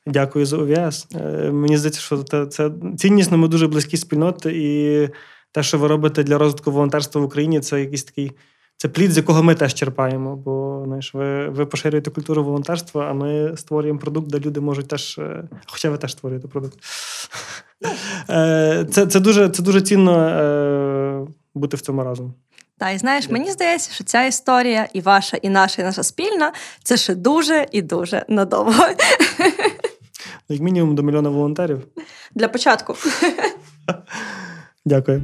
дякую 0.06 0.46
за 0.46 0.58
ОВС. 0.58 1.08
Мені 1.52 1.78
здається, 1.78 2.02
що 2.02 2.18
це 2.18 2.46
це 2.46 2.72
ціннісно. 2.98 3.38
Ми 3.38 3.48
дуже 3.48 3.68
близькі 3.68 3.98
спільноти, 3.98 4.52
і 4.56 5.10
те, 5.52 5.64
що 5.64 5.78
ви 5.78 5.88
робите 5.88 6.24
для 6.24 6.38
розвитку 6.38 6.72
волонтерства 6.72 7.22
в 7.22 7.26
Україні, 7.26 7.60
це 7.60 7.80
якийсь 7.80 8.04
такий. 8.04 8.32
Це 8.82 8.88
плід, 8.88 9.12
з 9.12 9.18
якого 9.18 9.44
ми 9.44 9.56
теж 9.56 9.74
черпаємо. 9.74 10.36
Бо 10.36 10.84
знаєш, 10.86 11.14
ви 11.14 11.50
ви 11.50 11.66
поширюєте 11.66 12.12
культуру 12.12 12.44
волонтерства, 12.44 13.08
а 13.10 13.14
ми 13.14 13.58
створюємо 13.58 14.00
продукт, 14.00 14.28
де 14.28 14.40
люди 14.40 14.60
можуть 14.60 14.88
теж. 14.88 15.18
Е, 15.18 15.44
хоча 15.68 15.90
ви 15.90 15.98
теж 15.98 16.12
створюєте 16.12 16.48
продукт. 16.48 16.80
Це 18.92 19.06
це, 19.10 19.20
дуже 19.20 19.50
це 19.50 19.64
дуже 19.64 19.82
цінно 19.82 21.28
бути 21.56 21.78
в 21.78 21.82
цьому 21.82 22.04
разом. 22.04 22.34
Та 22.78 22.90
і 22.90 22.98
знаєш, 22.98 23.30
мені 23.30 23.52
здається, 23.52 23.94
що 23.94 24.04
ця 24.04 24.26
історія, 24.26 24.88
і 24.94 25.02
ваша, 25.02 25.38
і 25.38 25.50
наша, 25.50 25.82
і 25.82 25.86
наша 25.86 26.04
спільна 26.04 26.54
це 26.84 26.98
ще 26.98 27.16
дуже 27.16 27.66
і 27.72 27.82
дуже 27.82 28.26
надовго. 28.28 28.84
Як 30.50 30.62
мінімум 30.62 30.96
до 30.96 31.04
мільйона 31.04 31.30
волонтерів. 31.30 31.88
Для 32.36 32.48
початку. 32.48 32.96
Дякую. 34.86 35.24